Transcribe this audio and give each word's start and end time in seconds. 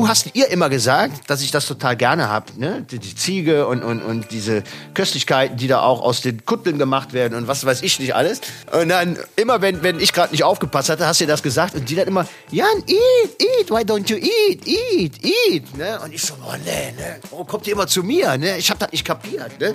du 0.00 0.08
hast 0.08 0.30
ihr 0.34 0.48
immer 0.48 0.70
gesagt, 0.70 1.28
dass 1.28 1.42
ich 1.42 1.50
das 1.50 1.66
total 1.66 1.94
gerne 1.94 2.30
hab, 2.30 2.56
ne? 2.56 2.86
Die, 2.90 2.98
die 2.98 3.14
Ziege 3.14 3.66
und, 3.66 3.82
und, 3.82 4.00
und 4.00 4.30
diese 4.30 4.62
Köstlichkeiten, 4.94 5.58
die 5.58 5.68
da 5.68 5.82
auch 5.82 6.00
aus 6.00 6.22
den 6.22 6.44
Kutteln 6.46 6.78
gemacht 6.78 7.12
werden 7.12 7.36
und 7.36 7.48
was 7.48 7.66
weiß 7.66 7.82
ich 7.82 8.00
nicht 8.00 8.14
alles. 8.14 8.40
Und 8.72 8.88
dann 8.88 9.18
immer, 9.36 9.60
wenn, 9.60 9.82
wenn 9.82 10.00
ich 10.00 10.12
gerade 10.12 10.32
nicht 10.32 10.42
aufgepasst 10.42 10.88
hatte, 10.88 11.06
hast 11.06 11.20
du 11.20 11.24
ihr 11.24 11.28
das 11.28 11.42
gesagt 11.42 11.74
und 11.74 11.88
die 11.88 11.94
dann 11.94 12.08
immer, 12.08 12.26
Jan, 12.50 12.66
eat, 12.86 13.30
eat, 13.38 13.70
why 13.70 13.82
don't 13.82 14.10
you 14.10 14.16
eat, 14.16 14.66
eat, 14.66 15.22
eat, 15.22 15.76
ne? 15.76 16.00
Und 16.02 16.14
ich 16.14 16.22
so, 16.22 16.34
oh 16.42 16.54
nee, 16.64 16.92
ne? 16.92 17.20
Warum 17.30 17.46
kommt 17.46 17.66
ihr 17.66 17.74
immer 17.74 17.86
zu 17.86 18.02
mir, 18.02 18.38
ne? 18.38 18.56
Ich 18.56 18.70
hab 18.70 18.78
das 18.78 18.90
nicht 18.92 19.04
kapiert, 19.04 19.60
ne? 19.60 19.72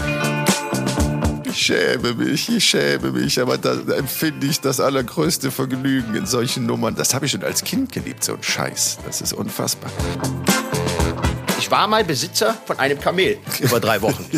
Ich 1.57 1.67
schäme 1.67 2.13
mich, 2.15 2.49
ich 2.49 2.65
schäme 2.65 3.11
mich, 3.11 3.39
aber 3.39 3.57
da 3.57 3.75
empfinde 3.95 4.45
ich 4.45 4.59
das 4.59 4.81
allergrößte 4.81 5.51
Vergnügen 5.51 6.13
in 6.13 6.25
solchen 6.25 6.65
Nummern. 6.65 6.95
Das 6.95 7.13
habe 7.13 7.27
ich 7.27 7.31
schon 7.31 7.43
als 7.43 7.63
Kind 7.63 7.93
geliebt, 7.93 8.25
so 8.25 8.33
ein 8.33 8.43
Scheiß. 8.43 8.97
Das 9.05 9.21
ist 9.21 9.31
unfassbar. 9.31 9.89
Ich 11.57 11.71
war 11.71 11.87
mal 11.87 12.03
Besitzer 12.03 12.57
von 12.65 12.77
einem 12.77 12.99
Kamel 12.99 13.37
über 13.61 13.79
drei 13.79 14.01
Wochen. 14.01 14.29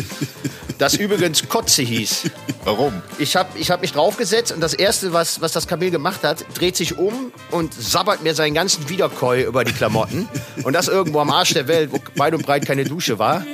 Das 0.78 0.94
übrigens 0.94 1.48
Kotze 1.48 1.82
hieß. 1.82 2.30
Warum? 2.62 3.02
Ich 3.18 3.34
habe 3.34 3.58
ich 3.58 3.72
hab 3.72 3.80
mich 3.80 3.90
draufgesetzt 3.90 4.52
und 4.52 4.60
das 4.60 4.74
Erste, 4.74 5.12
was, 5.12 5.40
was 5.40 5.50
das 5.50 5.66
Kamel 5.66 5.90
gemacht 5.90 6.22
hat, 6.22 6.44
dreht 6.54 6.76
sich 6.76 6.98
um 6.98 7.32
und 7.50 7.74
sabbert 7.74 8.22
mir 8.22 8.36
seinen 8.36 8.54
ganzen 8.54 8.88
Wiederkäu 8.88 9.42
über 9.42 9.64
die 9.64 9.72
Klamotten. 9.72 10.28
Und 10.62 10.72
das 10.72 10.86
irgendwo 10.86 11.18
am 11.18 11.30
Arsch 11.30 11.52
der 11.52 11.66
Welt, 11.66 11.90
wo 11.90 11.98
weit 12.14 12.34
und 12.34 12.46
breit 12.46 12.64
keine 12.64 12.84
Dusche 12.84 13.18
war. 13.18 13.44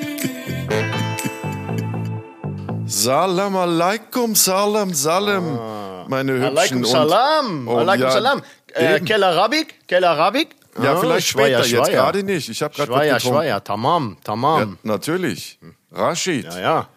Salam 2.95 3.57
alaikum, 3.57 4.37
salam, 4.37 4.95
salam. 4.95 6.07
Meine 6.09 6.33
hübschen 6.35 6.45
Alaikum 6.57 6.85
Salam. 6.85 7.67
und 7.69 7.79
Alaikum 7.81 8.03
ja, 8.05 8.11
Salam. 8.13 8.43
Äh, 8.73 8.97
eben. 8.97 9.05
Keller 9.05 9.37
Rabik? 9.37 9.89
Keller 9.89 10.17
Rabik? 10.17 10.55
Ja, 10.81 10.93
Ah, 10.95 10.97
vielleicht 11.01 11.27
Schweier, 11.27 11.65
später, 11.65 11.77
jetzt 11.79 11.87
Schweier. 11.89 12.03
gerade 12.03 12.23
nicht. 12.23 12.49
Ich 12.49 12.63
habe 12.63 12.73
gerade 12.75 12.93
Schweier. 12.93 13.19
Schweier. 13.21 13.65
Tamam, 13.65 14.11
Ja, 14.19 14.25
tamam. 14.25 14.79
natürlich. 14.85 15.59
Rashid. 15.93 16.45
Ja, 16.45 16.61
ja. 16.61 16.89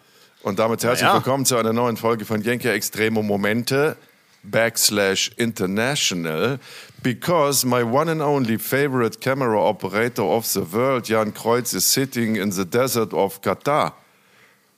Und 0.42 0.60
damit 0.60 0.84
herzlich 0.84 1.00
Ja, 1.02 1.08
ja. 1.08 1.14
willkommen 1.14 1.44
zu 1.44 1.56
einer 1.56 1.72
neuen 1.72 1.96
Folge 1.96 2.24
von 2.24 2.42
Jenke 2.42 2.70
Extremo 2.70 3.22
Momente 3.22 3.96
backslash 4.44 5.32
international 5.36 6.60
because 7.02 7.66
my 7.66 7.82
one 7.82 8.08
and 8.08 8.22
only 8.22 8.56
favorite 8.56 9.18
camera 9.20 9.58
operator 9.60 10.22
of 10.22 10.46
the 10.46 10.62
world, 10.72 11.08
Jan 11.08 11.34
Kreuz, 11.34 11.74
is 11.74 11.92
sitting 11.92 12.36
in 12.36 12.52
the 12.52 12.64
desert 12.64 13.12
of 13.12 13.40
Qatar. 13.42 13.94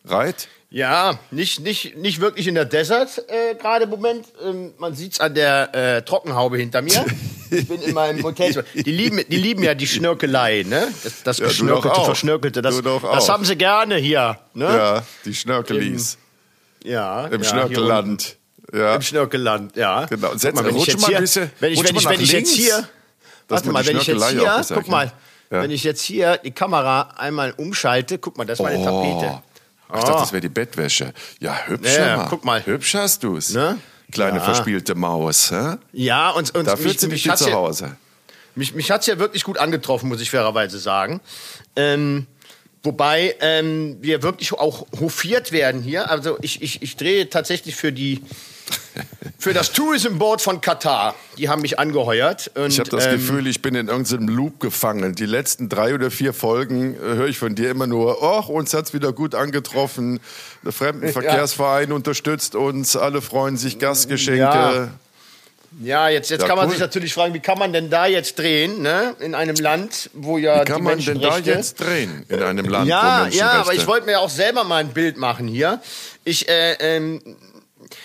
Right? 0.05 0.49
Ja, 0.73 1.19
nicht, 1.33 1.61
nicht, 1.61 1.97
nicht 1.97 2.21
wirklich 2.21 2.47
in 2.47 2.55
der 2.55 2.65
Desert 2.65 3.25
äh, 3.29 3.57
gerade 3.57 3.85
im 3.85 3.91
Moment. 3.91 4.27
Ähm, 4.45 4.73
man 4.79 4.95
sieht's 4.95 5.19
an 5.19 5.35
der 5.35 5.75
äh, 5.75 6.03
Trockenhaube 6.03 6.59
hinter 6.59 6.81
mir. 6.81 7.05
Ich 7.51 7.67
bin 7.67 7.83
in 7.83 7.93
meinem 7.95 8.23
Hotel. 8.23 8.65
Die 8.75 8.93
lieben, 8.93 9.21
die 9.29 9.37
lieben 9.37 9.65
ja 9.65 9.75
die 9.75 9.89
Schnörkelei, 9.89 10.63
ne? 10.69 10.87
Das, 11.03 11.25
das 11.25 11.39
Ja, 11.39 11.47
Geschnörkelte. 11.49 12.01
Verschnörkelte. 12.05 12.63
Das, 12.63 12.81
das 12.81 13.29
haben 13.29 13.45
sie 13.45 13.57
gerne 13.57 13.97
hier. 13.97 14.39
Ne? 14.55 14.67
Ja, 14.67 15.03
die 15.25 15.35
Schnörkelis 15.35 16.17
ja 16.85 17.27
im 17.27 17.43
ja, 17.43 17.49
Schnörkelland. 17.49 18.37
Ja. 18.73 18.95
Im 18.95 19.03
Schnörkelland, 19.03 19.75
ja. 19.75 20.05
Genau. 20.07 20.29
Setz- 20.35 20.55
mal, 20.55 20.65
wenn 20.65 20.77
ich 20.77 20.87
jetzt 20.87 21.05
hier, 21.05 21.19
bisschen- 21.19 21.51
wenn 21.59 21.73
ich, 21.73 21.83
wenn 21.83 21.97
ich, 21.97 22.09
wenn 22.09 22.21
ich 22.21 22.31
jetzt 22.31 22.53
hier, 22.53 22.89
warte 23.49 23.73
mal, 23.73 23.83
die 23.83 23.89
wenn 23.89 23.97
ich 23.97 24.07
jetzt 24.07 24.29
hier, 24.31 24.65
guck 24.73 24.87
mal. 24.89 25.13
Ja. 25.51 25.63
wenn 25.65 25.73
ich 25.73 25.83
jetzt 25.83 26.03
hier 26.03 26.37
die 26.37 26.53
Kamera 26.53 27.09
einmal 27.17 27.53
umschalte, 27.57 28.19
guck 28.19 28.39
mal, 28.39 28.45
das 28.45 28.61
ist 28.61 28.63
meine 28.63 28.85
Tapete. 28.85 29.43
Oh, 29.93 29.99
ich 29.99 30.05
dachte, 30.05 30.21
das 30.21 30.33
wäre 30.33 30.41
die 30.41 30.49
Bettwäsche. 30.49 31.13
Ja, 31.41 31.59
hübsch, 31.67 31.97
Ja, 31.97 32.17
mal. 32.19 32.27
guck 32.29 32.45
mal. 32.45 32.65
Hübsch 32.65 32.95
hast 32.95 33.23
du's. 33.25 33.51
Ne? 33.51 33.79
Kleine 34.13 34.39
Ja. 34.39 34.45
verspielte 34.45 34.95
Maus. 34.95 35.51
Hä? 35.51 35.77
Ja, 35.93 36.31
und, 36.31 36.55
und 36.55 36.67
Da 36.67 36.77
fühlt 36.77 36.99
sie 37.01 37.09
mich 37.09 37.29
hat's 37.29 37.43
zu 37.45 37.53
Hause. 37.53 37.97
Mich, 38.57 38.75
mich 38.75 38.91
hat's 38.91 39.07
ja 39.07 39.19
wirklich 39.19 39.45
gut 39.45 39.59
angetroffen, 39.59 40.09
muss 40.09 40.21
ich 40.21 40.31
fairerweise 40.31 40.79
sagen. 40.81 41.21
Ähm, 41.77 42.27
wobei 42.83 43.37
ähm, 43.41 43.99
wir 44.01 44.23
wirklich 44.23 44.53
auch 44.53 44.87
hofiert 44.99 45.53
werden 45.53 45.83
hier. 45.83 46.11
Also 46.11 46.37
ich, 46.43 46.61
ich, 46.61 46.83
ich 46.83 46.97
drehe 46.97 47.29
tatsächlich 47.31 47.77
für 47.77 47.93
die 47.93 48.23
für 49.39 49.53
das 49.53 49.73
Tourism 49.73 50.19
Board 50.19 50.41
von 50.41 50.61
Katar. 50.61 51.15
Die 51.39 51.49
haben 51.49 51.63
mich 51.63 51.79
angeheuert. 51.79 52.51
Und, 52.55 52.69
Ich 52.69 52.79
habe 52.79 52.91
das 52.91 53.07
ähm, 53.07 53.13
Gefühl, 53.13 53.47
ich 53.47 53.63
bin 53.63 53.75
in 53.75 53.89
irgendeinem 53.89 54.29
Loop 54.29 54.61
gefangen. 54.61 55.15
Die 55.15 55.27
letzten 55.27 55.69
drei 55.69 55.95
oder 55.95 56.11
vier 56.11 56.33
Folgen 56.33 56.95
äh, 56.95 56.99
höre 56.99 57.29
ich 57.29 57.39
von 57.39 57.55
dir 57.55 57.71
immer 57.71 57.87
nur, 57.87 58.23
ach, 58.23 58.49
uns 58.49 58.75
hat's 58.75 58.93
wieder 58.93 59.13
gut 59.13 59.35
angetroffen. 59.35 60.21
Der 60.65 60.73
Fremdenverkehrsverein 60.73 61.93
unterstützt 61.93 62.55
uns, 62.55 62.97
alle 62.97 63.23
freuen 63.23 63.57
sich, 63.57 63.79
Gastgeschenke. 63.79 64.41
Ja. 64.41 64.89
Ja, 65.81 66.09
jetzt, 66.09 66.31
jetzt 66.31 66.43
Ja, 66.43 66.49
kann 66.49 66.57
man 66.57 66.67
cool. 66.67 66.73
sich 66.73 66.81
natürlich 66.81 67.15
fragen, 67.15 67.33
wie 67.33 67.39
kann 67.39 67.57
man 67.57 67.73
denn 67.73 67.91
da 67.91 68.07
jetzt 68.07 68.39
drehen, 68.41 68.83
ne? 68.83 69.15
In 69.21 69.37
einem 69.37 69.55
Land, 69.55 70.11
wo 70.15 70.37
ja 70.37 70.63
Wie 70.63 70.65
kann 70.65 70.79
die 70.79 70.83
man 70.83 70.99
denn 70.99 71.21
da 71.21 71.39
jetzt 71.39 71.79
drehen 71.79 72.25
in 72.29 72.43
einem 72.43 72.67
Land, 72.67 72.87
wo 72.87 72.91
Ja, 72.91 73.21
Menschenrechte... 73.23 73.39
ja, 73.39 73.53
aber 73.61 73.75
ich 73.75 73.87
wollte 73.87 74.07
mir 74.07 74.19
auch 74.21 74.31
selber 74.31 74.65
mal 74.65 74.79
ein 74.79 74.89
Bild 74.89 75.17
machen 75.17 75.47
hier. 75.47 75.81
Ich, 76.25 76.49
äh, 76.49 76.73
ähm, 76.81 77.23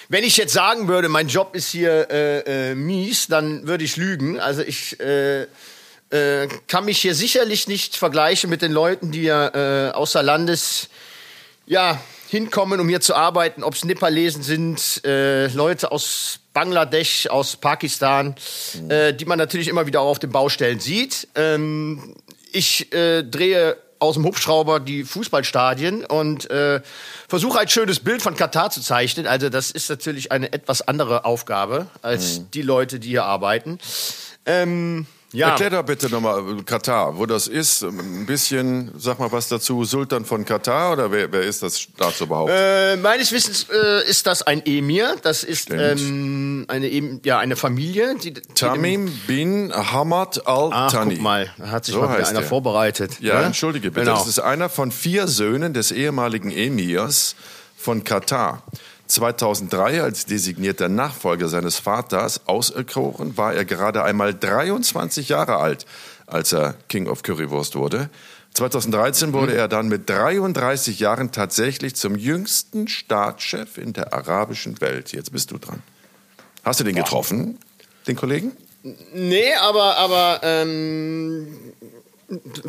wenn 0.10 0.24
ich 0.24 0.38
jetzt 0.38 0.54
sagen 0.54 0.88
würde, 0.88 1.10
mein 1.10 1.28
Job 1.28 1.56
ist 1.56 1.70
hier 1.70 2.10
äh, 2.10 2.72
äh, 2.72 2.76
mies, 2.76 3.28
dann 3.28 3.68
würde 3.68 3.84
ich 3.84 3.98
lügen. 3.98 4.40
Also 4.40 4.62
ich 4.62 5.00
äh, 5.00 5.48
äh, 6.12 6.48
kann 6.68 6.86
mich 6.86 7.00
hier 7.00 7.16
sicherlich 7.16 7.68
nicht 7.68 7.96
vergleichen 7.96 8.50
mit 8.50 8.62
den 8.62 8.72
Leuten, 8.72 9.12
die 9.12 9.24
ja 9.24 9.88
äh, 9.88 9.92
außer 9.92 10.22
Landes 10.22 10.90
ja, 11.66 12.00
hinkommen, 12.30 12.80
um 12.80 12.88
hier 12.88 13.02
zu 13.02 13.16
arbeiten, 13.16 13.64
ob 13.64 13.74
es 13.74 13.84
Nepalesen 13.84 14.44
sind, 14.44 15.04
äh, 15.06 15.48
Leute 15.48 15.92
aus 15.92 16.40
Bangladesch, 16.54 17.28
aus 17.28 17.58
Pakistan, 17.58 18.34
die 18.76 19.26
man 19.26 19.38
natürlich 19.38 19.68
immer 19.68 19.88
wieder 19.88 20.00
auch 20.00 20.12
auf 20.12 20.20
den 20.20 20.30
Baustellen 20.30 20.80
sieht. 20.80 21.28
Ähm, 21.36 22.16
ich 22.54 22.90
drehe 22.92 23.76
aus 24.06 24.16
dem 24.16 24.26
Hubschrauber 24.26 24.80
die 24.80 25.04
Fußballstadien 25.04 26.06
und 26.06 26.50
äh, 26.50 26.82
versuche 27.28 27.60
ein 27.60 27.68
schönes 27.68 28.00
Bild 28.00 28.22
von 28.22 28.36
Katar 28.36 28.70
zu 28.70 28.82
zeichnen. 28.82 29.28
Also 29.28 29.50
das 29.50 29.72
ist 29.72 29.90
natürlich 29.90 30.32
eine 30.32 30.54
etwas 30.54 30.82
andere 30.82 31.26
Aufgabe 31.26 31.88
als 32.02 32.50
die 32.52 32.62
Leute, 32.62 33.00
die 33.00 33.10
hier 33.10 33.26
arbeiten. 33.26 33.80
Ähm, 34.46 35.08
ja. 35.36 35.50
Erklär 35.50 35.70
doch 35.70 35.84
bitte 35.84 36.10
nochmal 36.10 36.40
äh, 36.60 36.64
Katar, 36.64 37.18
wo 37.18 37.26
das 37.26 37.48
ist. 37.48 37.84
Ein 37.84 38.26
bisschen, 38.26 38.92
sag 38.98 39.20
mal 39.20 39.32
was 39.32 39.48
dazu. 39.50 39.84
Sultan 39.84 40.26
von 40.26 40.46
Katar 40.46 40.94
oder 40.94 41.12
wer, 41.12 41.32
wer 41.32 41.42
ist 41.42 41.62
das 41.64 41.80
Staats 41.80 42.22
überhaupt? 42.22 42.52
Äh, 42.54 42.98
meines 42.98 43.32
Wissens 43.32 43.68
äh, 43.70 44.10
ist 44.10 44.26
das 44.28 44.42
ein 44.44 44.66
Emir. 44.66 45.16
Das 45.22 45.44
ist 45.44 45.70
ähm, 45.72 46.66
eine, 46.68 47.20
ja, 47.24 47.40
eine 47.40 47.56
Familie. 47.56 48.16
Die, 48.16 48.34
die 48.34 48.42
Tamim 48.56 49.12
bin 49.28 49.72
Hamad 49.74 50.42
Ach, 50.46 50.72
al-Thani. 50.72 51.16
guck 51.16 51.24
mal, 51.24 51.54
da 51.58 51.68
hat 51.72 51.86
sich 51.86 51.94
So 51.96 52.02
mal 52.02 52.24
einer 52.24 52.40
er. 52.40 52.46
vorbereitet. 52.46 53.20
Ja, 53.20 53.40
ne? 53.40 53.46
entschuldige 53.48 53.92
bitte. 53.92 54.06
Genau. 54.06 54.18
Das 54.18 54.28
ist 54.28 54.40
einer 54.40 54.70
von 54.70 54.92
vier 54.92 55.28
Söhnen 55.28 55.74
des 55.74 55.92
ehemaligen 55.92 56.52
Emirs 56.52 57.36
von 57.78 58.04
Katar. 58.04 58.64
2003 59.08 60.02
als 60.02 60.26
designierter 60.26 60.90
Nachfolger 60.90 61.48
seines 61.48 61.78
Vaters 61.78 62.48
auserkoren, 62.48 63.38
war 63.38 63.54
er 63.54 63.66
gerade 63.66 64.04
einmal 64.04 64.34
23 64.34 65.30
Jahre 65.30 65.58
alt, 65.58 65.86
als 66.26 66.54
er 66.54 66.76
King 66.90 67.08
of 67.08 67.24
Currywurst 67.24 67.76
wurde. 67.76 68.10
2013 68.56 69.34
wurde 69.34 69.54
er 69.54 69.68
dann 69.68 69.90
mit 69.90 70.10
33 70.10 71.00
Jahren 71.00 71.32
tatsächlich 71.32 71.96
zum 71.96 72.16
jüngsten 72.16 72.88
Staatschef 72.88 73.78
in 73.78 73.92
der 73.92 74.14
arabischen 74.14 74.80
Welt. 74.80 75.12
Jetzt 75.12 75.34
bist 75.34 75.52
du 75.52 75.58
dran. 75.58 75.84
Hast 76.64 76.80
du 76.80 76.84
den 76.86 76.96
getroffen, 76.96 77.60
den 78.08 78.16
Kollegen? 78.16 78.54
Nee, 79.14 79.54
aber, 79.56 79.98
aber 79.98 80.40
ähm, 80.44 81.48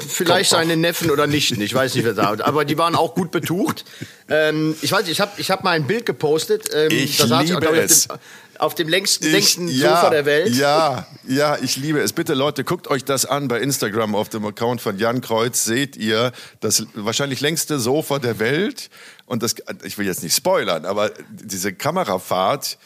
vielleicht 0.09 0.51
seine 0.51 0.77
Neffen 0.77 1.11
oder 1.11 1.27
Nichten, 1.27 1.61
ich 1.61 1.73
weiß 1.75 1.95
nicht, 1.95 2.05
wer 2.05 2.13
da 2.15 2.37
Aber 2.43 2.65
die 2.65 2.77
waren 2.79 2.95
auch 2.95 3.15
gut 3.15 3.31
betucht. 3.31 3.85
Ähm, 4.29 4.77
ich 4.83 4.93
weiß 4.93 5.03
nicht, 5.03 5.13
ich 5.13 5.21
habe 5.21 5.33
ich 5.39 5.51
hab 5.51 5.65
mal 5.65 5.71
ein 5.71 5.87
Bild 5.87 6.05
gepostet. 6.07 6.69
Ähm, 6.75 6.91
Ich 6.91 7.17
da 7.19 7.27
saß 7.27 7.47
liebe 7.49 7.61
glaub 7.61 7.75
es. 7.75 8.09
Auf 8.11 8.19
dem, 8.19 8.21
auf 8.59 8.75
dem 8.75 8.89
längsten, 8.89 9.27
Ich- 9.27 9.33
längsten 9.33 9.69
Sofa 9.69 10.11
der 10.11 10.25
Welt. 10.27 10.55
Ja, 10.55 11.07
ja, 11.27 11.57
ich 11.61 11.77
liebe 11.77 12.01
es. 12.01 12.13
Bitte 12.13 12.35
Leute, 12.35 12.65
guckt 12.65 12.89
euch 12.89 13.05
das 13.05 13.25
an 13.25 13.49
bei 13.49 13.61
Instagram 13.61 14.15
auf 14.15 14.29
dem 14.29 14.45
Account 14.45 14.81
von 14.81 14.99
Jan 14.99 15.21
Kreuz. 15.21 15.65
Seht 15.65 15.97
ihr 15.97 16.33
das 16.61 16.87
wahrscheinlich 16.95 17.41
längste 17.41 17.79
Sofa 17.79 18.19
der 18.19 18.39
Welt. 18.39 18.91
Und 19.27 19.43
das, 19.43 19.55
ich 19.85 19.97
will 19.99 20.07
jetzt 20.07 20.23
nicht 20.23 20.37
spoilern, 20.37 20.85
aber 20.85 21.11
diese 21.31 21.73
Kamerafahrt, 21.73 22.79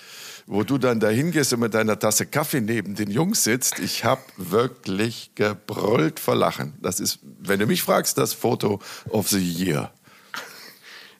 wo 0.50 0.64
du 0.64 0.78
dann 0.78 0.98
da 0.98 1.08
hingehst 1.08 1.52
und 1.52 1.60
mit 1.60 1.74
deiner 1.74 1.96
Tasse 1.96 2.26
Kaffee 2.26 2.60
neben 2.60 2.96
den 2.96 3.08
Jungs 3.08 3.44
sitzt, 3.44 3.78
ich 3.78 4.04
habe 4.04 4.20
wirklich 4.36 5.30
gebrüllt 5.36 6.18
vor 6.18 6.34
Lachen. 6.34 6.74
Das 6.82 6.98
ist, 6.98 7.20
wenn 7.22 7.60
du 7.60 7.66
mich 7.66 7.84
fragst, 7.84 8.18
das 8.18 8.32
Foto 8.32 8.80
of 9.10 9.28
the 9.28 9.38
Year. 9.38 9.92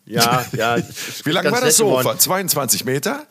Ja, 0.04 0.44
ja. 0.52 0.78
Wie 1.22 1.30
lang 1.30 1.48
war 1.48 1.60
das. 1.60 1.76
Sofa? 1.76 2.18
22 2.18 2.84
Meter? 2.84 3.24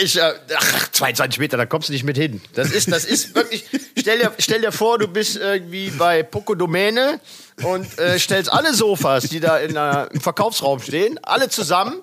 Ich, 0.00 0.16
äh, 0.18 0.34
ach, 0.56 0.88
22 0.92 1.40
Meter, 1.40 1.56
da 1.56 1.66
kommst 1.66 1.88
du 1.88 1.92
nicht 1.92 2.04
mit 2.04 2.16
hin. 2.16 2.40
Das 2.54 2.70
ist, 2.70 2.92
das 2.92 3.04
ist 3.04 3.34
wirklich. 3.34 3.64
Stell 3.98 4.20
dir, 4.20 4.32
stell 4.38 4.60
dir 4.60 4.70
vor, 4.70 4.98
du 4.98 5.08
bist 5.08 5.36
irgendwie 5.36 5.90
bei 5.90 6.22
Poco 6.22 6.54
Domäne 6.54 7.20
und 7.64 7.98
äh, 7.98 8.20
stellst 8.20 8.52
alle 8.52 8.72
Sofas, 8.72 9.24
die 9.24 9.40
da 9.40 9.58
in 9.58 9.74
der, 9.74 10.10
im 10.12 10.20
Verkaufsraum 10.20 10.78
stehen, 10.78 11.18
alle 11.24 11.48
zusammen. 11.48 11.96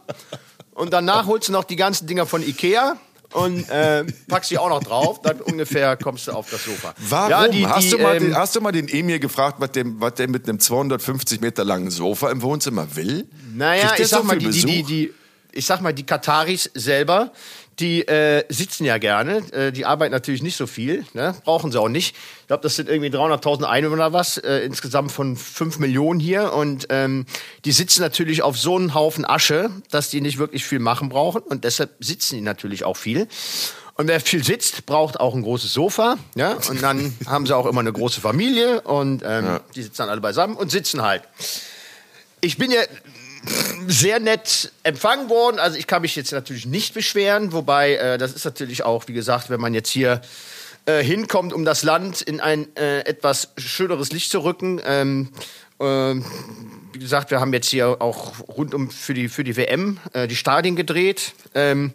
Und 0.73 0.91
danach 0.91 1.27
holst 1.27 1.47
du 1.47 1.53
noch 1.53 1.63
die 1.63 1.77
ganzen 1.77 2.07
Dinger 2.07 2.25
von 2.25 2.43
Ikea 2.45 2.97
und 3.33 3.69
äh, 3.69 4.05
packst 4.27 4.51
die 4.51 4.57
auch 4.57 4.69
noch 4.69 4.83
drauf, 4.83 5.21
dann 5.21 5.41
ungefähr 5.41 5.97
kommst 5.97 6.27
du 6.27 6.31
auf 6.31 6.49
das 6.49 6.63
Sofa. 6.63 6.93
Warum? 7.09 7.29
Ja, 7.29 7.47
die, 7.47 7.67
hast, 7.67 7.83
die, 7.83 7.89
du 7.89 7.97
mal 7.97 8.15
ähm, 8.15 8.23
den, 8.23 8.35
hast 8.35 8.55
du 8.55 8.61
mal 8.61 8.71
den 8.71 8.87
Emir 8.87 9.19
gefragt, 9.19 9.57
was, 9.59 9.71
dem, 9.71 9.99
was 9.99 10.13
der 10.15 10.29
mit 10.29 10.47
einem 10.47 10.59
250 10.59 11.41
Meter 11.41 11.63
langen 11.63 11.91
Sofa 11.91 12.31
im 12.31 12.41
Wohnzimmer 12.41 12.95
will? 12.95 13.27
Naja, 13.53 13.93
ich 13.97 14.07
sag 14.07 14.19
so 14.19 14.25
mal, 14.25 14.37
die, 14.37 14.49
die, 14.49 14.83
die, 14.83 15.13
ich 15.51 15.65
sag 15.65 15.81
mal, 15.81 15.93
die 15.93 16.05
Kataris 16.05 16.69
selber, 16.73 17.31
die 17.79 18.07
äh, 18.07 18.43
sitzen 18.49 18.85
ja 18.85 18.97
gerne. 18.97 19.37
Äh, 19.51 19.71
die 19.71 19.85
arbeiten 19.85 20.11
natürlich 20.11 20.41
nicht 20.41 20.55
so 20.55 20.65
viel, 20.65 21.05
ne? 21.13 21.35
brauchen 21.43 21.71
sie 21.71 21.79
auch 21.79 21.89
nicht. 21.89 22.15
Ich 22.41 22.47
glaube, 22.47 22.63
das 22.63 22.75
sind 22.75 22.89
irgendwie 22.89 23.09
300.000 23.09 23.63
Einwohner 23.63 24.13
was, 24.13 24.37
äh, 24.37 24.59
insgesamt 24.59 25.11
von 25.11 25.35
5 25.35 25.79
Millionen 25.79 26.19
hier. 26.19 26.53
Und 26.53 26.87
ähm, 26.89 27.25
die 27.65 27.71
sitzen 27.71 28.01
natürlich 28.01 28.41
auf 28.41 28.57
so 28.57 28.75
einen 28.75 28.93
Haufen 28.93 29.25
Asche, 29.25 29.69
dass 29.91 30.09
die 30.09 30.21
nicht 30.21 30.39
wirklich 30.39 30.65
viel 30.65 30.79
machen 30.79 31.09
brauchen. 31.09 31.41
Und 31.41 31.65
deshalb 31.65 31.91
sitzen 31.99 32.35
die 32.35 32.41
natürlich 32.41 32.83
auch 32.83 32.97
viel. 32.97 33.27
Und 33.93 34.07
wer 34.07 34.19
viel 34.19 34.43
sitzt, 34.43 34.85
braucht 34.85 35.19
auch 35.19 35.33
ein 35.33 35.41
großes 35.41 35.73
Sofa. 35.73 36.17
Ja? 36.35 36.57
Und 36.69 36.81
dann 36.81 37.15
haben 37.27 37.45
sie 37.45 37.55
auch 37.55 37.65
immer 37.65 37.81
eine 37.81 37.93
große 37.93 38.21
Familie 38.21 38.81
und 38.81 39.23
ähm, 39.25 39.59
die 39.75 39.83
sitzen 39.83 39.97
dann 39.97 40.09
alle 40.09 40.21
beisammen 40.21 40.55
und 40.55 40.71
sitzen 40.71 41.01
halt. 41.01 41.23
Ich 42.41 42.57
bin 42.57 42.71
ja 42.71 42.81
sehr 43.87 44.19
nett 44.19 44.71
empfangen 44.83 45.29
worden. 45.29 45.59
Also 45.59 45.77
ich 45.77 45.87
kann 45.87 46.01
mich 46.01 46.15
jetzt 46.15 46.31
natürlich 46.31 46.65
nicht 46.65 46.93
beschweren, 46.93 47.53
wobei 47.53 47.95
äh, 47.95 48.17
das 48.17 48.33
ist 48.33 48.45
natürlich 48.45 48.83
auch, 48.83 49.07
wie 49.07 49.13
gesagt, 49.13 49.49
wenn 49.49 49.59
man 49.59 49.73
jetzt 49.73 49.89
hier 49.89 50.21
äh, 50.85 51.03
hinkommt, 51.03 51.53
um 51.53 51.65
das 51.65 51.83
Land 51.83 52.21
in 52.21 52.39
ein 52.39 52.67
äh, 52.75 52.99
etwas 52.99 53.49
schöneres 53.57 54.11
Licht 54.11 54.31
zu 54.31 54.39
rücken. 54.39 54.81
Ähm, 54.85 55.29
ähm, 55.79 56.25
wie 56.93 56.99
gesagt, 56.99 57.29
wir 57.29 57.39
haben 57.39 57.53
jetzt 57.53 57.69
hier 57.69 58.01
auch 58.01 58.33
rund 58.47 58.73
um 58.73 58.89
für 58.89 59.13
die 59.13 59.29
für 59.29 59.43
die 59.43 59.55
WM 59.55 59.99
äh, 60.13 60.27
die 60.27 60.35
Stadien 60.35 60.75
gedreht. 60.75 61.33
Ähm, 61.53 61.93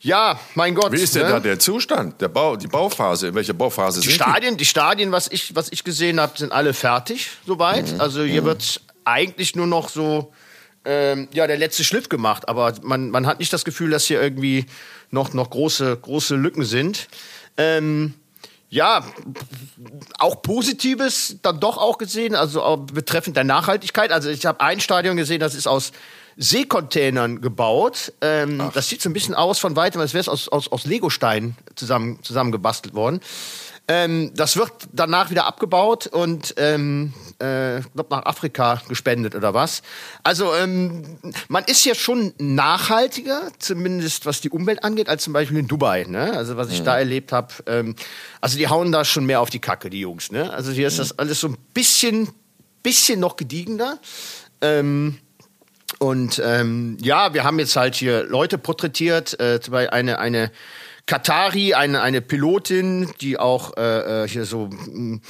ja, 0.00 0.38
mein 0.54 0.74
Gott. 0.74 0.92
Wie 0.92 1.00
ist 1.00 1.14
denn 1.14 1.22
ne? 1.22 1.28
da 1.28 1.40
der 1.40 1.58
Zustand, 1.58 2.20
der 2.20 2.28
Bau, 2.28 2.56
die 2.56 2.66
Bauphase? 2.66 3.28
In 3.28 3.34
welcher 3.34 3.54
Bauphase 3.54 4.00
Die 4.00 4.08
sind 4.08 4.16
Stadien, 4.16 4.56
die 4.56 4.64
Stadien, 4.66 5.12
was 5.12 5.28
ich, 5.28 5.54
was 5.54 5.72
ich 5.72 5.84
gesehen 5.84 6.20
habe, 6.20 6.36
sind 6.36 6.52
alle 6.52 6.74
fertig 6.74 7.30
soweit. 7.46 7.98
Also 8.00 8.22
hier 8.22 8.44
wird 8.44 8.82
eigentlich 9.04 9.56
nur 9.56 9.66
noch 9.66 9.88
so 9.88 10.32
ähm, 10.84 11.28
ja 11.32 11.46
der 11.46 11.56
letzte 11.56 11.84
Schliff 11.84 12.08
gemacht, 12.08 12.48
aber 12.48 12.74
man, 12.82 13.10
man 13.10 13.26
hat 13.26 13.38
nicht 13.38 13.52
das 13.52 13.64
Gefühl, 13.64 13.90
dass 13.90 14.04
hier 14.04 14.20
irgendwie 14.20 14.66
noch 15.10 15.32
noch 15.32 15.50
große 15.50 15.96
große 15.96 16.34
Lücken 16.36 16.64
sind. 16.64 17.08
Ähm, 17.56 18.14
ja, 18.70 19.04
auch 20.18 20.40
Positives 20.40 21.36
dann 21.42 21.60
doch 21.60 21.76
auch 21.76 21.98
gesehen, 21.98 22.34
also 22.34 22.86
betreffend 22.90 23.36
der 23.36 23.44
Nachhaltigkeit. 23.44 24.10
Also 24.10 24.30
ich 24.30 24.46
habe 24.46 24.60
ein 24.60 24.80
Stadion 24.80 25.18
gesehen, 25.18 25.40
das 25.40 25.54
ist 25.54 25.66
aus 25.66 25.92
Seekontainern 26.38 27.42
gebaut. 27.42 28.14
Ähm, 28.22 28.70
das 28.72 28.88
sieht 28.88 29.02
so 29.02 29.10
ein 29.10 29.12
bisschen 29.12 29.34
aus 29.34 29.58
von 29.58 29.76
weitem, 29.76 30.00
als 30.00 30.14
wäre 30.14 30.22
es 30.22 30.28
aus, 30.28 30.48
aus, 30.48 30.72
aus 30.72 30.86
Legosteinen 30.86 31.56
zusammen, 31.74 32.18
zusammengebastelt 32.22 32.94
worden. 32.94 33.20
Ähm, 33.94 34.32
das 34.34 34.56
wird 34.56 34.72
danach 34.92 35.30
wieder 35.30 35.44
abgebaut 35.44 36.06
und 36.06 36.54
ähm, 36.56 37.12
äh, 37.40 37.82
glaub 37.94 38.10
nach 38.10 38.24
Afrika 38.24 38.80
gespendet 38.88 39.34
oder 39.34 39.52
was. 39.52 39.82
Also 40.22 40.54
ähm, 40.54 41.18
man 41.48 41.64
ist 41.64 41.84
ja 41.84 41.94
schon 41.94 42.32
nachhaltiger, 42.38 43.52
zumindest 43.58 44.24
was 44.24 44.40
die 44.40 44.48
Umwelt 44.48 44.82
angeht, 44.82 45.10
als 45.10 45.24
zum 45.24 45.34
Beispiel 45.34 45.58
in 45.58 45.68
Dubai. 45.68 46.04
Ne? 46.08 46.32
Also 46.32 46.56
was 46.56 46.70
ich 46.70 46.82
da 46.82 46.96
erlebt 46.96 47.32
habe. 47.32 47.52
Ähm, 47.66 47.94
also 48.40 48.56
die 48.56 48.68
hauen 48.68 48.92
da 48.92 49.04
schon 49.04 49.26
mehr 49.26 49.42
auf 49.42 49.50
die 49.50 49.58
Kacke, 49.58 49.90
die 49.90 50.00
Jungs. 50.00 50.32
Ne? 50.32 50.50
Also 50.50 50.72
hier 50.72 50.88
ist 50.88 50.98
das 50.98 51.18
alles 51.18 51.40
so 51.40 51.48
ein 51.48 51.58
bisschen, 51.74 52.30
bisschen 52.82 53.20
noch 53.20 53.36
gediegener. 53.36 53.98
Ähm, 54.62 55.18
und 55.98 56.40
ähm, 56.42 56.96
ja, 57.02 57.34
wir 57.34 57.44
haben 57.44 57.58
jetzt 57.58 57.76
halt 57.76 57.94
hier 57.94 58.24
Leute 58.24 58.56
porträtiert, 58.56 59.38
äh, 59.38 59.60
zum 59.60 59.72
Beispiel 59.72 59.90
eine, 59.90 60.18
eine 60.18 60.50
Katari, 61.12 61.74
eine, 61.74 62.00
eine 62.00 62.22
Pilotin, 62.22 63.06
die 63.20 63.38
auch 63.38 63.76
äh, 63.76 64.22
äh, 64.22 64.28
hier 64.28 64.46
so 64.46 64.70
mh, 64.70 65.20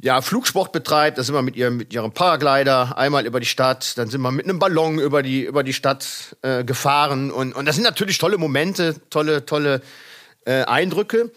ja, 0.00 0.22
Flugsport 0.22 0.72
betreibt. 0.72 1.18
Da 1.18 1.22
sind 1.22 1.34
wir 1.34 1.42
mit 1.42 1.54
ihrem, 1.54 1.76
mit 1.76 1.92
ihrem 1.92 2.12
Paraglider 2.12 2.96
einmal 2.96 3.26
über 3.26 3.38
die 3.38 3.44
Stadt, 3.44 3.98
dann 3.98 4.08
sind 4.08 4.22
wir 4.22 4.30
mit 4.30 4.46
einem 4.46 4.58
Ballon 4.58 4.98
über 4.98 5.22
die, 5.22 5.42
über 5.42 5.62
die 5.62 5.74
Stadt 5.74 6.34
äh, 6.40 6.64
gefahren. 6.64 7.30
Und, 7.30 7.52
und 7.52 7.66
das 7.66 7.74
sind 7.74 7.84
natürlich 7.84 8.16
tolle 8.16 8.38
Momente, 8.38 8.96
tolle, 9.10 9.44
tolle 9.44 9.82
äh, 10.46 10.62
Eindrücke. 10.62 11.30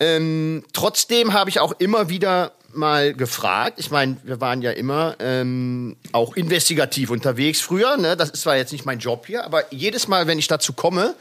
Ähm, 0.00 0.64
trotzdem 0.72 1.34
habe 1.34 1.50
ich 1.50 1.60
auch 1.60 1.74
immer 1.78 2.08
wieder 2.08 2.50
mal 2.72 3.14
gefragt. 3.14 3.74
Ich 3.78 3.92
meine, 3.92 4.16
wir 4.24 4.40
waren 4.40 4.60
ja 4.60 4.72
immer 4.72 5.14
ähm, 5.20 5.96
auch 6.10 6.34
investigativ 6.34 7.10
unterwegs 7.10 7.60
früher. 7.60 7.96
Ne? 7.96 8.16
Das 8.16 8.30
ist 8.30 8.42
zwar 8.42 8.56
jetzt 8.56 8.72
nicht 8.72 8.86
mein 8.86 8.98
Job 8.98 9.26
hier, 9.28 9.44
aber 9.44 9.72
jedes 9.72 10.08
Mal, 10.08 10.26
wenn 10.26 10.40
ich 10.40 10.48
dazu 10.48 10.72
komme, 10.72 11.14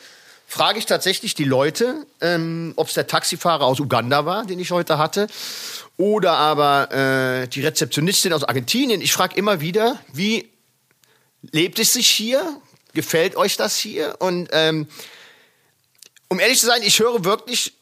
frage 0.47 0.79
ich 0.79 0.85
tatsächlich 0.85 1.35
die 1.35 1.43
Leute, 1.43 2.07
ähm, 2.21 2.73
ob 2.77 2.87
es 2.87 2.93
der 2.93 3.05
Taxifahrer 3.05 3.65
aus 3.65 3.81
Uganda 3.81 4.25
war, 4.25 4.45
den 4.45 4.59
ich 4.59 4.71
heute 4.71 4.97
hatte, 4.97 5.27
oder 5.97 6.33
aber 6.33 6.91
äh, 6.91 7.47
die 7.49 7.61
Rezeptionistin 7.61 8.31
aus 8.31 8.45
Argentinien. 8.45 9.01
Ich 9.01 9.11
frage 9.11 9.35
immer 9.35 9.59
wieder, 9.59 9.99
wie 10.13 10.49
lebt 11.51 11.79
es 11.79 11.93
sich 11.93 12.07
hier? 12.07 12.61
Gefällt 12.93 13.35
euch 13.35 13.57
das 13.57 13.77
hier? 13.77 14.15
Und 14.19 14.49
ähm, 14.53 14.87
um 16.29 16.39
ehrlich 16.39 16.59
zu 16.59 16.65
sein, 16.65 16.81
ich 16.81 16.99
höre 16.99 17.25
wirklich 17.25 17.73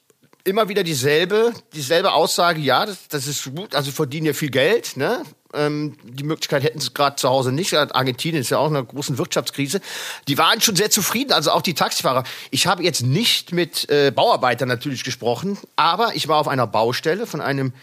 immer 0.43 0.67
wieder 0.67 0.83
dieselbe, 0.83 1.53
dieselbe 1.73 2.13
Aussage, 2.13 2.59
ja, 2.61 2.85
das, 2.85 3.07
das 3.09 3.27
ist 3.27 3.55
gut, 3.55 3.75
also 3.75 3.91
verdienen 3.91 4.27
ja 4.27 4.33
viel 4.33 4.51
Geld, 4.51 4.97
ne? 4.97 5.23
Ähm, 5.55 5.97
die 6.03 6.23
Möglichkeit 6.23 6.63
hätten 6.63 6.79
sie 6.79 6.93
gerade 6.93 7.15
zu 7.15 7.29
Hause 7.29 7.51
nicht. 7.51 7.73
Argentinien 7.73 8.41
ist 8.41 8.49
ja 8.49 8.57
auch 8.57 8.69
in 8.69 8.75
einer 8.75 8.85
großen 8.85 9.17
Wirtschaftskrise. 9.17 9.81
Die 10.27 10.37
waren 10.37 10.61
schon 10.61 10.75
sehr 10.75 10.89
zufrieden, 10.89 11.33
also 11.33 11.51
auch 11.51 11.61
die 11.61 11.73
Taxifahrer. 11.73 12.23
Ich 12.51 12.67
habe 12.67 12.83
jetzt 12.83 13.03
nicht 13.03 13.51
mit 13.51 13.89
äh, 13.89 14.11
Bauarbeitern 14.11 14.67
natürlich 14.67 15.03
gesprochen, 15.03 15.57
aber 15.75 16.15
ich 16.15 16.27
war 16.27 16.37
auf 16.37 16.47
einer 16.47 16.67
Baustelle 16.67 17.27
von 17.27 17.41
einem 17.41 17.73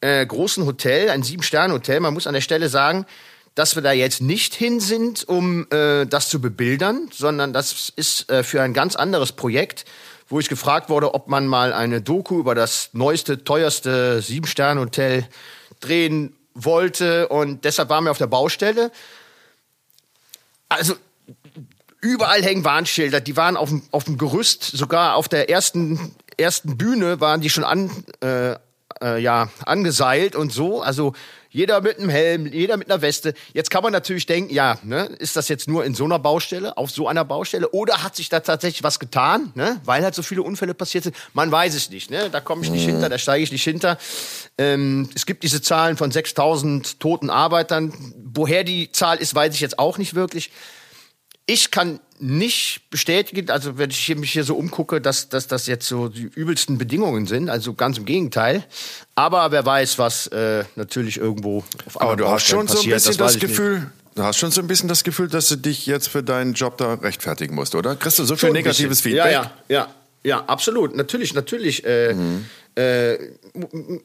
äh, 0.00 0.24
großen 0.26 0.66
Hotel, 0.66 1.10
ein 1.10 1.22
Sieben-Sterne-Hotel. 1.22 2.00
Man 2.00 2.14
muss 2.14 2.26
an 2.26 2.34
der 2.34 2.40
Stelle 2.40 2.68
sagen, 2.68 3.06
dass 3.54 3.76
wir 3.76 3.82
da 3.82 3.92
jetzt 3.92 4.20
nicht 4.20 4.54
hin 4.54 4.80
sind, 4.80 5.28
um 5.28 5.66
äh, 5.70 6.06
das 6.06 6.28
zu 6.28 6.40
bebildern, 6.40 7.08
sondern 7.12 7.52
das 7.52 7.92
ist 7.94 8.30
äh, 8.30 8.42
für 8.42 8.62
ein 8.62 8.74
ganz 8.74 8.96
anderes 8.96 9.32
Projekt, 9.32 9.84
wo 10.28 10.40
ich 10.40 10.48
gefragt 10.48 10.88
wurde, 10.88 11.14
ob 11.14 11.28
man 11.28 11.46
mal 11.46 11.72
eine 11.72 12.00
Doku 12.00 12.40
über 12.40 12.54
das 12.54 12.90
neueste, 12.92 13.44
teuerste 13.44 14.20
Sieben-Sterne-Hotel 14.22 15.26
drehen 15.80 16.34
wollte. 16.54 17.28
Und 17.28 17.64
deshalb 17.64 17.88
waren 17.88 18.04
wir 18.04 18.10
auf 18.10 18.18
der 18.18 18.26
Baustelle. 18.26 18.90
Also 20.68 20.94
überall 22.00 22.42
hängen 22.42 22.64
Warnschilder. 22.64 23.20
Die 23.20 23.36
waren 23.36 23.56
auf 23.56 23.68
dem, 23.68 23.82
auf 23.90 24.04
dem 24.04 24.18
Gerüst, 24.18 24.62
sogar 24.62 25.16
auf 25.16 25.28
der 25.28 25.50
ersten, 25.50 26.14
ersten 26.36 26.76
Bühne 26.76 27.20
waren 27.20 27.40
die 27.40 27.50
schon 27.50 27.64
an, 27.64 27.90
äh, 28.22 28.56
äh, 29.02 29.20
ja, 29.20 29.48
angeseilt 29.64 30.36
und 30.36 30.52
so. 30.52 30.82
Also 30.82 31.14
jeder 31.54 31.80
mit 31.80 32.00
einem 32.00 32.08
Helm, 32.08 32.46
jeder 32.46 32.76
mit 32.76 32.90
einer 32.90 33.00
Weste. 33.00 33.32
Jetzt 33.52 33.70
kann 33.70 33.84
man 33.84 33.92
natürlich 33.92 34.26
denken, 34.26 34.52
ja, 34.52 34.76
ne, 34.82 35.04
ist 35.20 35.36
das 35.36 35.48
jetzt 35.48 35.68
nur 35.68 35.84
in 35.84 35.94
so 35.94 36.04
einer 36.04 36.18
Baustelle, 36.18 36.76
auf 36.76 36.90
so 36.90 37.06
einer 37.06 37.24
Baustelle, 37.24 37.70
oder 37.70 38.02
hat 38.02 38.16
sich 38.16 38.28
da 38.28 38.40
tatsächlich 38.40 38.82
was 38.82 38.98
getan, 38.98 39.52
ne, 39.54 39.80
weil 39.84 40.02
halt 40.02 40.16
so 40.16 40.22
viele 40.22 40.42
Unfälle 40.42 40.74
passiert 40.74 41.04
sind? 41.04 41.14
Man 41.32 41.52
weiß 41.52 41.76
es 41.76 41.90
nicht, 41.90 42.10
ne, 42.10 42.28
da 42.28 42.40
komme 42.40 42.64
ich 42.64 42.70
nicht 42.70 42.84
hinter, 42.84 43.08
da 43.08 43.18
steige 43.18 43.44
ich 43.44 43.52
nicht 43.52 43.62
hinter. 43.62 43.98
Ähm, 44.58 45.08
es 45.14 45.26
gibt 45.26 45.44
diese 45.44 45.62
Zahlen 45.62 45.96
von 45.96 46.10
6000 46.10 46.98
toten 46.98 47.30
Arbeitern. 47.30 47.94
Woher 48.34 48.64
die 48.64 48.90
Zahl 48.90 49.18
ist, 49.18 49.32
weiß 49.32 49.54
ich 49.54 49.60
jetzt 49.60 49.78
auch 49.78 49.96
nicht 49.96 50.14
wirklich. 50.14 50.50
Ich 51.46 51.70
kann 51.70 52.00
nicht 52.18 52.82
bestätigen, 52.90 53.50
also 53.50 53.76
wenn 53.76 53.90
ich 53.90 54.14
mich 54.16 54.32
hier 54.32 54.44
so 54.44 54.56
umgucke, 54.56 55.00
dass, 55.00 55.28
dass 55.28 55.46
das 55.46 55.66
jetzt 55.66 55.86
so 55.86 56.08
die 56.08 56.22
übelsten 56.22 56.78
Bedingungen 56.78 57.26
sind, 57.26 57.50
also 57.50 57.74
ganz 57.74 57.98
im 57.98 58.04
Gegenteil. 58.04 58.64
Aber 59.14 59.50
wer 59.50 59.66
weiß, 59.66 59.98
was 59.98 60.28
äh, 60.28 60.64
natürlich 60.76 61.18
irgendwo 61.18 61.64
auf 61.86 62.00
Aber 62.00 62.16
du 62.16 62.26
hast 62.28 62.46
schon 62.46 62.66
Baustellen 62.66 62.68
so 62.68 62.72
ein 62.72 62.76
passiert, 62.76 62.94
bisschen 62.94 63.12
weiß 63.12 63.16
das 63.18 63.36
ich 63.36 63.42
nicht. 63.42 63.50
Gefühl, 63.50 63.90
du 64.14 64.22
hast 64.22 64.38
schon 64.38 64.50
so 64.52 64.60
ein 64.62 64.66
bisschen 64.68 64.88
das 64.88 65.04
Gefühl, 65.04 65.28
dass 65.28 65.48
du 65.48 65.56
dich 65.56 65.86
jetzt 65.86 66.08
für 66.08 66.22
deinen 66.22 66.54
Job 66.54 66.78
da 66.78 66.94
rechtfertigen 66.94 67.54
musst, 67.54 67.74
oder? 67.74 67.96
Kriegst 67.96 68.18
du 68.18 68.24
so 68.24 68.36
viel 68.36 68.48
Schon 68.48 68.56
negatives. 68.56 69.00
Feedback? 69.00 69.32
Ja, 69.32 69.42
ja, 69.42 69.52
ja, 69.68 69.94
ja, 70.24 70.44
absolut. 70.46 70.96
Natürlich, 70.96 71.34
natürlich. 71.34 71.84
Äh, 71.84 72.14
äh, 72.76 73.18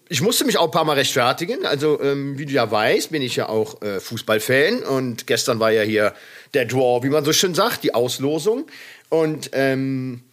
ich 0.09 0.21
musste 0.21 0.45
mich 0.45 0.57
auch 0.57 0.65
ein 0.65 0.71
paar 0.71 0.83
Mal 0.83 0.97
rechtfertigen. 0.97 1.65
Also, 1.65 2.01
ähm, 2.01 2.37
wie 2.37 2.45
du 2.45 2.51
ja 2.51 2.69
weißt, 2.69 3.11
bin 3.11 3.21
ich 3.21 3.37
ja 3.37 3.47
auch 3.47 3.81
äh, 3.81 3.99
Fußballfan. 4.01 4.83
Und 4.83 5.27
gestern 5.27 5.59
war 5.59 5.71
ja 5.71 5.83
hier 5.83 6.13
der 6.53 6.65
Draw, 6.65 7.03
wie 7.03 7.09
man 7.09 7.25
so 7.25 7.33
schön 7.33 7.55
sagt, 7.55 7.83
die 7.83 7.93
Auslosung. 7.93 8.65
Und 9.09 9.51
ähm, 9.53 10.23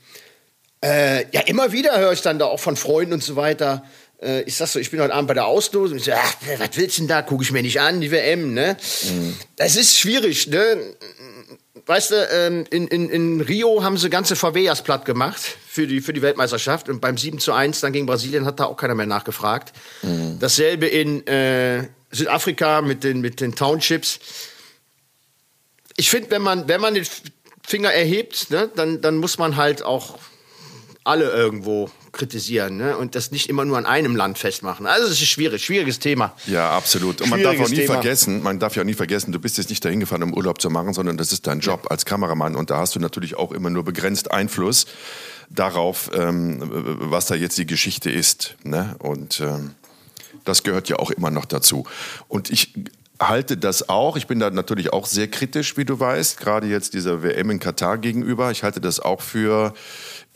äh, 0.83 1.25
ja, 1.33 1.43
immer 1.43 1.73
wieder 1.73 1.99
höre 1.99 2.13
ich 2.13 2.23
dann 2.23 2.39
da 2.39 2.47
auch 2.47 2.61
von 2.61 2.77
Freunden 2.77 3.15
und 3.15 3.23
so 3.23 3.37
weiter. 3.37 3.85
Äh, 4.21 4.43
ich 4.43 4.57
sag 4.57 4.69
so, 4.69 4.79
ich 4.79 4.91
bin 4.91 5.01
heute 5.01 5.15
Abend 5.15 5.29
bei 5.29 5.35
der 5.35 5.47
Auslosung. 5.47 5.99
Ich 5.99 6.05
so, 6.05 6.13
ach, 6.13 6.35
was 6.59 6.77
willst 6.77 6.99
du 6.99 7.03
denn 7.03 7.09
da? 7.09 7.23
Gucke 7.23 7.43
ich 7.43 7.53
mir 7.53 7.63
nicht 7.63 7.81
an, 7.81 8.01
die 8.01 8.11
WM, 8.11 8.55
ne? 8.55 8.77
Das 9.57 9.77
ist 9.77 9.99
schwierig, 9.99 10.47
ne? 10.49 10.79
Weißt 11.87 12.11
du, 12.11 12.29
ähm, 12.33 12.65
in, 12.71 12.89
in, 12.89 13.09
in 13.11 13.41
Rio 13.41 13.85
haben 13.85 13.97
sie 13.97 14.11
ganze 14.11 14.35
Favelas 14.35 14.83
platt 14.83 15.05
gemacht 15.05 15.41
für 15.69 15.87
die, 15.87 16.01
für 16.01 16.13
die 16.13 16.21
Weltmeisterschaft. 16.23 16.89
Und 16.89 17.01
beim 17.01 17.17
7 17.17 17.39
zu 17.39 17.53
1 17.53 17.81
dann 17.81 17.93
gegen 17.93 18.07
Brasilien 18.07 18.45
hat 18.45 18.59
da 18.59 18.65
auch 18.65 18.77
keiner 18.77 18.97
mehr 18.97 19.07
nachgefragt. 19.07 19.73
Dasselbe 20.41 20.87
in 20.87 21.25
äh, 21.29 21.85
Südafrika 22.11 22.81
mit 22.81 23.05
den, 23.05 23.21
mit 23.21 23.41
den 23.41 23.55
Townships. 23.55 24.19
Ich 25.97 26.11
finde, 26.11 26.31
wenn 26.31 26.43
man, 26.43 26.69
wenn 26.69 26.81
man 26.81 26.95
den 26.95 27.07
Finger 27.67 27.93
erhebt, 27.93 28.51
ne, 28.51 28.71
dann, 28.75 29.01
dann 29.01 29.17
muss 29.17 29.39
man 29.39 29.57
halt 29.57 29.83
auch 29.83 30.19
alle 31.05 31.31
irgendwo 31.31 31.91
kritisieren 32.17 32.79
ne? 32.79 32.97
und 32.97 33.15
das 33.15 33.31
nicht 33.31 33.49
immer 33.49 33.65
nur 33.65 33.79
an 33.79 33.87
einem 33.87 34.17
Land 34.17 34.39
festmachen. 34.39 34.87
Also 34.87 35.07
es 35.07 35.13
ist 35.13 35.29
schwierig, 35.29 35.65
schwieriges 35.65 35.99
Thema. 35.99 36.35
Ja, 36.47 36.71
absolut. 36.71 37.21
Und 37.21 37.31
man 37.31 37.43
darf 37.43 37.61
auch 37.61 37.69
nie 37.69 37.77
Thema. 37.77 37.95
vergessen, 37.95 38.43
man 38.43 38.59
darf 38.59 38.75
ja 38.75 38.83
auch 38.83 38.87
nie 38.87 38.95
vergessen, 38.95 39.31
du 39.33 39.39
bist 39.39 39.59
jetzt 39.59 39.71
nicht 39.71 39.85
dahin 39.85 40.01
gefahren, 40.01 40.23
um 40.23 40.35
Urlaub 40.35 40.61
zu 40.61 40.71
machen, 40.71 40.95
sondern 40.95 41.17
das 41.17 41.33
ist 41.33 41.47
dein 41.47 41.61
Job 41.61 41.87
als 41.91 42.05
Kameramann 42.05 42.57
und 42.57 42.71
da 42.71 42.79
hast 42.79 42.97
du 42.97 43.01
natürlich 43.01 43.37
auch 43.37 43.53
immer 43.53 43.71
nur 43.71 43.85
begrenzt 43.85 44.33
Einfluss 44.33 44.87
darauf, 45.49 46.11
ähm, 46.15 46.61
was 46.63 47.27
da 47.27 47.35
jetzt 47.35 47.57
die 47.59 47.67
Geschichte 47.67 48.11
ist. 48.11 48.57
Ne? 48.65 48.97
Und 48.99 49.41
ähm, 49.41 49.75
das 50.45 50.65
gehört 50.65 50.89
ja 50.89 50.97
auch 50.97 51.11
immer 51.11 51.31
noch 51.31 51.45
dazu. 51.45 51.87
Und 52.29 52.51
ich 52.51 52.73
halte 53.21 53.57
das 53.57 53.89
auch, 53.89 54.17
ich 54.17 54.27
bin 54.27 54.39
da 54.39 54.51
natürlich 54.51 54.93
auch 54.93 55.07
sehr 55.07 55.29
kritisch, 55.29 55.77
wie 55.77 55.85
du 55.85 55.99
weißt, 55.99 56.39
gerade 56.39 56.67
jetzt 56.67 56.95
dieser 56.95 57.23
WM 57.23 57.51
in 57.51 57.59
Katar 57.59 57.99
gegenüber. 57.99 58.51
Ich 58.51 58.63
halte 58.63 58.81
das 58.81 59.01
auch 59.01 59.21
für 59.21 59.73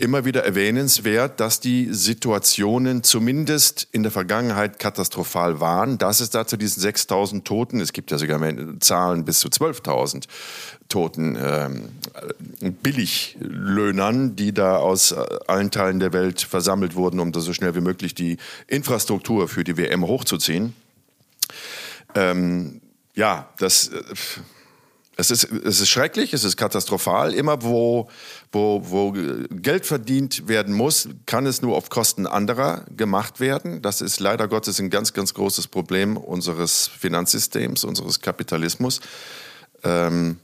immer 0.00 0.25
wieder 0.25 0.44
erwähnenswert, 0.44 1.40
dass 1.40 1.60
die 1.60 1.92
Situationen 1.92 3.02
zumindest 3.02 3.87
in 3.92 4.02
der 4.02 4.10
Vergangenheit 4.10 4.78
katastrophal 4.78 5.60
waren. 5.60 5.99
Dass 5.99 6.20
es 6.20 6.30
da 6.30 6.46
zu 6.46 6.56
diesen 6.56 6.80
6000 6.80 7.44
Toten, 7.44 7.80
es 7.80 7.92
gibt 7.92 8.10
ja 8.10 8.16
sogar 8.16 8.40
Zahlen 8.80 9.25
bis 9.26 9.40
zu 9.40 9.49
12.000 9.49 10.25
Toten, 10.88 11.38
ähm, 11.40 11.88
Billiglöhnern, 12.82 14.37
die 14.37 14.52
da 14.52 14.76
aus 14.76 15.12
äh, 15.12 15.22
allen 15.46 15.70
Teilen 15.70 16.00
der 16.00 16.14
Welt 16.14 16.40
versammelt 16.40 16.94
wurden, 16.94 17.20
um 17.20 17.30
da 17.30 17.40
so 17.40 17.52
schnell 17.52 17.75
wie 17.75 17.80
möglich 17.80 18.14
die 18.14 18.38
Infrastruktur 18.66 19.49
für 19.49 19.64
die 19.64 19.76
WM 19.76 20.06
hochzuziehen. 20.06 20.75
Ähm, 22.14 22.81
ja, 23.14 23.49
das... 23.59 23.88
Äh, 23.88 24.02
es 25.21 25.31
ist, 25.31 25.45
es 25.45 25.81
ist 25.81 25.90
schrecklich, 25.90 26.33
es 26.33 26.45
ist 26.45 26.57
katastrophal. 26.57 27.35
Immer 27.35 27.62
wo, 27.62 28.09
wo, 28.52 28.81
wo 28.85 29.12
Geld 29.50 29.85
verdient 29.85 30.49
werden 30.49 30.75
muss, 30.75 31.11
kann 31.26 31.45
es 31.45 31.61
nur 31.61 31.76
auf 31.76 31.90
Kosten 31.90 32.26
anderer 32.26 32.87
gemacht 32.97 33.38
werden. 33.38 33.83
Das 33.83 34.00
ist 34.00 34.19
leider 34.19 34.49
Gottes 34.49 34.81
ein 34.81 34.88
ganz, 34.88 35.12
ganz 35.12 35.35
großes 35.35 35.69
Problem 35.69 36.17
unseres 36.17 36.88
Finanzsystems, 36.88 37.85
unseres 37.85 38.21
Kapitalismus. 38.21 39.00
Ähm, 39.85 40.38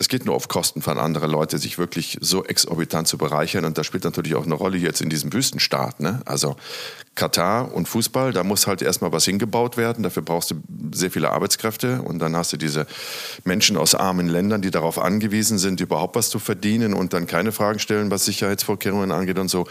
es 0.00 0.08
geht 0.08 0.24
nur 0.24 0.34
auf 0.34 0.48
Kosten 0.48 0.80
von 0.80 0.98
anderen 0.98 1.30
Leuten, 1.30 1.58
sich 1.58 1.76
wirklich 1.76 2.16
so 2.22 2.42
exorbitant 2.42 3.06
zu 3.06 3.18
bereichern. 3.18 3.66
Und 3.66 3.76
das 3.76 3.86
spielt 3.86 4.02
natürlich 4.04 4.34
auch 4.34 4.46
eine 4.46 4.54
Rolle 4.54 4.78
jetzt 4.78 5.02
in 5.02 5.10
diesem 5.10 5.30
Wüstenstaat. 5.30 6.00
Ne? 6.00 6.22
Also 6.24 6.56
Katar 7.14 7.74
und 7.74 7.86
Fußball, 7.86 8.32
da 8.32 8.42
muss 8.42 8.66
halt 8.66 8.80
erstmal 8.80 9.12
was 9.12 9.26
hingebaut 9.26 9.76
werden. 9.76 10.02
Dafür 10.02 10.22
brauchst 10.22 10.52
du 10.52 10.54
sehr 10.90 11.10
viele 11.10 11.28
Arbeitskräfte. 11.30 12.00
Und 12.00 12.18
dann 12.18 12.34
hast 12.34 12.50
du 12.54 12.56
diese 12.56 12.86
Menschen 13.44 13.76
aus 13.76 13.94
armen 13.94 14.26
Ländern, 14.26 14.62
die 14.62 14.70
darauf 14.70 14.98
angewiesen 14.98 15.58
sind, 15.58 15.82
überhaupt 15.82 16.16
was 16.16 16.30
zu 16.30 16.38
verdienen 16.38 16.94
und 16.94 17.12
dann 17.12 17.26
keine 17.26 17.52
Fragen 17.52 17.78
stellen, 17.78 18.10
was 18.10 18.24
Sicherheitsvorkehrungen 18.24 19.12
angeht 19.12 19.38
und 19.38 19.48
so. 19.48 19.66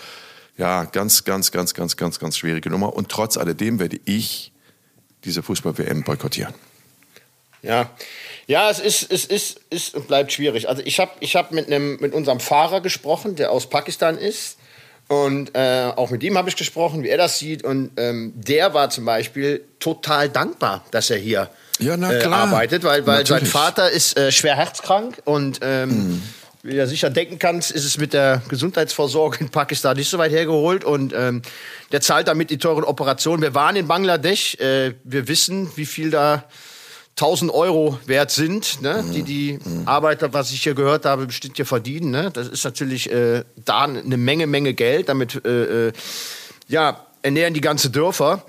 Ja, 0.57 0.83
ganz, 0.83 1.24
ganz, 1.24 1.51
ganz, 1.51 1.74
ganz, 1.74 1.98
ganz, 1.98 2.19
ganz 2.19 2.38
schwierige 2.38 2.69
Nummer. 2.69 2.95
Und 2.95 3.09
trotz 3.09 3.36
alledem 3.36 3.79
werde 3.79 4.00
ich 4.05 4.51
diese 5.24 5.41
Fußball-WM 5.41 6.03
boykottieren. 6.03 6.53
Ja, 7.62 7.89
ja, 8.48 8.70
es 8.70 8.80
ist, 8.80 9.12
es 9.12 9.25
ist, 9.25 9.60
ist 9.70 9.94
und 9.96 10.08
bleibt 10.08 10.32
schwierig. 10.32 10.70
Also 10.70 10.82
ich 10.86 11.00
habe 11.00 11.12
ich 11.20 11.36
hab 11.36 11.51
mit, 11.51 11.68
einem, 11.68 11.98
mit 12.00 12.13
unserem 12.13 12.39
Fahrer 12.39 12.82
gesprochen, 12.82 13.36
der 13.36 13.51
aus 13.51 13.70
Pakistan 13.70 14.18
ist. 14.18 14.58
Und 15.08 15.56
äh, 15.56 15.92
auch 15.96 16.12
mit 16.12 16.22
ihm 16.24 16.38
habe 16.38 16.50
ich 16.50 16.56
gesprochen, 16.56 17.04
wie 17.04 17.10
er 17.10 17.18
das 17.18 17.39
sieht. 17.39 17.63
Und 17.63 17.92
ähm, 17.98 18.32
der 18.36 18.74
war 18.75 18.89
zum 18.92 19.06
Beispiel 19.06 19.66
total 19.80 20.30
dankbar, 20.30 20.86
dass 20.92 21.10
er 21.10 21.18
hier 21.18 21.50
Ja, 21.80 21.96
äh, 21.96 22.24
arbeitet, 22.25 22.84
weil, 22.84 23.06
weil 23.08 23.25
sein. 23.25 23.46
Vater 23.46 23.89
ist 23.89 24.18
äh, 24.18 24.32
schwer 24.32 24.56
herzkrank 24.56 25.18
und 25.25 25.60
ähm, 25.63 25.89
Mhm. 25.89 26.22
wie 26.62 26.75
du 26.75 26.88
sicher 26.88 27.10
denken 27.10 27.39
kannst, 27.39 27.72
ist 27.72 27.86
es 27.86 27.98
mit 27.98 28.13
der 28.13 28.42
Gesundheitsvorsorge 28.50 29.39
in 29.39 29.50
Pakistan 29.50 29.98
nicht 29.98 30.10
so 30.10 30.18
weit 30.20 30.32
hergeholt 30.32 30.84
und 30.84 31.13
ähm, 31.13 31.42
der 31.92 32.01
zahlt 32.01 32.28
damit 32.28 32.51
die 32.51 32.58
teuren 32.58 32.84
Operationen. 32.84 33.42
Wir 33.42 33.56
waren 33.56 33.75
in 33.75 33.88
Bangladesch, 33.88 34.56
äh, 34.60 34.94
wir 35.04 35.28
wissen, 35.28 35.72
wie 35.75 35.86
viel 35.88 36.12
da 36.12 36.44
1000 37.18 37.51
Euro 37.54 38.00
wert 38.06 38.32
sind, 38.32 38.82
ne? 38.82 39.04
die 39.13 39.24
die 39.24 39.60
Arbeiter, 39.86 40.32
was 40.32 40.51
ich 40.51 40.63
hier 40.63 40.74
gehört 40.74 41.06
habe, 41.06 41.25
bestimmt 41.25 41.58
hier 41.58 41.66
verdienen. 41.66 42.12
Ne? 42.12 42.32
Das 42.32 42.48
ist 42.48 42.63
natürlich 42.63 43.12
äh, 43.12 43.44
da 43.66 43.82
eine 43.82 44.16
Menge, 44.18 44.48
Menge 44.48 44.74
Geld. 44.74 45.10
Damit 45.10 45.44
äh, 45.46 45.88
äh, 45.88 45.94
ja, 46.70 47.06
ernähren 47.22 47.54
die 47.54 47.62
ganze 47.62 47.89
Dörfer. 47.89 48.44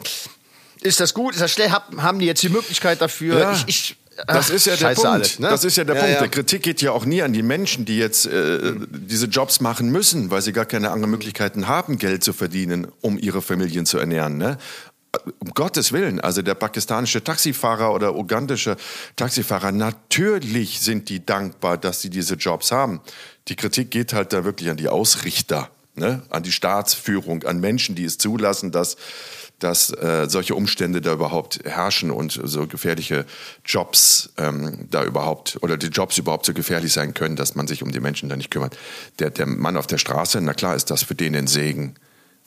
Ist 0.83 1.01
das 1.01 1.15
gut? 1.15 1.35
Ist 1.35 1.41
das 1.41 1.51
schlecht? 1.51 1.73
Hab, 1.73 1.97
haben 1.97 2.21
die 2.21 2.27
jetzt 2.27 2.43
die 2.43 2.49
Möglichkeit 2.49 3.01
dafür? 3.01 3.41
Ja. 3.41 3.53
Ich, 3.53 3.65
ich, 3.67 3.97
Das 4.29 4.51
ist 4.51 4.67
ja 4.67 4.73
der 4.77 4.79
scheiße 4.79 5.01
Punkt. 5.03 5.15
alles, 5.15 5.39
ne? 5.41 5.49
Das 5.49 5.65
ist 5.65 5.77
ja 5.77 5.85
der 5.85 5.97
Ja, 5.97 6.01
Punkt. 6.03 6.15
ja. 6.15 6.21
Der 6.21 6.29
Kritik 6.29 6.63
geht 6.63 6.81
ja 6.81 6.93
auch 6.93 7.05
nie 7.05 7.23
an 7.23 7.33
die 7.33 7.43
Menschen, 7.43 7.85
die 7.87 7.99
jetzt 7.99 8.27
äh, 8.27 8.73
diese 8.91 9.27
Jobs 9.27 9.61
machen 9.61 9.91
müssen, 9.91 10.31
weil 10.31 10.43
sie 10.43 10.53
gar 10.53 10.65
keine 10.67 10.91
anderen 10.91 11.11
Möglichkeiten 11.11 11.67
haben, 11.67 11.99
Geld 11.99 12.23
zu 12.23 12.33
verdienen, 12.33 12.87
um 13.01 13.19
ihre 13.19 13.43
Familien 13.43 13.85
zu 13.85 13.99
ernähren. 13.99 14.39
Ne? 14.39 14.59
Um 15.41 15.51
Gottes 15.55 15.93
Willen, 15.93 16.21
also 16.21 16.41
der 16.41 16.55
pakistanische 16.55 17.25
Taxifahrer 17.25 17.93
oder 17.93 18.15
ugandische 18.15 18.77
Taxifahrer, 19.17 19.73
natürlich 19.73 20.81
sind 20.81 21.09
die 21.09 21.25
dankbar, 21.25 21.79
dass 21.79 22.01
sie 22.01 22.11
diese 22.11 22.35
Jobs 22.35 22.71
haben. 22.71 23.01
Die 23.49 23.57
Kritik 23.57 23.91
geht 23.91 24.13
halt 24.13 24.33
da 24.33 24.45
wirklich 24.45 24.71
an 24.71 24.77
die 24.77 24.89
Ausrichter, 24.89 25.71
ne? 25.97 26.23
an 26.31 26.45
die 26.45 26.53
Staatsführung, 26.53 27.43
an 27.43 27.59
Menschen, 27.59 27.97
die 27.97 28.05
es 28.05 28.19
zulassen, 28.19 28.71
dass 28.71 28.97
dass 29.61 29.91
äh, 29.91 30.27
solche 30.29 30.55
Umstände 30.55 31.01
da 31.01 31.13
überhaupt 31.13 31.61
herrschen 31.65 32.11
und 32.11 32.41
so 32.43 32.67
gefährliche 32.67 33.27
Jobs 33.65 34.31
ähm, 34.39 34.89
da 34.91 35.05
überhaupt 35.05 35.59
oder 35.63 35.77
die 35.77 35.89
Jobs 35.89 36.19
überhaupt 36.19 36.47
so 36.47 36.55
gefährlich 36.55 36.93
sein 36.93 37.15
können, 37.15 37.37
dass 37.37 37.55
man 37.55 37.69
sich 37.69 37.83
um 37.83 37.93
die 37.93 38.01
Menschen 38.01 38.29
da 38.29 38.37
nicht 38.37 38.51
kümmert. 38.51 38.77
Der, 39.19 39.31
der 39.31 39.47
Mann 39.47 39.77
auf 39.77 39.87
der 39.87 39.99
Straße, 39.99 40.41
na 40.41 40.55
klar 40.55 40.75
ist 40.75 40.91
das 40.91 41.03
für 41.03 41.15
den 41.15 41.37
ein 41.37 41.47
Segen. 41.47 41.95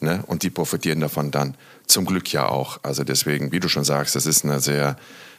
Ne? 0.04 0.24
Und 0.28 0.44
die 0.44 0.50
profitieren 0.50 1.00
davon 1.00 1.32
dann. 1.32 1.56
Zum 1.88 2.06
Glück 2.06 2.32
ja 2.32 2.48
auch. 2.48 2.80
Also 2.84 3.04
deswegen, 3.04 3.52
wie 3.52 3.60
du 3.60 3.70
schon 3.70 3.84
sagst, 3.84 4.16
das 4.16 4.26
ist 4.26 4.44
eine 4.46 4.60
sehr, 4.60 4.98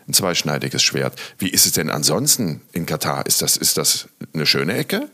ein 0.09 0.13
zweischneidiges 0.13 0.83
Schwert. 0.83 1.19
Wie 1.39 1.49
ist 1.49 1.67
es 1.67 1.73
denn 1.73 1.91
ansonsten 1.91 2.61
in 2.73 2.87
Katar? 2.87 3.27
Ist 3.27 3.43
das, 3.43 3.57
ist 3.57 3.77
das 3.77 4.09
eine 4.33 4.47
schöne 4.47 4.77
Ecke? 4.77 5.09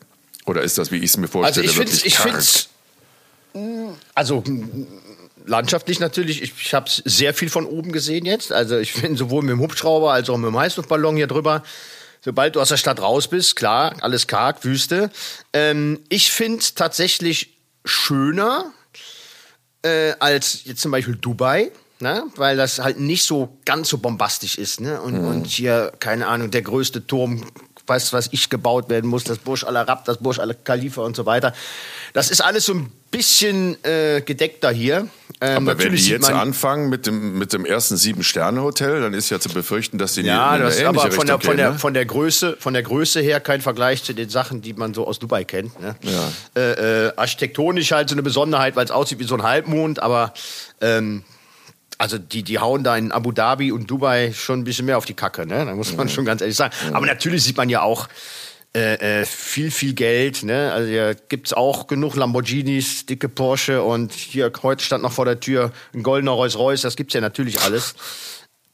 Oder 0.47 0.63
ist 0.63 0.79
das, 0.79 0.91
wie 0.91 0.99
ich 0.99 1.05
es 1.05 1.17
mir 1.17 1.25
Also 1.25 1.33
vorstelle, 1.33 1.67
ich 1.67 1.73
finde 1.73 1.93
wirklich 1.93 2.07
ich 2.07 2.19
find's, 2.19 2.69
also 4.15 4.43
mh, 4.47 4.87
landschaftlich 5.47 6.01
natürlich, 6.01 6.43
ich, 6.43 6.55
ich 6.61 6.75
habe 6.75 6.91
sehr 7.05 7.35
viel 7.35 7.49
von 7.49 7.67
oben 7.67 7.93
gesehen 7.93 8.25
jetzt. 8.25 8.53
Also 8.53 8.79
ich 8.79 8.93
finde 8.93 9.19
sowohl 9.19 9.43
mit 9.43 9.53
dem 9.53 9.61
Hubschrauber 9.61 10.13
als 10.13 10.31
auch 10.31 10.37
mit 10.37 10.49
dem 10.49 10.59
Heißluftballon 10.59 11.17
hier 11.17 11.27
drüber. 11.27 11.63
Sobald 12.23 12.57
du 12.57 12.61
aus 12.61 12.69
der 12.69 12.77
Stadt 12.77 13.01
raus 13.01 13.29
bist, 13.29 13.57
klar, 13.57 13.95
alles 14.01 14.27
karg, 14.27 14.65
Wüste. 14.65 15.11
Ähm, 15.53 16.01
ich 16.09 16.31
finde 16.31 16.65
tatsächlich 16.75 17.57
schöner 17.85 18.73
äh, 19.83 20.13
als 20.19 20.65
jetzt 20.65 20.81
zum 20.81 20.91
Beispiel 20.91 21.17
Dubai. 21.17 21.71
Ne? 22.03 22.25
Weil 22.37 22.57
das 22.57 22.79
halt 22.79 22.99
nicht 22.99 23.25
so 23.25 23.59
ganz 23.67 23.91
so 23.91 23.99
bombastisch 23.99 24.57
ist. 24.57 24.81
Ne? 24.81 25.01
Und, 25.03 25.19
und 25.19 25.47
hier, 25.47 25.93
keine 26.01 26.29
Ahnung, 26.29 26.51
der 26.51 26.63
größte 26.63 27.07
Turm, 27.07 27.45
weiß 27.91 28.15
was 28.15 28.29
ich 28.33 28.49
gebaut 28.49 28.89
werden 28.89 29.11
muss, 29.11 29.25
das 29.25 29.39
Burj 29.39 29.65
Al 29.67 29.77
Arab, 29.77 30.07
das 30.07 30.17
Burj 30.17 30.41
Al 30.41 30.55
Khalifa 30.55 31.03
und 31.03 31.15
so 31.15 31.27
weiter. 31.27 31.53
Das 32.15 32.31
ist 32.31 32.41
alles 32.41 32.65
so 32.65 32.75
ein 32.75 32.91
bisschen 33.11 33.77
äh, 33.85 34.23
gedeckter 34.23 34.71
hier. 34.71 35.09
Ähm, 35.43 35.69
Aber 35.69 35.79
wenn 35.79 35.95
die 35.95 36.09
jetzt 36.09 36.31
anfangen 36.31 36.91
mit 36.91 37.07
dem, 37.07 37.39
mit 37.39 37.53
dem 37.53 37.65
ersten 37.65 37.97
Sieben-Sterne-Hotel, 37.97 39.01
dann 39.01 39.15
ist 39.15 39.31
ja 39.31 39.41
zu 39.41 39.49
befürchten, 39.49 39.97
dass 39.97 40.15
die 40.15 40.23
Ja, 40.23 40.57
in 40.57 40.63
das 40.63 40.77
ist 40.77 40.85
aber 40.85 41.11
von 41.11 41.27
der, 41.27 41.37
Richtung 41.37 41.41
von, 41.41 41.57
der, 41.57 41.67
gehen, 41.67 41.73
ne? 41.75 41.79
von, 41.79 41.95
der 41.95 42.05
Größe, 42.05 42.57
von 42.59 42.75
der 42.75 42.83
Größe 42.83 43.21
her 43.21 43.41
kein 43.41 43.61
Vergleich 43.61 44.05
zu 44.05 44.13
den 44.13 44.29
Sachen, 44.29 44.61
die 44.61 44.75
man 44.75 44.93
so 44.93 45.07
aus 45.07 45.19
Dubai 45.19 45.45
kennt. 45.45 45.81
Ne? 45.81 45.97
Ja. 46.03 46.33
Äh, 46.61 47.07
äh, 47.07 47.13
architektonisch 47.17 47.93
halt 47.93 48.11
so 48.11 48.15
eine 48.15 48.23
Besonderheit, 48.23 48.77
weil 48.77 48.85
es 48.85 48.91
aussieht 48.91 49.19
wie 49.19 49.25
so 49.25 49.35
ein 49.35 49.43
Halbmond, 49.43 50.03
aber 50.03 50.35
ähm, 50.81 51.25
also 52.01 52.17
die, 52.17 52.43
die 52.43 52.59
hauen 52.59 52.83
da 52.83 52.97
in 52.97 53.13
Abu 53.13 53.31
Dhabi 53.31 53.73
und 53.73 53.91
Dubai 53.91 54.33
schon 54.33 54.61
ein 54.61 54.65
bisschen 54.65 54.87
mehr 54.87 54.97
auf 54.97 55.05
die 55.05 55.13
Kacke, 55.13 55.47
ne? 55.47 55.67
Da 55.67 55.75
muss 55.75 55.95
man 55.95 56.09
schon 56.09 56.25
ganz 56.25 56.41
ehrlich 56.41 56.57
sagen. 56.57 56.75
Aber 56.95 57.05
natürlich 57.05 57.45
sieht 57.45 57.59
man 57.59 57.69
ja 57.69 57.83
auch 57.83 58.09
äh, 58.75 59.21
äh, 59.21 59.27
viel, 59.27 59.71
viel 59.71 59.93
Geld. 59.93 60.43
Ne? 60.43 60.73
Also 60.73 60.89
hier 60.89 61.15
gibt's 61.15 61.53
auch 61.53 61.89
genug 61.89 62.17
Lamborghinis, 62.17 63.05
dicke 63.05 63.29
Porsche 63.29 63.83
und 63.83 64.13
hier 64.15 64.51
heute 64.63 64.83
stand 64.83 65.03
noch 65.03 65.13
vor 65.13 65.27
der 65.27 65.41
Tür 65.41 65.73
ein 65.93 66.03
goldener 66.03 66.33
Rolls-Royce, 66.33 66.81
das 66.81 66.97
gibt's 66.97 67.13
ja 67.13 67.21
natürlich 67.21 67.61
alles. 67.61 67.95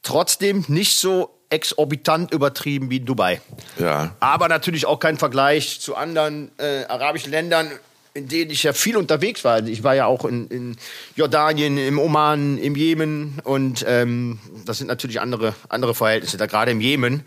Trotzdem 0.03 0.63
nicht 0.69 0.97
so 0.97 1.37
exorbitant 1.49 2.31
übertrieben 2.31 2.89
wie 2.89 2.97
in 2.97 3.05
Dubai. 3.05 3.41
Ja. 3.77 4.15
Aber 4.21 4.47
natürlich 4.47 4.85
auch 4.85 4.99
kein 4.99 5.17
Vergleich 5.17 5.81
zu 5.81 5.95
anderen 5.95 6.51
äh, 6.59 6.85
arabischen 6.85 7.31
Ländern, 7.31 7.71
in 8.17 8.27
denen 8.27 8.51
ich 8.51 8.63
ja 8.63 8.73
viel 8.73 8.97
unterwegs 8.97 9.43
war. 9.43 9.65
Ich 9.65 9.83
war 9.83 9.95
ja 9.95 10.07
auch 10.07 10.25
in, 10.25 10.47
in 10.47 10.77
Jordanien, 11.15 11.77
im 11.77 11.99
Oman, 11.99 12.57
im 12.57 12.75
Jemen 12.75 13.39
und 13.43 13.85
ähm, 13.87 14.39
das 14.65 14.79
sind 14.79 14.87
natürlich 14.87 15.21
andere, 15.21 15.53
andere 15.69 15.93
Verhältnisse. 15.93 16.37
Da 16.37 16.47
gerade 16.47 16.71
im 16.71 16.81
Jemen, 16.81 17.23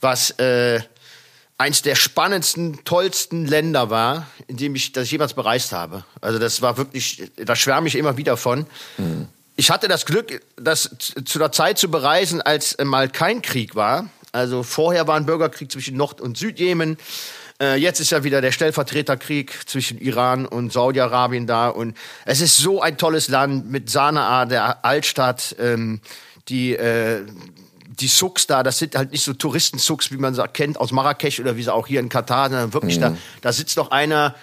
was 0.00 0.30
äh, 0.38 0.80
eins 1.58 1.82
der 1.82 1.94
spannendsten, 1.94 2.84
tollsten 2.84 3.46
Länder 3.46 3.90
war, 3.90 4.26
in 4.46 4.56
dem 4.56 4.74
ich 4.74 4.92
das 4.92 5.04
ich 5.04 5.10
jemals 5.10 5.34
bereist 5.34 5.72
habe. 5.72 6.04
Also 6.20 6.38
das 6.38 6.62
war 6.62 6.78
wirklich, 6.78 7.30
da 7.36 7.54
schwärme 7.54 7.88
ich 7.88 7.96
immer 7.96 8.16
wieder 8.16 8.36
von. 8.36 8.66
Ich 9.56 9.70
hatte 9.70 9.88
das 9.88 10.06
Glück, 10.06 10.40
das 10.56 10.90
zu 11.24 11.38
der 11.38 11.52
Zeit 11.52 11.78
zu 11.78 11.90
bereisen, 11.90 12.40
als 12.40 12.78
mal 12.82 13.08
kein 13.08 13.42
Krieg 13.42 13.74
war. 13.74 14.08
Also 14.30 14.62
vorher 14.62 15.06
war 15.06 15.16
ein 15.16 15.26
Bürgerkrieg 15.26 15.70
zwischen 15.70 15.96
Nord- 15.96 16.20
und 16.20 16.38
Südjemen. 16.38 16.96
Äh, 17.60 17.76
jetzt 17.76 17.98
ist 18.00 18.10
ja 18.10 18.22
wieder 18.22 18.40
der 18.40 18.52
Stellvertreterkrieg 18.52 19.68
zwischen 19.68 19.98
Iran 19.98 20.46
und 20.46 20.72
Saudi-Arabien 20.72 21.46
da 21.46 21.68
und 21.68 21.96
es 22.24 22.40
ist 22.40 22.56
so 22.56 22.80
ein 22.80 22.96
tolles 22.98 23.28
Land 23.28 23.68
mit 23.70 23.90
Sanaa, 23.90 24.46
der 24.46 24.84
Altstadt, 24.84 25.56
ähm, 25.58 26.00
die 26.48 26.74
äh, 26.74 27.24
die 28.00 28.06
Sucks 28.06 28.46
da, 28.46 28.62
das 28.62 28.78
sind 28.78 28.94
halt 28.94 29.10
nicht 29.10 29.24
so 29.24 29.32
Touristensucks, 29.32 30.12
wie 30.12 30.18
man 30.18 30.34
sie 30.34 30.46
kennt 30.48 30.78
aus 30.78 30.92
Marrakesch 30.92 31.40
oder 31.40 31.56
wie 31.56 31.64
sie 31.64 31.74
auch 31.74 31.88
hier 31.88 31.98
in 31.98 32.08
Katar, 32.08 32.48
sondern 32.48 32.72
wirklich 32.72 33.00
da, 33.00 33.16
da 33.40 33.52
sitzt 33.52 33.76
noch 33.76 33.90
einer 33.90 34.36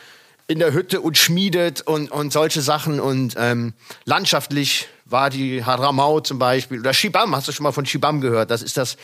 in 0.48 0.60
der 0.60 0.74
Hütte 0.74 1.01
und 1.01 1.17
schmiedet 1.17 1.81
und, 1.81 2.12
und 2.12 2.34
solche 2.34 2.62
Sachen 2.62 3.00
und 3.00 3.36
ähm, 3.38 3.74
landschaftlich 4.03 4.88
war 5.05 5.29
die 5.29 5.63
Hadramaut 5.63 6.27
zum 6.27 6.38
Beispiel 6.38 6.79
oder 6.79 6.93
Shibam, 6.93 7.36
hast 7.36 7.48
du 7.48 7.51
schon 7.51 7.63
mal 7.63 7.72
von 7.72 7.86
Shibam 7.86 8.22
gehört? 8.22 8.51
Das 8.51 8.62
ist 8.62 8.77
das 8.77 8.98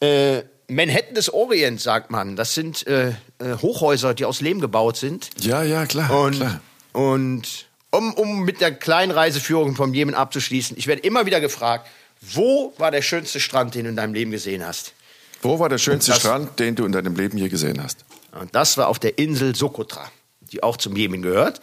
äh, 0.00 0.42
Manhattan 0.68 1.14
des 1.14 1.32
Orients, 1.32 1.82
sagt 1.82 2.10
man. 2.10 2.36
Das 2.36 2.54
sind 2.54 2.86
äh, 2.86 3.08
äh, 3.10 3.14
Hochhäuser, 3.60 4.14
die 4.14 4.24
aus 4.24 4.40
Lehm 4.40 4.60
gebaut 4.60 4.96
sind. 4.96 5.30
Ja, 5.40 5.62
ja, 5.62 5.86
klar. 5.86 6.10
Und, 6.10 6.36
klar. 6.36 6.60
und 6.92 7.66
um, 7.90 8.12
um 8.14 8.44
mit 8.44 8.60
der 8.60 8.72
kleinen 8.74 9.12
Reiseführung 9.12 9.76
vom 9.76 9.94
Jemen 9.94 10.14
abzuschließen, 10.14 10.76
ich 10.78 10.86
werde 10.86 11.02
immer 11.02 11.26
wieder 11.26 11.40
gefragt, 11.40 11.86
wo 12.20 12.72
war 12.78 12.90
der 12.90 13.02
schönste 13.02 13.38
Strand, 13.40 13.74
den 13.74 13.84
du 13.84 13.90
in 13.90 13.96
deinem 13.96 14.14
Leben 14.14 14.30
gesehen 14.30 14.64
hast? 14.66 14.94
Wo 15.42 15.58
war 15.58 15.68
der 15.68 15.78
schönste 15.78 16.12
das- 16.12 16.20
Strand, 16.20 16.58
den 16.58 16.74
du 16.74 16.86
in 16.86 16.92
deinem 16.92 17.14
Leben 17.14 17.36
je 17.36 17.48
gesehen 17.48 17.82
hast? 17.82 18.04
Und 18.32 18.54
das 18.54 18.76
war 18.78 18.88
auf 18.88 18.98
der 18.98 19.18
Insel 19.18 19.54
Sokotra, 19.54 20.10
die 20.52 20.62
auch 20.62 20.76
zum 20.78 20.96
Jemen 20.96 21.20
gehört. 21.22 21.60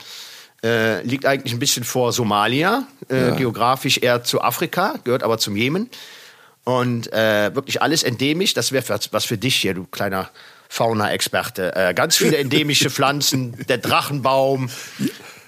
Äh, 0.63 1.01
liegt 1.01 1.25
eigentlich 1.25 1.53
ein 1.53 1.59
bisschen 1.59 1.83
vor 1.83 2.13
Somalia, 2.13 2.85
äh, 3.09 3.29
Ja. 3.29 3.35
geografisch 3.35 3.97
eher 3.97 4.23
zu 4.23 4.41
Afrika, 4.41 4.99
gehört 5.03 5.23
aber 5.23 5.39
zum 5.39 5.55
Jemen. 5.57 5.89
Und 6.63 7.11
äh, 7.11 7.53
wirklich 7.55 7.81
alles 7.81 8.03
endemisch. 8.03 8.53
Das 8.53 8.71
wäre 8.71 8.83
was 9.11 9.25
für 9.25 9.37
dich 9.37 9.55
hier, 9.55 9.73
du 9.73 9.85
kleiner 9.85 10.29
Fauna-Experte. 10.69 11.75
Äh, 11.75 11.93
ganz 11.93 12.17
viele 12.17 12.37
endemische 12.37 12.89
Pflanzen, 12.91 13.55
der 13.67 13.77
Drachenbaum. 13.77 14.69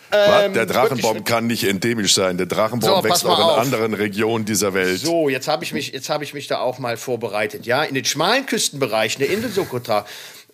Was? 0.10 0.54
der 0.54 0.66
Drachenbaum 0.68 1.12
Ähm, 1.12 1.16
wirklich- 1.18 1.26
kann 1.26 1.48
nicht 1.48 1.64
endemisch 1.64 2.14
sein. 2.14 2.38
Der 2.38 2.46
Drachenbaum 2.46 2.98
So, 3.02 3.04
wächst 3.04 3.26
auch 3.26 3.38
in 3.38 3.44
auf. 3.46 3.58
anderen 3.58 3.96
Regionen 3.96 4.46
dieser 4.46 4.74
Welt. 4.76 5.00
So, 5.00 5.28
jetzt 5.28 5.48
habe 5.48 5.64
ich 5.64 5.74
mich, 5.74 5.92
jetzt 5.92 6.10
habe 6.10 6.24
ich 6.24 6.36
mich 6.36 6.46
da 6.48 6.60
auch 6.60 6.78
mal 6.78 6.98
vorbereitet. 6.98 7.66
Ja, 7.66 7.84
in 7.84 7.96
den 7.96 8.06
schmalen 8.06 8.46
Küstenbereichen 8.46 9.20
der 9.20 9.30
Insel 9.32 9.50
Sokotra. 9.50 10.06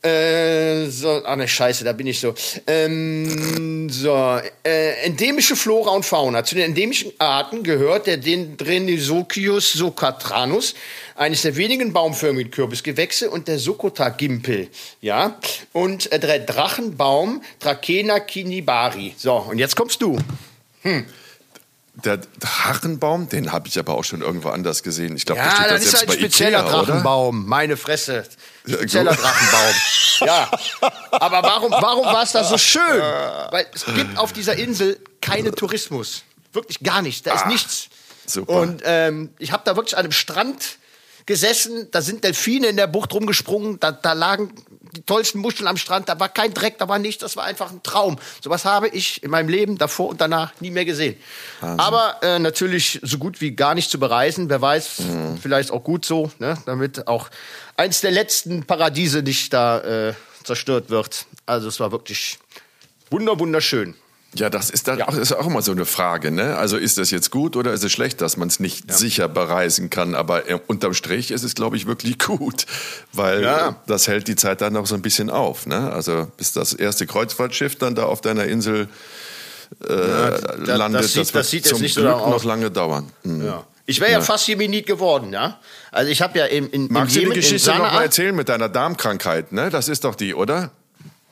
Äh, 0.02 0.86
so, 0.90 1.10
ah 1.26 1.36
ne 1.36 1.46
Scheiße, 1.46 1.84
da 1.84 1.92
bin 1.92 2.08
ich 2.08 2.20
so. 2.22 2.34
Ähm, 2.68 3.90
so, 3.90 4.40
äh, 4.64 4.92
endemische 5.04 5.58
Flora 5.58 5.92
und 5.92 6.06
Fauna. 6.06 6.44
Zu 6.46 6.56
den 6.56 6.66
endemischen 6.66 7.12
Arten 7.20 7.64
gehört 7.64 8.08
der 8.08 8.16
Dendrenisochius 8.16 9.74
socatranus, 9.74 10.74
eines 11.16 11.42
der 11.42 11.58
wenigen 11.58 11.92
baumförmigen 11.92 12.50
Kürbisgewächse 12.50 13.30
und 13.30 13.50
der 13.50 13.60
Sokota-Gimpel. 13.60 14.70
Ja, 15.02 15.38
und 15.74 16.10
äh, 16.14 16.20
der 16.20 16.40
Drachenbaum 16.40 17.42
Trachena 17.60 18.22
kinibari. 18.22 19.14
So, 19.18 19.34
und 19.34 19.60
jetzt 19.60 19.76
kommst 19.76 20.02
du. 20.02 20.18
Der 22.06 22.18
Drachenbaum, 22.40 23.30
den 23.30 23.52
habe 23.52 23.68
ich 23.68 23.78
aber 23.80 23.96
auch 23.96 24.04
schon 24.04 24.22
irgendwo 24.22 24.50
anders 24.50 24.84
gesehen. 24.84 25.16
Ich 25.16 25.26
glaube, 25.26 25.42
der 25.42 25.50
Ja, 25.50 25.56
steht 25.56 25.66
da 25.70 25.74
das 25.74 25.84
ist 25.84 25.92
selbst 25.92 26.08
halt 26.10 26.20
ein 26.20 26.24
spezieller 26.26 26.60
Ikea, 26.60 26.74
oder? 26.80 26.86
Drachenbaum. 26.86 27.46
Meine 27.46 27.78
Fresse. 27.78 28.26
Spezieller 28.68 29.12
gut. 29.16 29.24
Drachenbaum. 29.24 29.74
Ja. 30.22 30.52
Aber 31.12 31.44
warum, 31.44 31.72
warum 31.72 32.06
war 32.06 32.24
es 32.24 32.32
da 32.34 32.44
so 32.44 32.58
schön? 32.58 32.82
Weil 33.52 33.66
es 33.74 33.86
gibt 33.86 34.18
auf 34.18 34.34
dieser 34.34 34.56
Insel 34.56 35.00
keinen 35.22 35.56
Tourismus. 35.56 36.24
Wirklich 36.54 36.80
gar 36.82 37.02
nichts. 37.02 37.24
Da 37.24 37.36
ist 37.36 37.46
nichts. 37.48 37.90
super. 38.26 38.54
Und 38.54 38.82
ähm, 38.86 39.30
ich 39.40 39.52
habe 39.52 39.64
da 39.66 39.76
wirklich 39.76 39.96
an 39.96 40.02
einem 40.04 40.12
Strand 40.12 40.78
gesessen. 41.26 41.88
Da 41.92 42.02
sind 42.02 42.24
Delfine 42.24 42.68
in 42.68 42.76
der 42.78 42.88
Bucht 42.88 43.14
rumgesprungen. 43.14 43.80
Da, 43.80 43.92
da 43.92 44.14
lagen 44.14 44.52
die 44.82 45.02
tollsten 45.02 45.40
Muscheln 45.40 45.68
am 45.68 45.78
Strand. 45.78 46.08
Da 46.10 46.20
war 46.20 46.30
kein 46.30 46.54
Dreck, 46.54 46.78
da 46.78 46.88
war 46.88 47.00
nichts. 47.00 47.22
Das 47.22 47.36
war 47.36 47.44
einfach 47.44 47.72
ein 47.72 47.84
Traum. 47.84 48.18
Sowas 48.44 48.64
habe 48.66 48.88
ich 48.88 49.22
in 49.24 49.30
meinem 49.32 49.50
Leben 49.50 49.78
davor 49.78 50.08
und 50.10 50.22
danach 50.22 50.54
nie 50.62 50.72
mehr 50.72 50.86
gesehen. 50.86 51.18
Aber 51.62 52.18
äh, 52.22 52.40
natürlich 52.40 53.00
so 53.04 53.18
gut 53.18 53.42
wie 53.42 53.52
gar 53.52 53.76
nicht 53.76 53.92
zu 53.92 54.00
bereisen. 54.00 54.50
Wer 54.50 54.62
weiß, 54.62 55.00
Mhm. 55.00 55.38
vielleicht 55.38 55.72
auch 55.72 55.84
gut 55.84 56.06
so, 56.06 56.32
ne? 56.40 56.58
damit 56.66 57.08
auch 57.08 57.30
eins 57.78 58.02
der 58.02 58.12
letzten 58.12 58.64
Paradiese 58.66 59.22
nicht 59.22 59.52
da 59.54 59.80
äh, 60.10 60.14
zerstört 60.44 60.90
wird. 60.90 61.26
Also 61.46 61.68
es 61.68 61.80
war 61.80 61.92
wirklich 61.92 62.40
wunder 63.10 63.38
wunderschön. 63.40 63.96
Ja, 64.36 64.50
das 64.52 64.70
ist 64.70 64.88
dann 64.88 65.02
auch, 65.02 65.16
ist 65.16 65.34
auch 65.34 65.48
immer 65.48 65.62
so 65.64 65.72
eine 65.72 65.86
Frage. 65.86 66.30
Ne? 66.30 66.56
Also 66.56 66.78
ist 66.78 67.00
das 67.00 67.10
jetzt 67.10 67.32
gut 67.32 67.56
oder 67.56 67.74
ist 67.74 67.84
es 67.84 67.92
schlecht, 67.92 68.22
dass 68.22 68.38
man 68.38 68.48
es 68.48 68.60
nicht 68.60 68.92
sicher 68.94 69.28
bereisen 69.28 69.90
kann? 69.90 70.14
Aber 70.14 70.48
äh, 70.50 70.60
unterm 70.68 70.94
Strich 70.94 71.32
ist 71.32 71.44
es, 71.44 71.56
glaube 71.56 71.78
ich, 71.78 71.88
wirklich 71.88 72.20
gut, 72.26 72.66
weil 73.12 73.42
Ja. 73.44 73.78
das 73.88 74.08
hält 74.08 74.28
die 74.28 74.36
Zeit 74.36 74.62
dann 74.62 74.74
noch 74.74 74.86
so 74.86 74.94
ein 74.96 75.02
bisschen 75.02 75.30
auf. 75.32 75.66
Ne? 75.66 75.92
Also 75.92 76.28
bis 76.38 76.54
das 76.54 76.74
erste 76.74 77.08
Kreuzfahrtschiff 77.08 77.76
dann 77.78 77.96
da 77.96 78.04
auf 78.04 78.22
deiner 78.22 78.46
Insel 78.46 78.88
äh, 79.88 79.94
landet, 80.66 81.04
das 81.04 81.14
sieht- 81.14 81.18
wird 81.26 81.36
das 81.36 81.50
sieht 81.50 81.66
jetzt 81.66 81.70
zum 81.74 81.82
nicht 81.82 81.94
so 81.96 82.02
Glück 82.02 82.14
aus. 82.14 82.30
noch 82.32 82.44
lange 82.44 82.70
dauern. 82.72 83.12
Mhm. 83.24 83.46
Ja. 83.46 83.64
Ich 83.86 84.00
wäre 84.00 84.12
ja. 84.12 84.22
fast 84.22 84.48
Jemenit 84.48 84.86
geworden, 84.86 85.34
ja. 85.34 85.60
Also 85.92 86.12
ich 86.12 86.22
habe 86.22 86.38
ja 86.38 86.46
im, 86.46 86.70
in, 86.70 86.88
Magst 86.92 87.16
im 87.16 87.16
du 87.16 87.20
Jemen, 87.22 87.34
die 87.34 87.40
Geschichte 87.40 87.72
in 87.72 87.78
noch 87.78 87.84
mal 87.86 87.90
Sanaa, 87.90 88.04
erzählen 88.04 88.36
mit 88.36 88.48
deiner 88.50 88.70
Darmkrankheit? 88.70 89.52
Ne? 89.52 89.72
Das 89.72 89.88
ist 89.90 90.04
doch 90.04 90.14
die, 90.14 90.36
oder? 90.36 90.70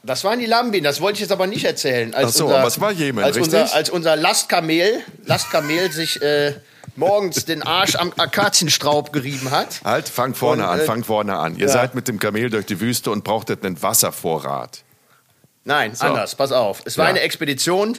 Das 0.08 0.24
waren 0.24 0.40
die 0.40 0.46
Lambin, 0.46 0.84
das 0.84 1.02
wollte 1.02 1.16
ich 1.18 1.22
jetzt 1.22 1.32
aber 1.32 1.48
nicht 1.48 1.66
erzählen. 1.66 2.14
Als 2.14 2.30
Ach 2.30 2.34
so, 2.34 2.50
aber 2.50 2.66
es 2.68 2.80
war 2.80 2.92
Jemen, 2.92 3.24
als 3.24 3.36
richtig? 3.36 3.54
Unser, 3.60 3.76
als 3.76 3.90
unser 3.90 4.16
Lastkamel, 4.16 5.02
Lastkamel 5.26 5.92
sich 5.92 6.22
äh, 6.22 6.54
morgens 6.96 7.46
den 7.46 7.62
Arsch 7.62 7.96
am 7.96 8.14
Akazienstraub 8.18 9.12
gerieben 9.12 9.52
hat. 9.52 9.82
Halt, 9.84 10.08
fang 10.10 10.34
vorne 10.34 10.64
Und, 10.64 10.70
an, 10.70 10.80
äh, 10.80 10.84
fang 10.86 11.04
vorne 11.04 11.38
an. 11.38 11.56
Ihr 11.58 11.68
ja. 11.68 11.72
seid 11.74 11.94
mit 11.94 12.08
dem 12.08 12.20
Kamel 12.20 12.50
durch 12.50 12.66
die 12.66 12.80
Wüste 12.80 13.12
und 13.12 13.24
brauchtet 13.24 13.66
einen 13.66 13.82
Wasservorrat. 13.82 14.84
Nein, 15.66 15.92
anders, 16.00 16.36
pass 16.36 16.54
auf. 16.54 16.82
Es 16.86 16.98
war 16.98 17.06
Ja. 17.06 17.10
eine 17.10 17.20
Expedition, 17.20 17.98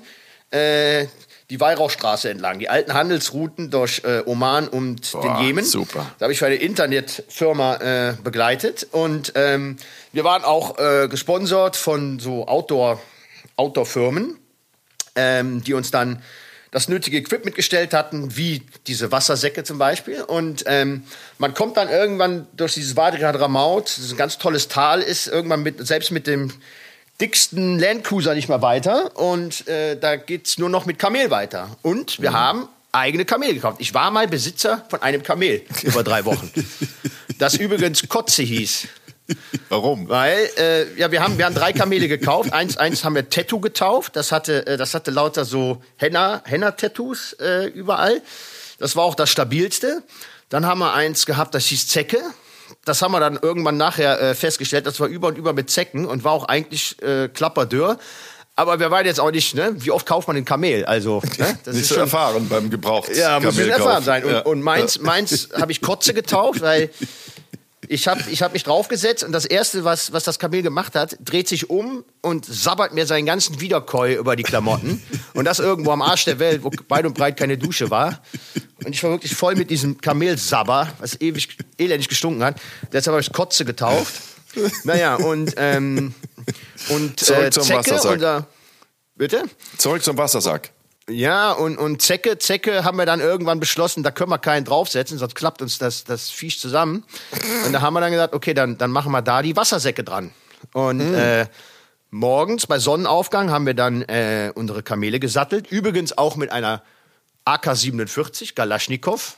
äh, 0.50 1.06
die 1.50 1.60
Weihrauchstraße 1.60 2.28
entlang, 2.28 2.58
die 2.58 2.68
alten 2.68 2.92
Handelsrouten 2.92 3.70
durch 3.70 4.02
äh, 4.04 4.22
Oman 4.26 4.68
und 4.68 5.12
Boah, 5.12 5.22
den 5.22 5.46
Jemen. 5.46 5.64
super. 5.64 6.06
Da 6.18 6.24
habe 6.24 6.32
ich 6.32 6.38
für 6.38 6.46
eine 6.46 6.56
Internetfirma 6.56 7.76
äh, 7.76 8.14
begleitet 8.22 8.86
und 8.90 9.32
ähm, 9.34 9.76
wir 10.12 10.24
waren 10.24 10.44
auch 10.44 10.78
äh, 10.78 11.08
gesponsert 11.08 11.76
von 11.76 12.18
so 12.18 12.46
Outdoor, 12.46 13.00
Outdoor-Firmen, 13.56 14.38
ähm, 15.16 15.64
die 15.64 15.72
uns 15.72 15.90
dann 15.90 16.22
das 16.70 16.88
nötige 16.88 17.16
Equipment 17.16 17.56
gestellt 17.56 17.94
hatten, 17.94 18.36
wie 18.36 18.62
diese 18.86 19.10
Wassersäcke 19.10 19.64
zum 19.64 19.78
Beispiel. 19.78 20.22
Und 20.22 20.64
ähm, 20.66 21.04
man 21.38 21.54
kommt 21.54 21.78
dann 21.78 21.88
irgendwann 21.88 22.46
durch 22.54 22.74
dieses 22.74 22.94
Wadi 22.94 23.20
Hadramaut, 23.20 23.84
das 23.86 24.10
ein 24.10 24.18
ganz 24.18 24.36
tolles 24.36 24.68
Tal 24.68 25.00
ist, 25.00 25.28
irgendwann 25.28 25.62
mit, 25.62 25.86
selbst 25.86 26.10
mit 26.10 26.26
dem 26.26 26.52
dicksten 27.20 27.78
Landcruiser 27.78 28.34
nicht 28.34 28.48
mehr 28.48 28.62
weiter. 28.62 29.16
Und 29.16 29.66
äh, 29.68 29.96
da 29.96 30.16
geht's 30.16 30.58
nur 30.58 30.68
noch 30.68 30.86
mit 30.86 30.98
Kamel 30.98 31.30
weiter. 31.30 31.76
Und 31.82 32.20
wir 32.20 32.32
haben 32.32 32.68
eigene 32.92 33.24
Kamel 33.24 33.54
gekauft. 33.54 33.78
Ich 33.80 33.94
war 33.94 34.10
mal 34.10 34.28
Besitzer 34.28 34.84
von 34.88 35.02
einem 35.02 35.22
Kamel 35.22 35.62
über 35.82 36.02
drei 36.02 36.24
Wochen. 36.24 36.50
das 37.38 37.54
übrigens 37.54 38.08
Kotze 38.08 38.42
hieß. 38.42 38.88
Warum? 39.68 40.08
Weil, 40.08 40.48
äh, 40.56 40.98
ja, 40.98 41.10
wir 41.12 41.22
haben, 41.22 41.36
wir 41.36 41.44
haben 41.44 41.54
drei 41.54 41.72
Kamele 41.72 42.08
gekauft. 42.08 42.52
Eins, 42.52 42.78
eins 42.78 43.04
haben 43.04 43.14
wir 43.14 43.28
Tattoo 43.28 43.60
getauft. 43.60 44.16
Das 44.16 44.32
hatte, 44.32 44.66
äh, 44.66 44.76
das 44.76 44.94
hatte 44.94 45.10
lauter 45.10 45.44
so 45.44 45.82
Henna, 45.96 46.42
Henna-Tattoos 46.44 47.34
äh, 47.34 47.66
überall. 47.66 48.22
Das 48.78 48.96
war 48.96 49.04
auch 49.04 49.14
das 49.14 49.28
stabilste. 49.28 50.02
Dann 50.48 50.64
haben 50.64 50.78
wir 50.78 50.94
eins 50.94 51.26
gehabt, 51.26 51.54
das 51.54 51.66
hieß 51.66 51.88
Zecke. 51.88 52.22
Das 52.88 53.02
haben 53.02 53.12
wir 53.12 53.20
dann 53.20 53.38
irgendwann 53.40 53.76
nachher 53.76 54.20
äh, 54.20 54.34
festgestellt. 54.34 54.86
Das 54.86 54.98
war 55.00 55.08
über 55.08 55.28
und 55.28 55.38
über 55.38 55.52
mit 55.52 55.70
Zecken 55.70 56.06
und 56.06 56.24
war 56.24 56.32
auch 56.32 56.44
eigentlich 56.46 57.00
äh, 57.02 57.28
klapperdürr. 57.28 57.98
Aber 58.56 58.80
wir 58.80 58.90
waren 58.90 59.06
jetzt 59.06 59.20
auch 59.20 59.30
nicht, 59.30 59.54
ne? 59.54 59.72
Wie 59.76 59.92
oft 59.92 60.04
kauft 60.04 60.26
man 60.26 60.36
ein 60.36 60.44
Kamel? 60.44 60.84
Also, 60.84 61.22
ne? 61.38 61.56
Das 61.64 61.76
Nicht 61.76 61.86
so 61.86 61.94
erfahren 61.94 62.48
beim 62.48 62.70
Gebraucht. 62.70 63.14
ja, 63.14 63.38
muss 63.38 63.54
schon 63.54 63.68
erfahren 63.70 64.02
sein. 64.02 64.24
Und, 64.24 64.32
Ja. 64.32 64.40
und 64.40 64.62
meins, 64.62 64.98
meins 64.98 65.50
habe 65.54 65.70
ich 65.70 65.80
Kotze 65.80 66.12
getauft, 66.12 66.60
weil 66.60 66.90
ich 67.88 68.06
habe 68.06 68.22
ich 68.30 68.42
hab 68.42 68.52
mich 68.52 68.64
draufgesetzt 68.64 69.24
und 69.24 69.32
das 69.32 69.44
Erste, 69.44 69.84
was, 69.84 70.12
was 70.12 70.24
das 70.24 70.38
Kamel 70.38 70.62
gemacht 70.62 70.94
hat, 70.94 71.16
dreht 71.20 71.48
sich 71.48 71.70
um 71.70 72.04
und 72.20 72.44
sabbert 72.44 72.92
mir 72.92 73.06
seinen 73.06 73.26
ganzen 73.26 73.60
Wiederkäu 73.60 74.14
über 74.14 74.36
die 74.36 74.42
Klamotten. 74.42 75.02
Und 75.34 75.46
das 75.46 75.58
irgendwo 75.58 75.90
am 75.92 76.02
Arsch 76.02 76.24
der 76.24 76.38
Welt, 76.38 76.62
wo 76.64 76.70
weit 76.88 77.06
und 77.06 77.14
breit 77.14 77.36
keine 77.38 77.56
Dusche 77.56 77.90
war. 77.90 78.22
Und 78.84 78.92
ich 78.92 79.02
war 79.02 79.10
wirklich 79.10 79.34
voll 79.34 79.54
mit 79.54 79.70
diesem 79.70 80.00
Kamelsabber, 80.00 80.92
was 80.98 81.20
ewig 81.20 81.56
elendig 81.78 82.08
gestunken 82.08 82.44
hat. 82.44 82.60
Deshalb 82.92 83.14
habe 83.14 83.22
ich 83.22 83.32
Kotze 83.32 83.64
getauft. 83.64 84.14
Naja, 84.84 85.16
und, 85.16 85.54
ähm, 85.56 86.14
und 86.88 87.20
Zurück 87.20 87.44
äh, 87.44 87.50
zum 87.50 87.62
Zecke, 87.62 87.78
Wassersack. 87.78 88.12
unser... 88.12 88.46
Bitte? 89.14 89.44
Zurück 89.76 90.02
zum 90.02 90.16
Wassersack. 90.16 90.70
Ja, 91.08 91.52
und, 91.52 91.78
und 91.78 92.02
Zecke, 92.02 92.38
Zecke 92.38 92.84
haben 92.84 92.98
wir 92.98 93.06
dann 93.06 93.20
irgendwann 93.20 93.60
beschlossen, 93.60 94.02
da 94.02 94.10
können 94.10 94.30
wir 94.30 94.38
keinen 94.38 94.64
draufsetzen, 94.64 95.16
sonst 95.18 95.34
klappt 95.34 95.62
uns 95.62 95.78
das, 95.78 96.04
das 96.04 96.30
Viech 96.30 96.60
zusammen. 96.60 97.04
Und 97.64 97.72
da 97.72 97.80
haben 97.80 97.94
wir 97.94 98.00
dann 98.00 98.12
gesagt, 98.12 98.34
okay, 98.34 98.52
dann, 98.52 98.76
dann 98.76 98.90
machen 98.90 99.10
wir 99.12 99.22
da 99.22 99.40
die 99.40 99.56
Wassersäcke 99.56 100.04
dran. 100.04 100.32
Und 100.74 101.00
äh, 101.00 101.46
morgens 102.10 102.66
bei 102.66 102.78
Sonnenaufgang 102.78 103.50
haben 103.50 103.64
wir 103.64 103.74
dann 103.74 104.02
äh, 104.02 104.52
unsere 104.54 104.82
Kamele 104.82 105.18
gesattelt. 105.18 105.70
Übrigens 105.70 106.16
auch 106.18 106.36
mit 106.36 106.52
einer 106.52 106.82
AK-47 107.46 108.54
Galaschnikow. 108.54 109.36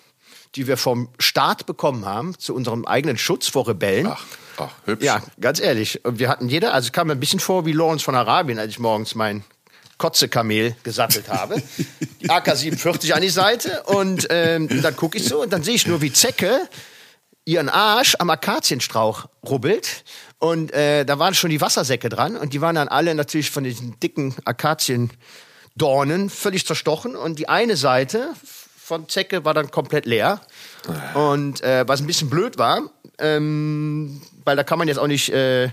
die 0.57 0.67
wir 0.67 0.77
vom 0.77 1.11
Staat 1.21 1.67
bekommen 1.67 2.05
haben, 2.07 2.37
zu 2.37 2.55
unserem 2.55 2.85
eigenen 2.85 3.17
Schutz 3.17 3.49
vor 3.49 3.69
Rebellen. 3.69 4.09
Ach, 4.09 4.25
ach, 4.57 4.71
hübsch. 4.85 5.05
Ja, 5.05 5.23
ganz 5.41 5.61
ehrlich. 5.61 6.05
Und 6.05 6.19
wir 6.19 6.29
hatten 6.29 6.49
jeder, 6.49 6.75
also 6.75 6.87
es 6.87 6.93
kam 6.93 7.07
mir 7.07 7.13
ein 7.13 7.21
bisschen 7.21 7.39
vor 7.39 7.67
wie 7.67 7.73
Lawrence 7.73 8.05
von 8.05 8.17
Arabien, 8.17 8.59
als 8.59 8.71
ich 8.73 8.81
morgens 8.81 9.15
mein 9.15 9.45
Kotze-Kamel 10.01 10.75
gesattelt 10.83 11.29
habe. 11.29 11.63
Die 12.21 12.29
AK-47 12.29 13.13
an 13.13 13.23
die 13.23 13.29
Seite 13.29 13.83
und 13.85 14.27
ähm, 14.31 14.83
dann 14.83 14.97
gucke 14.97 15.19
ich 15.19 15.25
so 15.25 15.43
und 15.43 15.53
dann 15.53 15.63
sehe 15.63 15.75
ich 15.75 15.87
nur, 15.87 16.03
wie 16.03 16.13
Zecke 16.13 16.69
ihren 17.45 17.69
Arsch 17.69 18.17
am 18.19 18.31
Akazienstrauch 18.31 19.27
rubbelt. 19.47 20.05
Und 20.39 20.73
äh, 20.73 21.05
da 21.05 21.19
waren 21.19 21.35
schon 21.35 21.51
die 21.51 21.61
Wassersäcke 21.61 22.09
dran 22.09 22.37
und 22.37 22.53
die 22.53 22.61
waren 22.61 22.75
dann 22.75 22.89
alle 22.89 23.15
natürlich 23.15 23.51
von 23.51 23.65
diesen 23.65 23.99
dicken 24.01 24.35
Akaziendornen 24.45 26.31
völlig 26.31 26.67
zerstochen. 26.67 27.17
Und 27.17 27.39
die 27.39 27.49
eine 27.49 27.77
Seite 27.77 28.31
von 28.77 29.09
Zecke 29.09 29.45
war 29.45 29.55
dann 29.55 29.71
komplett 29.71 30.07
leer. 30.07 30.41
Und 31.15 31.63
äh, 31.63 31.87
was 31.87 32.01
ein 32.01 32.07
bisschen 32.07 32.31
blöd 32.31 32.59
war, 32.59 32.91
ähm, 33.19 34.23
weil 34.45 34.57
da 34.57 34.63
kann 34.63 34.79
man 34.79 34.89
jetzt 34.89 34.99
auch 34.99 35.07
nicht 35.07 35.31
äh, 35.31 35.71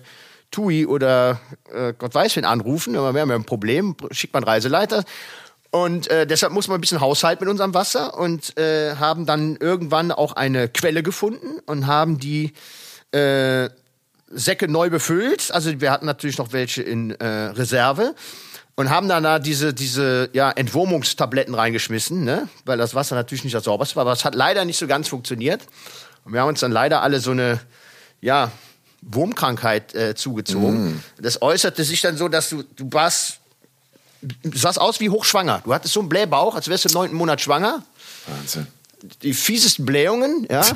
TUI 0.52 0.86
oder 0.86 1.40
äh, 1.74 1.94
Gott 1.98 2.16
weiß 2.16 2.36
wen 2.36 2.46
anrufen, 2.46 2.94
wir 2.94 3.02
haben 3.02 3.16
ja 3.16 3.36
ein 3.36 3.46
Problem, 3.46 3.96
schickt 4.12 4.34
man 4.34 4.44
Reiseleiter. 4.44 5.04
Und 5.70 6.10
äh, 6.10 6.26
deshalb 6.26 6.54
muss 6.54 6.68
man 6.68 6.78
ein 6.78 6.82
bisschen 6.82 7.02
haushalten 7.02 7.44
mit 7.44 7.52
unserem 7.52 7.74
Wasser 7.74 8.18
und 8.18 8.58
äh, 8.58 8.96
haben 8.96 9.26
dann 9.26 9.58
irgendwann 9.58 10.12
auch 10.12 10.34
eine 10.34 10.70
Quelle 10.70 11.04
gefunden 11.04 11.60
und 11.66 11.88
haben 11.88 12.20
die 12.20 12.54
äh, 13.12 13.70
Säcke 14.30 14.68
neu 14.68 14.90
befüllt. 14.90 15.52
Also 15.52 15.80
wir 15.80 15.92
hatten 15.92 16.06
natürlich 16.06 16.38
noch 16.38 16.54
welche 16.54 16.84
in 16.84 17.12
äh, 17.12 17.26
Reserve 17.26 18.16
und 18.76 18.90
haben 18.90 19.10
dann 19.10 19.24
da 19.24 19.40
diese, 19.40 19.74
diese 19.74 20.30
ja, 20.34 20.52
Entwurmungstabletten 20.52 21.54
reingeschmissen, 21.56 22.24
ne? 22.24 22.48
weil 22.64 22.78
das 22.78 22.96
Wasser 22.96 23.16
natürlich 23.16 23.44
nicht 23.44 23.56
das 23.56 23.64
sauberste 23.64 23.96
war. 23.96 24.02
Aber 24.02 24.14
es 24.14 24.24
hat 24.24 24.36
leider 24.36 24.66
nicht 24.66 24.78
so 24.78 24.88
ganz 24.88 25.08
funktioniert. 25.08 25.64
Und 26.24 26.34
wir 26.34 26.42
haben 26.42 26.50
uns 26.50 26.60
dann 26.60 26.72
leider 26.72 27.02
alle 27.02 27.20
so 27.20 27.32
eine, 27.32 27.60
ja, 28.22 28.52
Wurmkrankheit 29.10 29.94
äh, 29.96 30.16
zugezogen. 30.16 31.04
Das 31.20 31.42
äußerte 31.42 31.84
sich 31.84 32.02
dann 32.02 32.18
so, 32.18 32.28
dass 32.28 32.50
du, 32.50 32.64
du 32.76 32.88
warst, 32.92 33.40
du 34.22 34.58
sahst 34.58 34.80
aus 34.80 35.00
wie 35.00 35.10
hochschwanger. 35.10 35.62
Du 35.64 35.74
hattest 35.74 35.94
so 35.94 36.00
einen 36.02 36.10
Blähbauch, 36.10 36.56
als 36.56 36.68
wärst 36.68 36.86
du 36.86 36.90
im 36.90 36.94
neunten 36.94 37.16
Monat 37.18 37.42
schwanger. 37.42 37.84
Wahnsinn. 38.28 38.68
Die 39.22 39.34
fiesesten 39.34 39.86
Blähungen, 39.86 40.48
ja. 40.50 40.64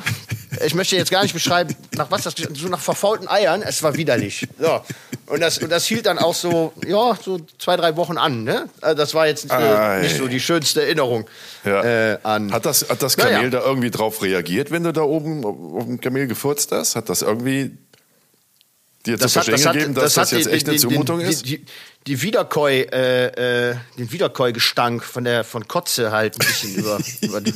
Ich 0.64 0.74
möchte 0.74 0.96
jetzt 0.96 1.10
gar 1.10 1.22
nicht 1.22 1.32
beschreiben, 1.32 1.74
nach 1.96 2.10
was 2.10 2.22
das, 2.24 2.34
so 2.54 2.68
nach 2.68 2.78
verfaulten 2.78 3.26
Eiern. 3.26 3.62
Es 3.62 3.82
war 3.82 3.96
widerlich. 3.96 4.46
So. 4.60 4.82
Und 5.26 5.40
das, 5.40 5.58
und 5.58 5.70
das 5.70 5.86
hielt 5.86 6.04
dann 6.04 6.18
auch 6.18 6.34
so, 6.34 6.74
ja, 6.86 7.16
so 7.20 7.40
zwei, 7.58 7.76
drei 7.76 7.96
Wochen 7.96 8.18
an, 8.18 8.44
ne? 8.44 8.68
Also 8.82 8.94
das 8.96 9.14
war 9.14 9.26
jetzt 9.26 9.44
nicht, 9.44 9.52
Ei. 9.54 10.02
nicht 10.02 10.18
so 10.18 10.28
die 10.28 10.40
schönste 10.40 10.82
Erinnerung 10.82 11.26
Ja. 11.64 11.82
äh, 11.82 12.18
an. 12.22 12.52
Hat 12.52 12.66
das, 12.66 12.88
hat 12.90 13.02
das. 13.02 13.16
Kamel 13.16 13.48
da 13.48 13.62
irgendwie 13.62 13.90
drauf 13.90 14.20
reagiert, 14.22 14.70
wenn 14.70 14.84
du 14.84 14.92
da 14.92 15.00
oben 15.00 15.42
auf 15.44 15.84
dem 15.86 16.00
Kamel 16.02 16.26
gefurzt 16.26 16.70
hast? 16.70 16.96
Hat 16.96 17.08
das 17.08 17.22
irgendwie 17.22 17.72
dir 19.06 19.18
zu 19.18 19.28
verstehen 19.28 19.72
gegeben, 19.72 19.94
dass 19.94 20.14
das, 20.14 20.30
hat 20.32 20.38
jetzt 20.38 20.46
den- 20.46 20.54
echt 20.54 20.68
eine 20.68 20.78
Zumutung 20.78 21.18
den, 21.20 21.28
ist? 21.28 21.44
Die, 21.46 21.58
die, 21.58 21.64
die 22.06 22.22
Wiederkäu, 22.22 22.70
äh, 22.80 23.70
äh, 23.70 23.76
den 23.98 24.10
Wiederkäugestank 24.12 25.04
von 25.04 25.24
der 25.24 25.44
von 25.44 25.66
Kotze 25.68 26.10
halt 26.12 26.34
ein 26.40 26.46
bisschen 26.46 26.74
über, 26.76 26.98
über 27.20 27.40
die, 27.40 27.54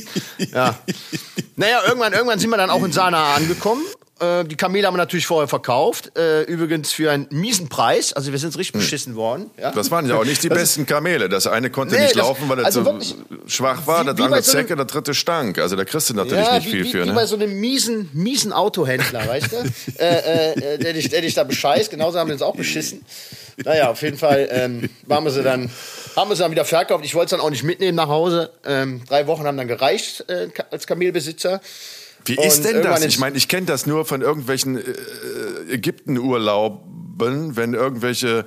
ja. 0.53 0.77
Naja, 1.55 1.81
irgendwann, 1.87 2.13
irgendwann 2.13 2.39
sind 2.39 2.49
wir 2.49 2.57
dann 2.57 2.69
auch 2.69 2.83
in 2.83 2.91
Sanaa 2.91 3.35
angekommen. 3.35 3.83
Äh, 4.19 4.45
die 4.45 4.55
Kamele 4.55 4.87
haben 4.87 4.93
wir 4.93 4.97
natürlich 4.99 5.27
vorher 5.27 5.47
verkauft. 5.47 6.17
Äh, 6.17 6.43
übrigens 6.43 6.91
für 6.91 7.11
einen 7.11 7.27
miesen 7.29 7.69
Preis. 7.69 8.13
Also 8.13 8.31
wir 8.31 8.39
sind 8.39 8.57
richtig 8.57 8.73
beschissen 8.73 9.15
worden. 9.15 9.49
Ja? 9.59 9.69
Hm. 9.69 9.75
Das 9.75 9.91
waren 9.91 10.07
ja 10.07 10.15
auch 10.15 10.25
nicht 10.25 10.43
die 10.43 10.49
Das 10.49 10.57
besten 10.59 10.85
Kamele. 10.85 11.29
Das 11.29 11.47
eine 11.47 11.69
konnte 11.69 11.95
Nee, 11.95 12.01
nicht 12.01 12.15
das- 12.15 12.21
laufen, 12.23 12.49
weil 12.49 12.59
er 12.59 12.65
also 12.65 12.81
zu 12.81 12.85
wirklich- 12.85 13.15
schwach 13.47 13.85
war. 13.87 14.01
wie- 14.03 14.07
das 14.07 14.19
andere 14.19 14.41
so 14.41 14.51
Zecke, 14.51 14.75
der 14.75 14.85
dritte 14.85 15.13
stank. 15.13 15.59
Also 15.59 15.75
da 15.75 15.85
kriegst 15.85 16.09
du 16.09 16.13
natürlich 16.13 16.51
nicht 16.51 16.65
wie, 16.65 16.69
viel 16.71 16.83
wie, 16.85 16.89
für. 16.91 17.03
wie 17.03 17.09
Ne? 17.09 17.13
bei 17.13 17.25
so 17.25 17.35
einem 17.35 17.59
miesen, 17.59 18.09
miesen 18.13 18.53
Autohändler, 18.53 19.27
weißt 19.27 19.51
du? 19.51 19.55
äh, 19.99 20.51
äh, 20.53 20.77
der, 20.79 20.93
dich, 20.93 21.09
der 21.09 21.21
dich 21.21 21.33
da 21.33 21.43
bescheißt. 21.43 21.89
Genauso 21.91 22.17
haben 22.19 22.27
wir 22.27 22.33
uns 22.33 22.41
auch 22.41 22.55
beschissen. 22.55 23.05
Naja, 23.63 23.89
auf 23.89 24.01
jeden 24.03 24.17
Fall 24.17 24.47
ähm, 24.51 24.89
waren 25.07 25.23
wir 25.23 25.31
sie 25.31 25.41
dann, 25.43 25.69
haben 26.15 26.29
wir 26.29 26.35
sie 26.35 26.43
dann 26.43 26.51
wieder 26.51 26.65
verkauft. 26.65 27.03
Ich 27.05 27.15
wollte 27.15 27.25
es 27.25 27.31
dann 27.31 27.39
auch 27.39 27.49
nicht 27.49 27.63
mitnehmen 27.63 27.95
nach 27.95 28.07
Hause. 28.07 28.51
Ähm, 28.65 29.01
drei 29.07 29.25
Wochen 29.27 29.45
haben 29.45 29.57
dann 29.57 29.67
gereicht 29.67 30.25
äh, 30.29 30.47
als 30.69 30.85
Kamelbesitzer. 30.85 31.59
Wie 32.27 32.35
ist 32.35 32.63
denn 32.63 32.83
das? 32.83 33.03
Ich 33.03 33.19
meine, 33.19 33.37
ich 33.37 33.47
kenne 33.47 33.65
das 33.65 33.85
nur 33.85 34.05
von 34.05 34.21
irgendwelchen 34.21 34.77
äh, 34.77 35.73
Ägyptenurlauben, 35.73 37.55
wenn 37.55 37.73
irgendwelche 37.73 38.45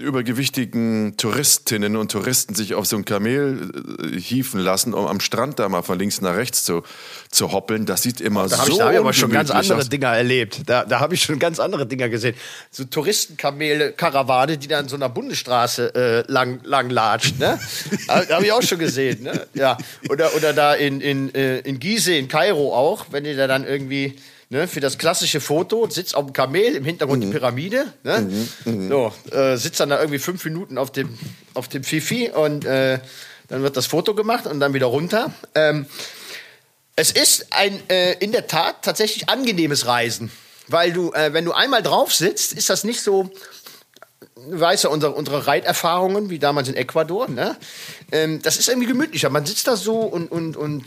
übergewichtigen 0.00 1.16
Touristinnen 1.16 1.96
und 1.96 2.10
Touristen 2.10 2.54
sich 2.54 2.74
auf 2.74 2.86
so 2.86 2.96
ein 2.96 3.04
Kamel 3.04 3.70
äh, 4.00 4.18
hieven 4.18 4.60
lassen, 4.60 4.94
um 4.94 5.06
am 5.06 5.20
Strand 5.20 5.58
da 5.58 5.68
mal 5.68 5.82
von 5.82 5.98
links 5.98 6.20
nach 6.20 6.36
rechts 6.36 6.64
zu, 6.64 6.82
zu 7.30 7.52
hoppeln. 7.52 7.86
Das 7.86 8.02
sieht 8.02 8.20
immer 8.20 8.48
Da 8.48 8.58
habe 8.58 8.66
so 8.66 8.72
ich, 8.72 8.78
da 8.78 8.86
hab 8.86 8.92
ich 8.92 8.98
aber 8.98 9.12
schon 9.12 9.30
ganz 9.30 9.50
andere 9.50 9.78
aus. 9.78 9.88
Dinger 9.88 10.08
erlebt. 10.08 10.62
Da, 10.66 10.84
da 10.84 11.00
habe 11.00 11.14
ich 11.14 11.22
schon 11.22 11.38
ganz 11.38 11.58
andere 11.58 11.86
Dinger 11.86 12.08
gesehen. 12.08 12.34
So 12.70 12.84
Touristenkamele, 12.84 13.92
Karawane, 13.92 14.58
die 14.58 14.68
dann 14.68 14.88
so 14.88 14.96
einer 14.96 15.08
Bundesstraße 15.08 15.94
äh, 15.94 16.32
lang, 16.32 16.60
lang 16.64 16.90
latscht. 16.90 17.38
Ne? 17.38 17.58
habe 18.08 18.26
hab 18.28 18.42
ich 18.42 18.52
auch 18.52 18.62
schon 18.62 18.78
gesehen. 18.78 19.22
Ne? 19.22 19.46
Ja. 19.54 19.76
Oder, 20.08 20.34
oder 20.34 20.52
da 20.52 20.74
in, 20.74 21.00
in, 21.00 21.34
äh, 21.34 21.58
in 21.58 21.78
Gizeh, 21.78 22.18
in 22.18 22.28
Kairo 22.28 22.74
auch, 22.74 23.06
wenn 23.10 23.24
die 23.24 23.34
da 23.34 23.46
dann 23.46 23.64
irgendwie 23.64 24.16
ne, 24.50 24.68
für 24.68 24.80
das 24.80 24.98
klassische 24.98 25.40
Foto 25.40 25.88
sitzt 25.90 26.14
auf 26.14 26.26
dem 26.26 26.32
Kamel, 26.32 26.76
im 26.76 26.84
Hintergrund 26.84 27.22
die 27.22 27.28
Pyramide. 27.28 27.92
Ne? 28.04 28.46
So, 28.64 29.12
äh, 29.30 29.56
sitzt 29.56 29.80
dann 29.80 29.90
da 29.90 29.98
irgendwie 29.98 30.18
fünf 30.18 30.44
Minuten 30.44 30.78
auf 30.78 30.90
dem, 30.92 31.18
auf 31.54 31.68
dem 31.68 31.84
Fifi 31.84 32.30
und 32.30 32.64
äh, 32.64 32.98
dann 33.48 33.62
wird 33.62 33.76
das 33.76 33.86
Foto 33.86 34.14
gemacht 34.14 34.46
und 34.46 34.60
dann 34.60 34.74
wieder 34.74 34.86
runter. 34.86 35.32
Ähm, 35.54 35.86
es 36.96 37.10
ist 37.12 37.52
ein 37.52 37.78
äh, 37.90 38.14
in 38.14 38.32
der 38.32 38.46
Tat 38.46 38.82
tatsächlich 38.82 39.28
angenehmes 39.28 39.86
Reisen, 39.86 40.30
weil 40.68 40.92
du, 40.92 41.12
äh, 41.12 41.32
wenn 41.32 41.44
du 41.44 41.52
einmal 41.52 41.82
drauf 41.82 42.14
sitzt, 42.14 42.52
ist 42.52 42.70
das 42.70 42.84
nicht 42.84 43.02
so. 43.02 43.30
Du 44.34 44.60
weißt 44.60 44.84
ja, 44.84 44.90
unsere, 44.90 45.12
unsere 45.12 45.46
Reiterfahrungen, 45.46 46.30
wie 46.30 46.38
damals 46.38 46.68
in 46.68 46.76
Ecuador, 46.76 47.28
ne? 47.28 47.56
Ähm, 48.12 48.40
das 48.42 48.56
ist 48.56 48.68
irgendwie 48.68 48.86
gemütlicher. 48.86 49.28
Man 49.28 49.44
sitzt 49.44 49.66
da 49.66 49.76
so 49.76 50.00
und, 50.00 50.30
und, 50.30 50.56
und 50.56 50.84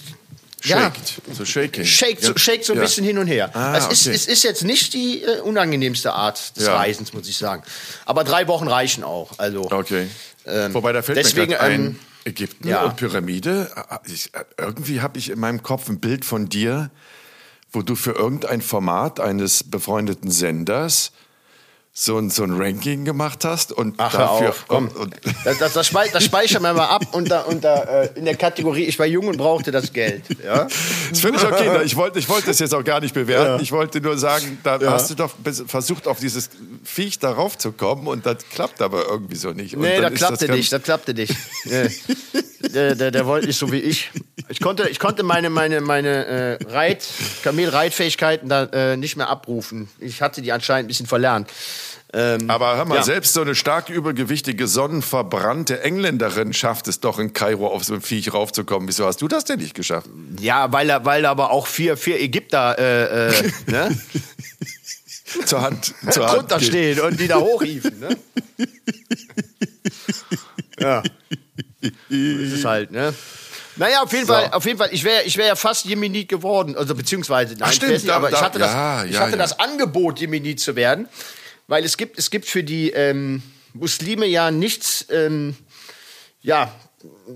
ja, 0.64 0.92
Shaked. 0.92 1.22
So 1.36 1.46
shaking. 1.46 1.86
shake, 1.86 2.20
so, 2.22 2.32
Ja. 2.34 2.38
shake 2.38 2.64
so 2.66 2.74
ein 2.74 2.78
Ja. 2.78 2.84
bisschen 2.84 3.04
hin 3.06 3.18
und 3.18 3.28
her. 3.28 3.50
Ah, 3.56 3.78
es, 3.78 3.88
ist, 3.88 4.08
okay. 4.08 4.16
es 4.16 4.28
ist 4.28 4.44
jetzt 4.44 4.64
nicht 4.64 4.94
die 4.94 5.24
äh, 5.24 5.40
unangenehmste 5.42 6.14
Art 6.14 6.56
des 6.58 6.66
Ja. 6.66 6.76
Reisens, 6.78 7.14
muss 7.14 7.28
ich 7.28 7.38
sagen. 7.38 7.64
Aber 8.06 8.24
drei 8.24 8.48
Wochen 8.48 8.68
reichen 8.68 9.04
auch. 9.04 9.32
Also, 9.38 9.70
Okay. 9.72 10.08
Ähm, 10.46 10.74
Wobei 10.74 10.94
da 10.94 11.02
fällt 11.02 11.18
deswegen, 11.18 11.52
mir 11.52 11.58
gerade 11.58 11.72
ein, 11.74 11.86
ähm, 11.86 12.00
Ägypten 12.26 12.68
ja. 12.68 12.84
und 12.84 12.96
Pyramide. 12.98 13.72
ah, 13.76 14.00
Ich, 14.06 14.34
äh, 14.34 14.44
irgendwie 14.58 15.02
habe 15.02 15.18
ich 15.20 15.30
in 15.30 15.40
meinem 15.40 15.62
Kopf 15.64 15.88
ein 15.90 16.00
Bild 16.00 16.26
von 16.26 16.50
dir, 16.50 16.90
wo 17.72 17.82
du 17.84 17.96
für 17.96 18.12
irgendein 18.12 18.62
Format 18.62 19.20
eines 19.20 19.64
befreundeten 19.64 20.32
Senders 20.32 21.12
so 22.02 22.18
ein, 22.18 22.30
so 22.30 22.44
ein 22.44 22.54
Ranking 22.56 23.04
gemacht 23.04 23.44
hast 23.44 23.74
und 23.74 23.96
Ach, 23.98 24.10
dafür 24.14 24.50
auf, 24.52 24.66
komm. 24.70 24.88
Und, 24.88 24.96
und, 24.96 25.16
Das, 25.44 25.58
das, 25.58 25.74
das, 25.74 25.88
spei 25.88 26.08
das 26.08 26.24
speichern 26.24 26.64
wir 26.64 26.74
mal 26.74 26.86
ab 26.86 27.08
unter, 27.12 27.46
unter, 27.46 28.04
äh, 28.16 28.18
in 28.18 28.24
der 28.24 28.38
Kategorie, 28.38 28.86
ich 28.86 28.98
war 28.98 29.06
jung 29.06 29.28
und 29.28 29.36
brauchte 29.36 29.72
das 29.72 29.92
Geld. 29.92 30.24
Ja? 30.42 30.68
das 31.10 31.20
finde 31.20 31.40
ich 31.40 31.46
okay. 31.46 31.82
Ich 31.84 31.98
wollte, 31.98 32.18
ich 32.20 32.30
wollte 32.30 32.48
das 32.48 32.60
jetzt 32.60 32.74
auch 32.74 32.86
gar 32.86 33.02
nicht 33.02 33.14
bewerten. 33.14 33.62
Ich 33.62 33.74
wollte 33.74 34.00
nur 34.00 34.18
sagen, 34.18 34.60
da 34.64 34.78
Ja. 34.78 34.94
hast 34.94 35.10
du 35.10 35.16
doch 35.16 35.32
versucht, 35.68 36.08
auf 36.08 36.20
dieses 36.20 36.50
Viech 36.86 37.20
darauf 37.20 37.58
zu 37.58 37.74
kommen 37.74 38.08
und 38.08 38.26
das 38.26 38.38
klappt 38.50 38.82
aber 38.82 39.06
irgendwie 39.10 39.36
so 39.36 39.52
nicht. 39.52 39.76
Und 39.76 39.82
Nee, 39.82 40.00
das 40.00 40.14
klappte 40.14 40.48
ganz- 40.48 40.58
nicht, 40.58 40.72
das 40.72 40.82
klappte 40.84 41.14
nicht. 41.14 41.36
Der, 42.74 42.96
der, 42.96 43.12
der 43.12 43.26
wollte 43.26 43.48
nicht 43.48 43.58
so 43.60 43.72
wie 43.72 43.80
ich. 43.80 44.12
Ich 44.48 44.60
konnte, 44.62 44.88
ich 44.90 45.00
konnte 45.00 45.24
meine, 45.24 45.50
meine, 45.50 45.82
meine 45.82 46.26
äh, 46.26 46.64
Reit, 46.72 47.06
Kamelreitfähigkeiten 47.44 48.50
da 48.50 48.64
äh, 48.66 48.98
nicht 48.98 49.16
mehr 49.16 49.30
abrufen. 49.30 49.90
Ich 50.00 50.22
hatte 50.22 50.42
die 50.42 50.52
anscheinend 50.52 50.86
ein 50.86 50.88
bisschen 50.88 51.06
verlernt. 51.08 51.50
Ähm, 52.14 52.50
Aber 52.50 52.76
hör 52.78 52.86
mal, 52.86 52.96
Ja. 52.96 53.04
selbst 53.04 53.34
so 53.34 53.42
eine 53.42 53.54
stark 53.56 53.90
übergewichtige, 53.90 54.68
sonnenverbrannte 54.68 55.82
Engländerin 55.84 56.54
schafft 56.54 56.88
es 56.88 57.00
doch 57.00 57.20
in 57.20 57.34
Kairo 57.34 57.68
auf 57.68 57.84
so 57.84 57.94
ein 57.94 58.02
Viech 58.02 58.34
raufzukommen. 58.34 58.88
Wieso 58.88 59.06
hast 59.06 59.22
du 59.22 59.28
das 59.28 59.46
denn 59.46 59.60
nicht 59.60 59.76
geschafft? 59.76 60.10
ja, 60.40 60.72
weil 60.72 60.88
da, 60.88 61.06
weil 61.06 61.26
aber 61.26 61.52
auch 61.52 61.68
vier, 61.68 61.98
vier 61.98 62.20
Ägypter 62.20 62.78
äh, 62.80 63.30
äh, 63.30 63.52
ne? 63.68 64.02
Zur 65.46 65.62
Hand, 65.62 65.94
zur 66.10 66.26
Hand 66.28 66.40
drunter 66.40 66.60
stehen 66.60 67.00
und 67.02 67.20
die 67.20 67.28
da 67.28 67.38
hochhieven. 67.40 68.00
Ne? 68.00 68.18
ja. 70.80 71.04
Das 71.82 71.92
ist 72.10 72.66
halt, 72.66 72.92
ne? 72.92 73.14
Naja, 73.76 74.02
auf 74.02 74.12
jeden 74.12 74.26
So. 74.26 74.34
Fall, 74.34 74.50
auf 74.52 74.66
jeden 74.66 74.78
Fall, 74.78 74.90
ich 74.92 75.04
wäre 75.04 75.24
ich 75.24 75.38
wär 75.38 75.46
ja 75.48 75.56
fast 75.56 75.86
Jemenit 75.86 76.28
geworden, 76.28 76.76
also 76.76 76.96
beziehungsweise, 76.96 77.56
nein, 77.56 77.72
stimmt, 77.72 77.92
ich 77.92 77.98
nicht, 78.00 78.10
da- 78.10 78.16
aber 78.18 78.30
ich 78.30 78.36
da- 78.36 78.42
hatte, 78.42 78.60
das, 78.60 78.72
ja, 78.74 79.06
ich 79.06 79.14
ja, 79.14 79.20
hatte 79.22 79.32
ja. 79.32 79.38
das 79.38 79.60
Angebot, 79.60 80.20
Jemenit 80.20 80.60
zu 80.60 80.76
werden, 80.76 81.08
weil 81.70 81.86
es 81.86 81.98
gibt, 81.98 82.18
es 82.18 82.32
gibt 82.32 82.46
für 82.46 82.64
die 82.64 82.90
ähm, 82.90 83.44
Muslime 83.74 84.26
ja 84.26 84.50
nichts, 84.50 85.06
ähm, 85.12 85.56
ja, 86.42 86.74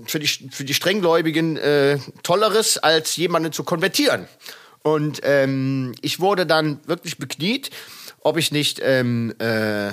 für 0.06 0.18
die, 0.18 0.26
für 0.26 0.64
die 0.64 0.74
Strenggläubigen 0.74 1.56
äh, 1.56 1.98
Tolleres, 2.24 2.76
als 2.76 3.16
jemanden 3.16 3.52
zu 3.52 3.62
konvertieren. 3.62 4.26
Und 4.82 5.20
ähm, 5.22 5.94
ich 6.02 6.18
wurde 6.18 6.46
dann 6.46 6.80
wirklich 6.86 7.16
bekniet, 7.16 7.70
ob 8.20 8.36
ich 8.36 8.50
nicht 8.50 8.80
ähm, 8.82 9.34
äh, 9.38 9.92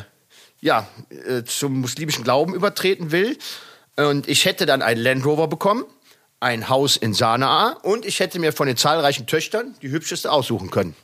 ja, 0.59 0.87
äh, 1.09 1.43
zum 1.43 1.79
muslimischen 1.79 2.23
Glauben 2.23 2.55
übertreten 2.55 3.11
will. 3.11 3.37
Und 3.95 4.27
ich 4.27 4.45
hätte 4.45 4.65
dann 4.65 4.81
einen 4.81 5.01
Land 5.01 5.23
Rover 5.23 5.47
bekommen, 5.47 5.85
ein 6.39 6.67
Haus 6.67 6.97
in 6.97 7.13
Sanaa 7.13 7.73
und 7.83 8.05
ich 8.05 8.19
hätte 8.19 8.39
mir 8.39 8.53
von 8.53 8.65
den 8.65 8.75
zahlreichen 8.75 9.27
Töchtern 9.27 9.75
die 9.83 9.89
hübscheste 9.89 10.31
aussuchen 10.31 10.71
können. 10.71 10.95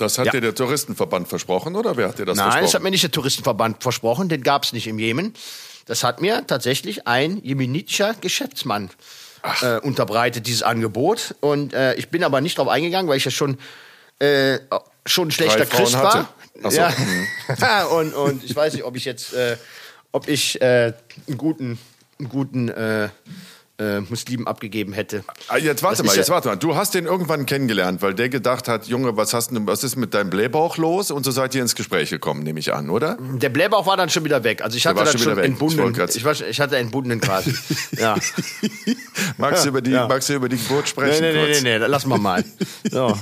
Das 0.00 0.18
hat 0.18 0.26
Ja. 0.26 0.32
dir 0.32 0.40
der 0.40 0.54
Touristenverband 0.54 1.28
versprochen 1.28 1.76
oder 1.76 1.96
wer 1.96 2.08
hat 2.08 2.18
dir 2.18 2.24
das 2.24 2.36
Nein, 2.36 2.46
das 2.46 2.54
hat 2.54 2.60
versprochen? 2.62 2.82
mir 2.84 2.90
nicht 2.90 3.02
der 3.02 3.10
Touristenverband 3.10 3.82
versprochen, 3.82 4.28
den 4.28 4.42
gab 4.42 4.64
es 4.64 4.72
nicht 4.72 4.86
im 4.86 4.98
Jemen. 4.98 5.34
Das 5.86 6.04
hat 6.04 6.20
mir 6.20 6.46
tatsächlich 6.46 7.06
ein 7.06 7.42
jemenitischer 7.42 8.14
Geschäftsmann 8.20 8.90
äh, 9.62 9.78
unterbreitet, 9.80 10.46
dieses 10.46 10.62
Angebot. 10.62 11.34
Und 11.40 11.72
äh, 11.74 11.94
ich 11.94 12.08
bin 12.08 12.22
aber 12.24 12.40
nicht 12.40 12.58
drauf 12.58 12.68
eingegangen, 12.68 13.08
weil 13.10 13.16
ich 13.16 13.24
ja 13.24 13.30
schon, 13.30 13.58
äh, 14.20 14.58
schon 15.06 15.28
ein 15.28 15.30
schlechter 15.32 15.66
Christ 15.66 15.94
war. 15.94 16.28
So, 16.62 16.70
Ja. 16.70 17.84
und, 17.90 18.14
und 18.14 18.44
ich 18.44 18.54
weiß 18.54 18.74
nicht, 18.74 18.84
ob 18.84 18.96
ich 18.96 19.04
jetzt, 19.04 19.32
äh, 19.34 19.56
ob 20.12 20.28
ich 20.28 20.60
äh, 20.62 20.92
einen 21.26 21.38
guten, 21.38 21.78
einen 22.18 22.28
guten 22.28 22.68
äh, 23.80 23.96
äh, 23.96 24.00
Muslim 24.02 24.46
abgegeben 24.46 24.92
hätte. 24.92 25.24
Ah, 25.48 25.56
Jetzt 25.56 25.82
warte 25.82 25.98
Das 26.02 26.06
mal, 26.06 26.16
jetzt 26.16 26.28
ja- 26.28 26.34
warte 26.34 26.48
mal. 26.48 26.56
Du 26.56 26.76
hast 26.76 26.94
den 26.94 27.06
irgendwann 27.06 27.46
kennengelernt, 27.46 28.02
weil 28.02 28.14
der 28.14 28.28
gedacht 28.28 28.68
hat, 28.68 28.86
Junge, 28.86 29.16
was 29.16 29.32
hast 29.34 29.50
du, 29.52 29.66
was 29.66 29.82
ist 29.84 29.96
mit 29.96 30.14
deinem 30.14 30.30
Blähbauch 30.30 30.76
los? 30.76 31.10
Und 31.10 31.24
so 31.24 31.30
seid 31.30 31.54
ihr 31.54 31.62
ins 31.62 31.74
Gespräch 31.74 32.10
gekommen, 32.10 32.42
nehme 32.42 32.60
ich 32.60 32.72
an, 32.74 32.90
oder? 32.90 33.16
Der 33.20 33.48
Blähbauch 33.48 33.86
war 33.86 33.96
dann 33.96 34.10
schon 34.10 34.24
wieder 34.24 34.44
weg. 34.44 34.62
Also 34.62 34.76
ich 34.76 34.86
hatte 34.86 34.98
dann 35.02 35.08
schon 35.08 35.20
schon. 35.20 35.38
Ich 35.38 35.44
entbunden. 35.44 35.92
grad- 35.92 36.14
Ich, 36.14 36.24
war, 36.24 36.32
ich 36.38 36.60
hatte 36.60 36.76
entbunden 36.76 37.20
quasi. 37.20 37.54
ja. 37.98 38.16
Magst 39.38 39.64
du 39.64 39.68
über 39.70 39.80
die, 39.80 39.90
Ja. 39.92 40.06
magst 40.06 40.28
du 40.28 40.34
über 40.34 40.48
die 40.48 40.56
Geburt 40.58 40.84
Nee, 40.84 40.88
sprechen? 40.90 41.20
nee, 41.22 41.32
nee, 41.32 41.46
kurz? 41.46 41.62
nee, 41.62 41.78
nee, 41.78 41.86
lass 41.86 42.06
mal 42.06 42.18
mal. 42.18 42.44
So. 42.90 43.16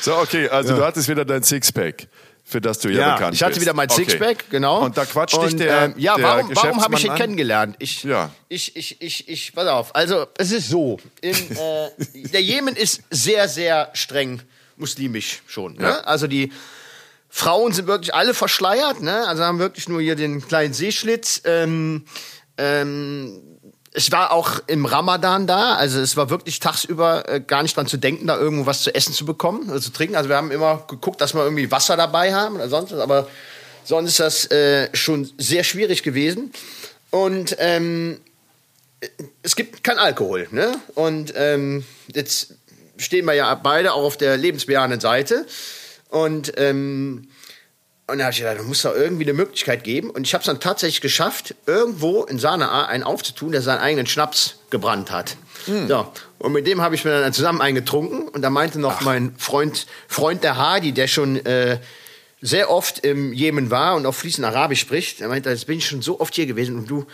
So, 0.00 0.16
okay, 0.18 0.48
also 0.48 0.76
du 0.76 0.84
hattest 0.84 1.08
wieder 1.08 1.24
dein 1.24 1.42
Sixpack, 1.42 2.06
für 2.48 2.60
das 2.60 2.78
du 2.78 2.88
ja, 2.88 3.00
Ja, 3.00 3.14
bekannt 3.16 3.34
ich 3.34 3.42
hatte 3.42 3.54
bist. 3.54 3.62
wieder 3.62 3.74
mein 3.74 3.90
Okay. 3.90 4.04
Sixpack, 4.04 4.48
genau. 4.50 4.84
Und 4.84 4.96
da 4.96 5.04
quatscht 5.04 5.34
dich 5.36 5.52
Und, 5.52 5.58
der, 5.58 5.82
ähm, 5.86 5.94
ja, 5.96 6.14
der 6.14 6.24
warum, 6.24 6.50
warum 6.54 6.80
habe 6.80 6.94
ich 6.94 7.04
ihn 7.04 7.10
an? 7.10 7.16
kennengelernt? 7.18 7.76
Ich, 7.80 8.04
Ja. 8.04 8.30
ich, 8.48 8.76
ich, 8.76 9.02
ich, 9.02 9.28
ich, 9.28 9.52
pass 9.52 9.66
auf. 9.66 9.94
Also, 9.96 10.26
es 10.38 10.52
ist 10.52 10.68
so. 10.68 10.98
In, 11.20 11.34
äh, 11.56 12.28
der 12.32 12.42
Jemen 12.42 12.76
ist 12.76 13.02
sehr, 13.10 13.48
sehr 13.48 13.90
streng 13.94 14.42
muslimisch 14.76 15.42
schon. 15.46 15.74
Ne? 15.74 15.82
Ja. 15.88 16.00
Also 16.02 16.28
die 16.28 16.52
Frauen 17.28 17.72
sind 17.72 17.88
wirklich 17.88 18.14
alle 18.14 18.32
verschleiert, 18.32 19.00
ne? 19.02 19.26
Also 19.26 19.42
haben 19.42 19.58
wirklich 19.58 19.88
nur 19.88 20.00
hier 20.00 20.14
den 20.14 20.46
kleinen 20.46 20.72
Seeschlitz. 20.72 21.42
Ähm, 21.44 22.04
ähm, 22.58 23.55
ich 23.96 24.12
war 24.12 24.30
auch 24.32 24.60
im 24.66 24.84
Ramadan 24.84 25.46
da, 25.46 25.74
also 25.74 26.00
es 26.00 26.18
war 26.18 26.28
wirklich 26.28 26.60
tagsüber 26.60 27.28
äh, 27.28 27.40
gar 27.40 27.62
nicht 27.62 27.76
dran 27.76 27.86
zu 27.86 27.96
denken, 27.96 28.26
da 28.26 28.36
irgendwo 28.36 28.66
was 28.66 28.82
zu 28.82 28.94
essen 28.94 29.14
zu 29.14 29.24
bekommen 29.24 29.70
oder 29.70 29.80
zu 29.80 29.90
trinken. 29.90 30.16
Also 30.16 30.28
wir 30.28 30.36
haben 30.36 30.50
immer 30.50 30.84
geguckt, 30.86 31.20
dass 31.22 31.34
wir 31.34 31.42
irgendwie 31.42 31.70
Wasser 31.70 31.96
dabei 31.96 32.34
haben 32.34 32.56
oder 32.56 32.68
sonst 32.68 32.92
was, 32.92 33.00
aber 33.00 33.26
sonst 33.84 34.10
ist 34.10 34.20
das 34.20 34.50
äh, 34.50 34.94
schon 34.94 35.30
sehr 35.38 35.64
schwierig 35.64 36.02
gewesen. 36.02 36.52
Und 37.10 37.56
ähm, 37.58 38.20
es 39.42 39.56
gibt 39.56 39.82
kein 39.82 39.98
Alkohol, 39.98 40.46
ne? 40.50 40.78
Und 40.94 41.32
ähm, 41.34 41.84
jetzt 42.12 42.54
stehen 42.98 43.24
wir 43.24 43.34
ja 43.34 43.54
beide 43.54 43.94
auch 43.94 44.04
auf 44.04 44.18
der 44.18 44.36
lebensbejahenden 44.36 45.00
Seite. 45.00 45.46
Und, 46.10 46.52
ähm, 46.58 47.28
und 48.08 48.18
da 48.18 48.24
habe 48.24 48.32
ich 48.32 48.38
gedacht, 48.38 48.58
da 48.58 48.62
muss 48.62 48.82
doch 48.82 48.94
irgendwie 48.94 49.24
eine 49.24 49.32
Möglichkeit 49.32 49.82
geben. 49.82 50.10
Und 50.10 50.26
ich 50.26 50.34
habe 50.34 50.42
es 50.42 50.46
dann 50.46 50.60
tatsächlich 50.60 51.00
geschafft, 51.00 51.56
irgendwo 51.66 52.22
in 52.22 52.38
Sanaa 52.38 52.86
einen 52.86 53.02
aufzutun, 53.02 53.50
der 53.50 53.62
seinen 53.62 53.80
eigenen 53.80 54.06
Schnaps 54.06 54.60
gebrannt 54.70 55.10
hat. 55.10 55.36
So. 55.88 56.12
Und 56.38 56.52
mit 56.52 56.66
dem 56.68 56.80
habe 56.80 56.94
ich 56.94 57.04
mir 57.04 57.20
dann 57.20 57.32
zusammen 57.32 57.60
eingetrunken. 57.60 58.28
Und 58.28 58.42
da 58.42 58.50
meinte 58.50 58.78
noch 58.78 59.00
mein 59.00 59.34
Freund, 59.38 59.86
Freund 60.06 60.44
der 60.44 60.56
Hadi, 60.56 60.92
der 60.92 61.08
schon 61.08 61.44
äh, 61.44 61.78
sehr 62.40 62.70
oft 62.70 63.00
im 63.00 63.32
Jemen 63.32 63.70
war 63.72 63.96
und 63.96 64.06
auch 64.06 64.14
fließend 64.14 64.46
Arabisch 64.46 64.80
spricht, 64.80 65.20
der 65.20 65.28
meinte, 65.28 65.50
jetzt 65.50 65.66
bin 65.66 65.78
ich 65.78 65.88
schon 65.88 66.02
so 66.02 66.20
oft 66.20 66.34
hier 66.34 66.46
gewesen 66.46 66.76
und 66.76 66.88
du 66.88 67.06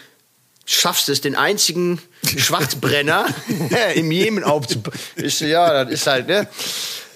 schaffst 0.66 1.08
es, 1.08 1.20
den 1.20 1.36
einzigen 1.36 2.00
Schwarzbrenner 2.36 3.26
im 3.94 4.10
Jemen 4.10 4.44
aufzubauen. 4.44 4.98
Ich 5.16 5.36
so, 5.36 5.46
ja, 5.46 5.84
das 5.84 5.92
ist 5.94 6.06
halt, 6.06 6.28
ne? 6.28 6.46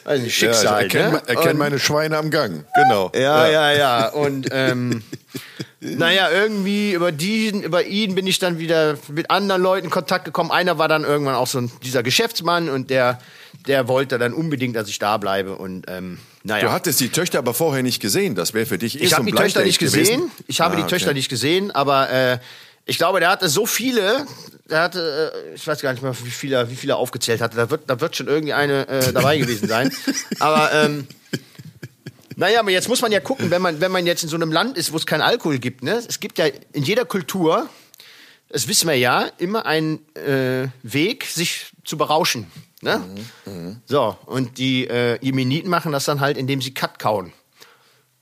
Also 0.07 0.23
Ja, 0.23 0.27
ich 0.29 0.35
Schicksal, 0.37 0.83
erkenne 0.85 1.11
ne? 1.13 1.23
erkenn 1.27 1.51
Und- 1.53 1.59
meine 1.59 1.79
Schweine 1.79 2.17
am 2.17 2.31
Gang. 2.31 2.65
Genau. 2.75 3.11
ja, 3.15 3.49
ja, 3.49 3.73
ja. 3.73 4.09
Und 4.09 4.49
ähm, 4.53 5.03
naja, 5.81 6.31
irgendwie 6.31 6.93
über 6.93 7.11
diesen, 7.13 7.63
über 7.63 7.85
ihn 7.85 8.15
bin 8.15 8.27
ich 8.27 8.39
dann 8.39 8.59
wieder 8.59 8.97
mit 9.09 9.31
anderen 9.31 9.63
Leuten 9.63 9.87
in 9.87 9.91
Kontakt 9.91 10.25
gekommen. 10.25 10.51
Einer 10.51 10.79
war 10.79 10.89
dann 10.89 11.05
irgendwann 11.05 11.35
auch 11.35 11.47
so 11.49 11.59
ein, 11.59 11.71
dieser 11.83 12.03
Geschäftsmann 12.03 12.69
und 12.69 12.89
der, 12.91 13.19
der 13.67 13.89
wollte 13.89 14.19
dann 14.19 14.33
unbedingt, 14.33 14.77
dass 14.77 14.89
ich 14.89 14.99
da 14.99 15.17
bleibe. 15.17 15.57
Und 15.57 15.87
ähm, 15.89 16.19
naja. 16.45 16.67
Du 16.67 16.73
hattest 16.73 17.01
die 17.01 17.09
Töchter 17.09 17.39
aber 17.39 17.55
vorher 17.55 17.83
nicht 17.83 18.01
gesehen. 18.01 18.37
Das 18.37 18.55
wäre 18.55 18.67
für 18.67 18.79
dich 18.79 19.01
eh 19.01 19.05
Ich 19.05 19.11
so 19.11 19.17
habe 19.17 19.27
die 19.27 19.33
Töchter 19.33 19.65
nicht 19.65 19.79
gesehen. 19.81 20.05
gewesen. 20.21 20.31
Ich 20.47 20.61
habe 20.61 20.75
Ah, 20.75 20.77
die 20.77 20.83
okay. 20.85 20.91
Töchter 20.91 21.13
nicht 21.15 21.29
gesehen, 21.29 21.73
aber 21.73 22.09
äh, 22.11 22.39
ich 22.87 22.97
glaube, 22.99 23.21
der 23.21 23.29
hatte 23.31 23.49
so 23.49 23.67
viele. 23.67 24.27
Der 24.71 24.81
hatte, 24.81 25.33
äh, 25.53 25.55
ich 25.55 25.67
weiß 25.67 25.81
gar 25.83 25.93
nicht 25.93 26.03
mehr, 26.03 26.15
wie 26.25 26.31
viele, 26.31 26.71
wie 26.71 26.77
viele 26.77 26.95
er 26.95 26.97
aufgezählt 26.97 27.41
hatte. 27.41 27.57
Da 27.57 27.69
wird, 27.71 27.83
da 27.91 28.01
wird 28.01 28.17
schon 28.17 28.27
irgendwie 28.29 28.53
eine 28.55 28.89
äh, 28.89 29.13
dabei 29.13 29.39
gewesen 29.39 29.69
sein. 29.69 29.93
Aber 30.41 30.73
ähm, 30.73 31.07
naja, 32.39 32.61
aber 32.61 32.71
jetzt 32.71 32.89
muss 32.89 33.01
man 33.01 33.11
ja 33.13 33.21
gucken, 33.21 33.51
wenn 33.51 33.63
man, 33.63 33.81
wenn 33.81 33.91
man 33.91 34.05
jetzt 34.07 34.23
in 34.23 34.29
so 34.29 34.37
einem 34.37 34.53
Land 34.53 34.77
ist, 34.77 34.93
wo 34.93 34.97
es 34.99 35.07
keinen 35.07 35.23
Alkohol 35.23 35.59
gibt. 35.59 35.83
Ne? 35.83 36.03
Es 36.07 36.21
gibt 36.21 36.37
ja 36.39 36.45
in 36.73 36.83
jeder 36.83 37.07
Kultur, 37.07 37.67
das 38.51 38.69
wissen 38.69 38.89
wir 38.89 38.97
ja, 38.97 39.31
immer 39.39 39.65
einen 39.65 40.01
äh, 40.17 40.69
Weg, 40.83 41.25
sich 41.25 41.73
zu 41.85 41.97
berauschen. 41.97 42.51
Ne? 42.83 43.03
So, 43.87 44.19
und 44.27 44.59
die 44.59 44.87
äh, 44.87 45.19
Jemeniten 45.23 45.71
machen 45.71 45.93
das 45.93 46.05
dann 46.05 46.21
halt, 46.21 46.37
indem 46.37 46.61
sie 46.61 46.75
Kat 46.75 46.99
kauen. 46.99 47.33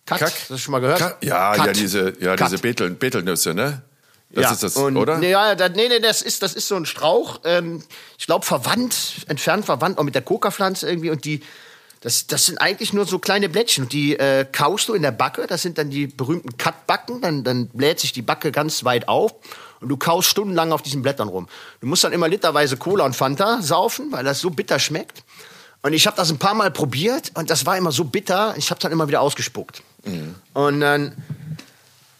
Kat, 0.06 0.20
Kack? 0.20 0.30
hast 0.32 0.50
du 0.50 0.58
schon 0.58 0.70
mal 0.72 0.80
gehört? 0.80 1.00
Ka- 1.00 1.16
Ja, 1.20 1.56
Kat. 1.56 1.66
ja, 1.66 1.72
diese, 1.72 2.12
ja, 2.20 2.36
Kat. 2.36 2.52
diese 2.52 2.62
Betel, 2.62 2.90
Betelnüsse, 2.90 3.52
ne? 3.52 3.82
Das 4.30 4.44
ja. 4.44 4.52
ist 4.52 4.62
das, 4.62 4.76
und, 4.76 4.96
oder? 4.96 5.18
Nee, 5.18 5.30
ja, 5.30 5.54
da, 5.54 5.68
nee, 5.68 5.88
nee, 5.88 6.00
das 6.00 6.22
ist, 6.22 6.42
das 6.42 6.54
ist 6.54 6.66
so 6.66 6.74
ein 6.76 6.86
Strauch, 6.86 7.40
ähm, 7.44 7.82
ich 8.18 8.26
glaube 8.26 8.44
verwandt, 8.44 9.24
entfernt 9.28 9.64
verwandt, 9.64 9.98
auch 9.98 10.02
mit 10.02 10.14
der 10.14 10.22
Coca-Pflanze 10.22 10.88
irgendwie. 10.88 11.10
Und 11.10 11.24
die, 11.24 11.40
das, 12.00 12.26
das 12.26 12.46
sind 12.46 12.58
eigentlich 12.58 12.92
nur 12.92 13.06
so 13.06 13.18
kleine 13.18 13.48
Blättchen. 13.48 13.84
Und 13.84 13.92
die 13.92 14.18
äh, 14.18 14.44
kaust 14.50 14.88
du 14.88 14.94
in 14.94 15.02
der 15.02 15.12
Backe, 15.12 15.46
das 15.46 15.62
sind 15.62 15.78
dann 15.78 15.88
die 15.90 16.06
berühmten 16.06 16.56
Cut-Backen, 16.56 17.20
dann, 17.20 17.44
dann 17.44 17.68
bläht 17.68 18.00
sich 18.00 18.12
die 18.12 18.22
Backe 18.22 18.50
ganz 18.50 18.84
weit 18.84 19.08
auf. 19.08 19.34
Und 19.80 19.88
du 19.88 19.96
kaust 19.96 20.28
stundenlang 20.28 20.72
auf 20.72 20.82
diesen 20.82 21.02
Blättern 21.02 21.28
rum. 21.28 21.48
Du 21.80 21.86
musst 21.86 22.02
dann 22.04 22.12
immer 22.12 22.28
literweise 22.28 22.76
Cola 22.76 23.04
und 23.04 23.14
Fanta 23.14 23.62
saufen, 23.62 24.10
weil 24.10 24.24
das 24.24 24.40
so 24.40 24.50
bitter 24.50 24.78
schmeckt. 24.78 25.22
Und 25.82 25.92
ich 25.92 26.06
habe 26.06 26.16
das 26.16 26.30
ein 26.30 26.38
paar 26.38 26.54
Mal 26.54 26.70
probiert 26.70 27.32
und 27.34 27.50
das 27.50 27.66
war 27.66 27.76
immer 27.76 27.92
so 27.92 28.04
bitter, 28.04 28.54
ich 28.56 28.70
habe 28.70 28.80
dann 28.80 28.90
immer 28.90 29.06
wieder 29.06 29.20
ausgespuckt. 29.20 29.82
Und 30.54 30.80
dann 30.80 31.14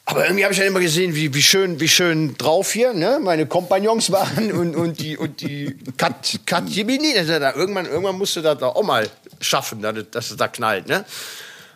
aber 0.07 0.25
irgendwie 0.27 0.45
habe 0.45 0.53
ich 0.53 0.59
dann 0.59 0.69
immer 0.69 0.81
gesehen, 0.81 1.15
wie, 1.15 1.33
wie, 1.33 1.43
schön, 1.43 1.81
wie 1.81 1.89
schön 1.89 2.37
drauf 2.37 2.73
hier 2.73 2.93
ne? 2.93 3.19
meine 3.23 3.47
Kompagnons 3.47 4.11
waren 4.11 4.53
und, 4.53 4.77
und 4.77 5.01
die, 5.01 5.17
und 5.17 5.41
die 5.41 5.77
Kat, 5.97 6.41
Kat 6.45 6.69
Jimini. 6.69 7.15
Da, 7.15 7.55
irgendwann, 7.55 7.87
irgendwann 7.87 8.17
musst 8.17 8.37
du 8.37 8.43
das 8.43 8.59
da 8.59 8.67
auch 8.67 8.83
mal 8.83 9.09
schaffen, 9.41 9.81
dass, 9.81 10.31
es 10.31 10.37
da 10.37 10.49
knallt. 10.49 10.89
Ne? 10.89 11.07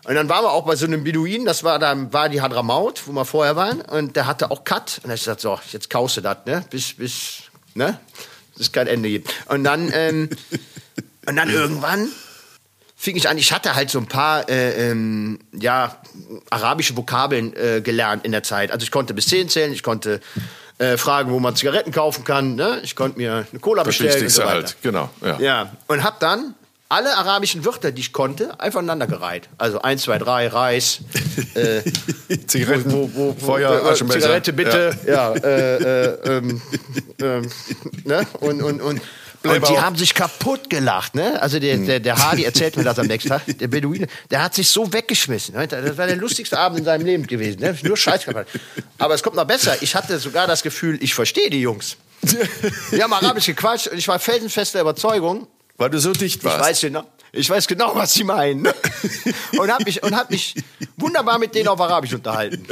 Und 0.05 0.15
dann 0.15 0.29
waren 0.29 0.45
wir 0.45 0.53
auch 0.53 0.67
bei 0.67 0.77
so 0.77 0.85
einem 0.85 1.05
Beduin, 1.05 1.47
das 1.47 1.65
war 1.65 1.79
da 1.79 1.95
war 2.13 2.29
die 2.29 2.43
Hadramaut, 2.43 3.03
wo 3.07 3.13
wir 3.13 3.25
vorher 3.25 3.57
waren, 3.57 3.81
und 3.81 4.15
der 4.15 4.27
hatte 4.27 4.51
auch 4.51 4.63
Kat. 4.63 5.01
Und 5.03 5.09
da 5.09 5.15
ich 5.15 5.23
gesagt, 5.23 5.41
so, 5.41 5.59
jetzt 5.73 5.89
kaust 5.89 6.19
du 6.19 6.21
das, 6.21 6.39
ne? 6.45 6.65
Bis, 6.69 6.95
bis, 6.95 7.39
ne? 7.75 7.99
Das 8.53 8.67
ist 8.67 8.73
kein 8.75 8.89
Ende 8.89 9.09
gibt. 9.09 9.33
Und 9.47 9.65
dann, 9.65 9.91
ähm, 9.95 10.29
und 11.27 11.37
dann 11.37 11.49
irgendwann 11.49 12.09
fing 13.01 13.15
ich 13.17 13.29
an, 13.29 13.39
ich 13.39 13.53
hatte 13.53 13.77
halt 13.77 13.91
so 13.91 13.99
ein 13.99 14.07
paar 14.07 14.49
äh, 14.49 14.91
ähm, 14.91 15.39
ja, 15.53 15.97
arabische 16.51 16.97
Vokabeln 16.97 17.55
äh, 17.57 17.81
gelernt 17.81 18.25
in 18.25 18.33
der 18.33 18.43
Zeit. 18.43 18.73
Also 18.73 18.83
ich 18.83 18.91
konnte 18.91 19.15
bis 19.15 19.29
zehn 19.29 19.49
zählen, 19.49 19.73
ich 19.73 19.85
konnte 19.85 20.21
äh, 20.79 20.97
fragen, 20.97 21.31
wo 21.31 21.39
man 21.39 21.55
Zigaretten 21.55 21.93
kaufen 21.93 22.25
kann, 22.25 22.57
ne? 22.57 22.81
ich 22.83 22.97
konnte 22.97 23.19
mir 23.19 23.47
eine 23.51 23.61
Cola 23.61 23.85
das 23.85 23.89
bestellen 23.89 24.11
und 24.11 24.17
Wichtigste 24.17 24.43
so 24.43 24.47
weiter. 24.49 24.55
halt, 24.55 24.77
genau. 24.83 25.11
Ja. 25.23 25.39
Ja, 25.39 25.73
und 25.87 26.03
hab 26.03 26.19
dann 26.19 26.55
alle 26.89 27.17
arabischen 27.17 27.65
Wörter, 27.65 27.93
die 27.93 28.01
ich 28.01 28.13
konnte, 28.13 28.59
einfach 28.59 28.81
aneinandergereiht. 28.81 29.49
Also 29.59 29.81
eins, 29.83 30.03
zwei, 30.03 30.19
drei, 30.19 30.49
Reis, 30.49 31.01
äh, 31.55 31.83
Zigaretten, 32.47 32.91
wo, 32.91 33.11
wo, 33.15 33.37
wo, 33.39 33.47
Feuer, 33.47 33.93
äh. 33.93 33.95
Zigarette 33.95 34.53
bitte, 34.53 34.99
ja, 35.07 35.35
äh, 35.35 35.77
äh, 35.77 36.37
ähm, 36.39 36.63
ähm, 37.21 37.51
ne? 38.05 38.27
Und, 38.41 38.63
und, 38.63 38.81
und, 38.81 39.03
und 39.57 39.69
die 39.69 39.79
haben 39.79 39.97
sich 39.97 40.15
kaputt 40.15 40.71
gelacht, 40.71 41.15
ne? 41.15 41.41
Also 41.43 41.59
der, 41.59 41.77
der, 41.79 42.01
der 42.01 42.17
Hardy 42.17 42.45
erzählt 42.45 42.77
mir 42.77 42.85
das 42.85 42.99
am 42.99 43.07
nächsten 43.07 43.29
Tag. 43.31 43.43
Der 43.59 43.69
Beduine, 43.69 44.07
der 44.31 44.43
hat 44.43 44.55
sich 44.55 44.69
so 44.69 44.93
weggeschmissen. 44.93 45.55
ne? 45.55 45.67
Das 45.67 45.97
war 45.97 46.07
der 46.07 46.17
lustigste 46.17 46.59
Abend 46.59 46.79
in 46.81 46.85
seinem 46.85 47.05
Leben 47.07 47.27
gewesen. 47.27 47.61
Ne? 47.61 47.77
Nur 47.83 47.97
Scheiß 47.97 48.25
gemacht. 48.25 48.47
Aber 48.99 49.15
es 49.15 49.23
kommt 49.23 49.37
noch 49.37 49.45
besser. 49.47 49.77
Ich 49.81 49.95
hatte 49.95 50.19
sogar 50.19 50.47
das 50.47 50.63
Gefühl, 50.63 50.99
ich 51.03 51.15
verstehe 51.15 51.51
die 51.51 51.61
Jungs. 51.61 51.97
Wir 52.91 53.05
haben 53.05 53.13
Arabisch 53.13 53.47
gequatscht 53.47 53.89
und 53.89 53.99
ich 53.99 54.09
war 54.09 54.19
felsenfester 54.19 54.81
Überzeugung, 54.81 55.47
Weil 55.77 55.91
du 55.91 55.99
so 55.99 56.13
dicht 56.13 56.43
warst. 56.45 56.57
ich 56.59 56.63
weiß 56.65 56.81
genau, 56.83 57.05
ich 57.33 57.49
weiß 57.51 57.67
genau, 57.69 57.95
was 57.95 58.15
sie 58.15 58.25
meinen. 58.25 58.67
Und 59.59 59.73
habe 59.73 59.85
mich, 59.85 60.03
und 60.03 60.15
hab 60.17 60.31
mich 60.31 60.55
wunderbar 60.97 61.39
mit 61.39 61.55
denen 61.55 61.69
auf 61.69 61.81
Arabisch 61.81 62.13
unterhalten. 62.15 62.67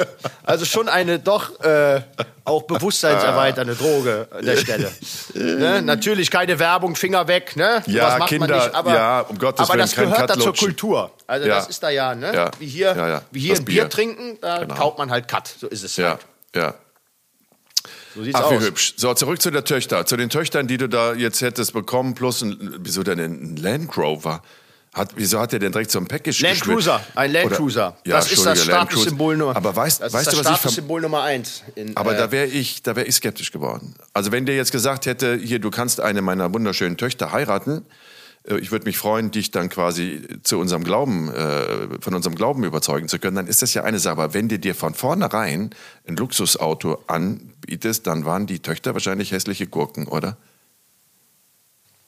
Also 0.44 0.64
schon 0.64 0.88
eine 0.88 1.18
doch 1.18 1.58
äh, 1.60 2.00
auch 2.44 2.62
bewusstseinserweiternde 2.62 3.74
Droge 3.74 4.28
an 4.30 4.44
der 4.44 4.56
Stelle. 4.56 4.92
Ne? 5.34 5.82
Natürlich 5.82 6.30
keine 6.30 6.58
Werbung, 6.58 6.96
Finger 6.96 7.26
weg. 7.28 7.56
Ne? 7.56 7.82
Ja, 7.86 8.18
Kinder, 8.26 8.46
man 8.48 8.56
nicht, 8.58 8.74
aber, 8.74 8.94
ja, 8.94 9.20
um 9.20 9.38
Gottes 9.38 9.60
aber 9.60 9.70
Willen, 9.74 9.80
das 9.80 9.94
kein 9.94 10.10
gehört 10.10 10.30
da 10.30 10.38
zur. 10.38 10.54
Kultur. 10.54 11.10
Also 11.26 11.46
Ja. 11.48 11.56
das 11.56 11.68
ist 11.68 11.82
da 11.82 11.90
ja, 11.90 12.14
ne? 12.14 12.32
Ja. 12.34 12.50
wie 12.58 12.66
hier. 12.66 13.22
Wie 13.30 13.40
hier 13.40 13.50
Das 13.50 13.60
ein 13.60 13.64
Bier, 13.64 13.82
Bier. 13.82 13.90
trinken, 13.90 14.38
da 14.40 14.58
Genau. 14.60 14.74
kaut 14.74 14.98
man 14.98 15.10
halt 15.10 15.28
Cut. 15.28 15.48
So 15.60 15.66
ist 15.68 15.82
es 15.84 15.96
Ja, 15.96 16.10
halt. 16.10 16.20
ja. 16.54 16.74
So 18.16 18.24
sieht's 18.24 18.34
Ach, 18.36 18.50
wie 18.50 18.56
aus. 18.56 18.62
hübsch. 18.64 18.94
So, 18.96 19.12
zurück 19.14 19.40
zu 19.42 19.50
der 19.50 19.64
Töchter. 19.64 20.06
Zu 20.06 20.16
den 20.16 20.30
Töchtern, 20.30 20.66
die 20.66 20.78
du 20.78 20.88
da 20.88 21.12
jetzt 21.14 21.42
hättest 21.42 21.72
bekommen, 21.74 22.14
plus 22.14 22.42
ein, 22.42 22.76
wieso 22.80 23.02
denn 23.02 23.18
ein 23.20 23.56
Land 23.56 23.96
Rover? 23.96 24.42
Hat, 24.94 25.10
wieso 25.16 25.38
hat 25.38 25.52
der 25.52 25.58
denn 25.58 25.72
direkt 25.72 25.90
so 25.90 25.98
ein 25.98 26.06
Package 26.06 26.40
Land? 26.40 26.62
Cruiser, 26.62 27.04
ein 27.14 27.30
Land 27.30 27.50
Cruiser. 27.50 27.98
Ja, 28.06 28.16
das 28.16 28.32
ist 28.32 28.46
das 28.46 28.64
Statussymbol. 28.64 29.36
Nummer. 29.36 29.54
Aber 29.54 29.76
weißt, 29.76 30.00
das 30.00 30.10
weißt 30.14 30.28
ist 30.28 30.32
du, 30.32 30.42
das 30.42 30.46
was 30.46 30.52
ich 30.52 30.56
verm- 30.56 30.60
Statussymbol 30.60 31.00
Nummer 31.02 31.22
eins. 31.22 31.62
In, 31.74 31.94
Aber 31.94 32.14
äh, 32.14 32.16
da 32.16 32.32
wäre 32.32 32.46
ich, 32.46 32.82
da 32.82 32.96
wäre 32.96 33.06
ich 33.06 33.14
skeptisch 33.16 33.52
geworden. 33.52 33.94
Also 34.14 34.32
wenn 34.32 34.46
der 34.46 34.56
jetzt 34.56 34.72
gesagt 34.72 35.04
hätte, 35.04 35.36
hier, 35.36 35.58
du 35.58 35.70
kannst 35.70 36.00
eine 36.00 36.22
meiner 36.22 36.54
wunderschönen 36.54 36.96
Töchter 36.96 37.30
heiraten, 37.32 37.84
ich 38.46 38.70
würde 38.70 38.84
mich 38.84 38.98
freuen, 38.98 39.30
dich 39.30 39.50
dann 39.50 39.68
quasi 39.68 40.22
zu 40.42 40.58
unserem 40.58 40.84
Glauben, 40.84 41.32
äh, 41.32 42.00
von 42.00 42.14
unserem 42.14 42.36
Glauben 42.36 42.64
überzeugen 42.64 43.08
zu 43.08 43.18
können, 43.18 43.36
dann 43.36 43.46
ist 43.46 43.62
das 43.62 43.74
ja 43.74 43.82
eine 43.82 43.98
Sache. 43.98 44.12
Aber 44.12 44.34
wenn 44.34 44.48
du 44.48 44.58
dir 44.58 44.74
von 44.74 44.94
vornherein 44.94 45.70
ein 46.06 46.16
Luxusauto 46.16 47.02
anbietest, 47.08 48.06
dann 48.06 48.24
waren 48.24 48.46
die 48.46 48.60
Töchter 48.60 48.94
wahrscheinlich 48.94 49.32
hässliche 49.32 49.66
Gurken, 49.66 50.06
oder? 50.06 50.36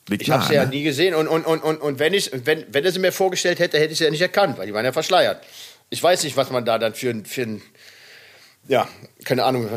Liegt 0.09 0.23
Ich 0.23 0.31
habe 0.31 0.45
sie 0.45 0.55
ja 0.55 0.65
ne? 0.65 0.71
nie 0.71 0.85
gesehen 0.85 1.15
und, 1.15 1.27
und, 1.27 1.45
und, 1.45 1.63
und, 1.63 1.81
und 1.81 1.99
wenn, 1.99 2.15
ich, 2.15 2.31
wenn, 2.33 2.65
wenn 2.73 2.85
er 2.85 2.93
sie 2.93 2.99
mir 2.99 3.13
vorgestellt 3.13 3.59
hätte, 3.59 3.79
hätte 3.79 3.93
ich 3.93 3.99
sie 3.99 4.05
ja 4.05 4.11
nicht 4.11 4.23
erkannt, 4.23 4.59
weil 4.59 4.67
die 4.67 4.73
waren 4.73 4.85
ja 4.85 4.93
verschleiert. 4.93 5.45
Ich 5.91 6.03
weiß 6.03 6.23
nicht, 6.25 6.37
was 6.37 6.51
man 6.51 6.65
da 6.65 6.79
dann 6.79 6.95
für 6.95 7.11
ein, 7.11 7.25
für 7.27 7.43
ein 7.43 7.63
ja, 8.69 8.87
keine 9.25 9.45
Ahnung. 9.45 9.69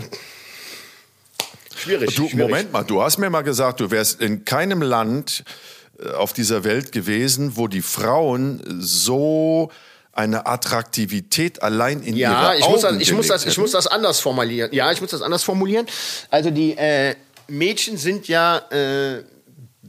Schwierig. 1.75 2.15
Du, 2.15 2.27
schwierig. 2.27 2.35
Moment 2.35 2.71
mal, 2.71 2.83
du 2.83 3.01
hast 3.01 3.17
mir 3.17 3.29
mal 3.29 3.41
gesagt, 3.41 3.79
du 3.79 3.89
wärst 3.89 4.21
in 4.21 4.45
keinem 4.45 4.81
Land 4.81 5.43
äh, 5.43 5.80
auf 6.17 6.33
dieser 6.33 6.63
Welt 6.63 6.91
gewesen, 6.91 7.55
wo 7.55 7.67
die 7.67 7.81
Frauen 7.81 8.61
so 8.79 9.71
eine 10.13 10.45
Attraktivität 10.45 11.61
allein 11.61 12.01
in 12.01 12.15
Ja, 12.15 12.53
ihre 12.53 12.59
ich 12.59 12.69
muss, 12.69 12.81
das, 12.81 12.91
Augen 12.91 13.01
ich, 13.01 13.13
muss 13.13 13.27
das, 13.27 13.45
ich 13.45 13.57
muss 13.57 13.71
das 13.71 13.87
anders 13.87 14.19
formulieren. 14.19 14.71
Ja, 14.73 14.91
ich 14.91 15.01
muss 15.01 15.11
das 15.11 15.21
anders 15.21 15.43
formulieren. 15.43 15.87
Also 16.29 16.51
die 16.51 16.77
äh, 16.77 17.15
Mädchen 17.47 17.97
sind 17.97 18.27
ja 18.27 18.57
äh, 18.71 19.23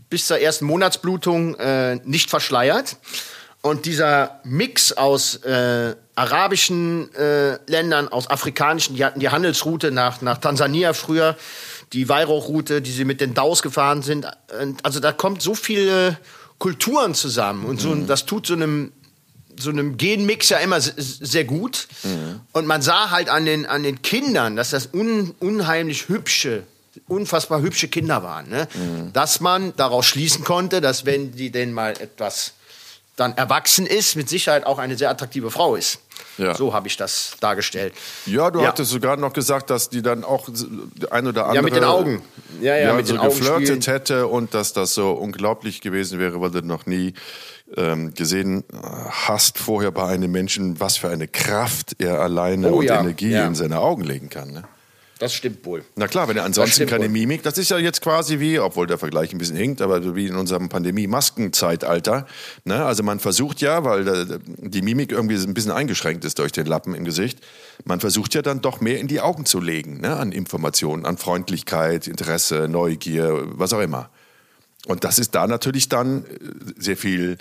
bis 0.09 0.27
zur 0.27 0.38
ersten 0.38 0.66
Monatsblutung 0.66 1.57
äh, 1.57 1.96
nicht 2.05 2.31
verschleiert. 2.31 2.96
Und 3.62 3.87
dieser 3.87 4.40
Mix 4.44 4.92
aus 4.92 5.37
äh, 5.37 5.94
arabischen 6.16 7.14
äh, 7.14 7.59
Ländern, 7.70 8.09
aus 8.09 8.29
afrikanischen, 8.29 8.96
die 8.96 9.05
hatten 9.05 9.20
die 9.20 9.29
Handelsroute 9.29 9.92
nach, 9.92 10.20
nach 10.20 10.38
Tansania 10.38 10.92
früher, 10.92 11.37
die 11.92 12.09
Weihrauchroute, 12.09 12.81
die 12.83 12.90
sie 12.92 13.05
mit 13.05 13.20
den 13.20 13.35
Daus 13.35 13.62
gefahren 13.62 14.02
sind. 14.02 14.26
Also 14.83 15.00
da 15.00 15.12
kommt 15.12 15.42
so 15.42 15.55
viele 15.55 16.18
Kulturen 16.59 17.14
zusammen 17.14 17.64
und 17.64 17.81
so, 17.81 17.94
das 17.94 18.24
tut 18.26 18.46
so 18.46 18.55
einem 18.55 18.92
so 19.59 19.68
einem 19.68 19.98
Genmix 19.98 20.48
ja 20.48 20.57
immer 20.59 20.81
se- 20.81 20.94
sehr 20.96 21.44
gut. 21.44 21.87
Und 22.52 22.66
man 22.66 22.81
sah 22.81 23.11
halt 23.11 23.28
an 23.28 23.44
den, 23.44 23.66
an 23.66 23.83
den 23.83 24.00
Kindern, 24.00 24.57
dass 24.57 24.70
das 24.70 24.88
un, 24.94 25.35
unheimlich 25.40 26.09
hübsche, 26.09 26.62
unfassbar 27.07 27.61
hübsche 27.61 27.88
Kinder 27.88 28.22
waren. 28.22 28.48
Ne? 28.48 28.66
Dass 29.12 29.40
man 29.40 29.74
daraus 29.76 30.07
schließen 30.07 30.42
konnte, 30.42 30.81
dass 30.81 31.05
wenn 31.05 31.33
die 31.33 31.50
denn 31.50 31.72
mal 31.74 31.90
etwas 32.00 32.55
dann 33.16 33.37
erwachsen 33.37 33.87
ist, 33.87 34.16
mit 34.16 34.31
Sicherheit 34.31 34.64
auch 34.64 34.78
eine 34.78 34.96
sehr 34.96 35.11
attraktive 35.11 35.50
Frau 35.50 35.76
ist. 35.76 35.98
Ja. 36.38 36.55
So 36.55 36.73
habe 36.73 36.88
ich 36.88 36.97
das 36.97 37.37
dargestellt. 37.40 37.92
Ja, 38.27 38.51
du 38.51 38.61
Ja. 38.61 38.68
hattest 38.68 38.90
sogar 38.90 39.16
noch 39.16 39.33
gesagt, 39.33 39.71
dass 39.71 39.90
die 39.90 40.03
dann 40.03 40.25
auch 40.25 40.49
ein 41.11 41.27
oder 41.27 41.42
andere 41.47 41.57
Ja, 41.57 41.62
mit 41.62 41.77
den 41.77 41.85
Augen. 41.85 42.23
Ja, 42.61 42.77
ja, 42.77 42.95
mit 42.95 43.07
so 43.07 43.14
den 43.14 43.21
Augen 43.21 43.29
geflirtet 43.38 43.66
spielen. 43.85 43.95
hätte 43.97 44.27
und 44.27 44.55
dass 44.55 44.73
das 44.73 44.95
so 44.95 45.11
unglaublich 45.12 45.81
gewesen 45.81 46.18
wäre, 46.18 46.40
weil 46.40 46.51
du 46.51 46.62
noch 46.62 46.87
nie 46.87 47.14
ähm, 47.77 48.12
gesehen 48.14 48.64
äh, 48.73 48.77
hast 49.11 49.59
vorher 49.59 49.90
bei 49.92 50.07
einem 50.07 50.31
Menschen, 50.31 50.79
was 50.81 50.97
für 50.99 51.09
eine 51.09 51.27
Kraft 51.29 51.97
er 51.99 52.21
alleine 52.21 52.71
Oh 52.73 52.79
und 52.79 52.85
ja, 52.85 53.01
Energie 53.01 53.31
ja. 53.31 53.47
in 53.47 53.55
seine 53.55 53.79
Augen 53.81 54.03
legen 54.05 54.29
kann. 54.29 54.53
Ne? 54.53 54.64
Das 55.23 55.35
stimmt 55.35 55.65
wohl. 55.67 55.85
Na 55.95 56.09
klar, 56.09 56.27
wenn 56.27 56.37
er 56.37 56.43
ansonsten 56.43 56.85
keine 56.89 57.05
wohl. 57.05 57.11
Mimik, 57.11 57.45
das 57.45 57.57
ist 57.57 57.71
ja 57.71 57.79
jetzt 57.79 58.01
quasi 58.01 58.41
wie, 58.41 58.59
obwohl 58.59 58.89
der 58.89 58.99
Vergleich 58.99 59.33
ein 59.33 59.39
bisschen 59.39 59.55
hinkt, 59.55 59.81
aber 59.81 60.17
wie 60.17 60.27
in 60.27 60.35
unserem 60.35 60.69
Pandemie-Maskenzeitalter. 60.69 62.27
Ne? 62.65 62.85
Also 62.85 63.05
man 63.05 63.21
versucht 63.21 63.61
ja, 63.61 63.85
weil 63.85 64.41
die 64.45 64.83
Mimik 64.83 65.13
irgendwie 65.13 65.37
ein 65.37 65.55
bisschen 65.55 65.71
eingeschränkt 65.71 66.25
ist 66.25 66.41
durch 66.41 66.51
den 66.51 66.67
Lappen 66.67 66.97
im 66.97 67.05
Gesicht, 67.05 67.39
man 67.85 68.01
versucht 68.01 68.35
ja 68.35 68.43
dann 68.43 68.63
doch 68.63 68.81
mehr 68.81 68.99
in 68.99 69.07
die 69.07 69.21
Augen 69.21 69.47
zu 69.47 69.61
legen, 69.61 70.01
ne? 70.01 70.17
an 70.17 70.33
Informationen, 70.33 71.07
an 71.07 71.19
Freundlichkeit, 71.19 72.09
Interesse, 72.09 72.67
Neugier, 72.69 73.45
was 73.45 73.73
auch 73.73 73.81
immer. 73.81 74.11
Und 74.87 75.05
das 75.05 75.21
ist 75.21 75.37
da 75.37 75.47
natürlich 75.47 75.89
dann 75.89 76.25
äh, 76.25 76.29
sehr 76.79 76.97
viel 76.97 77.39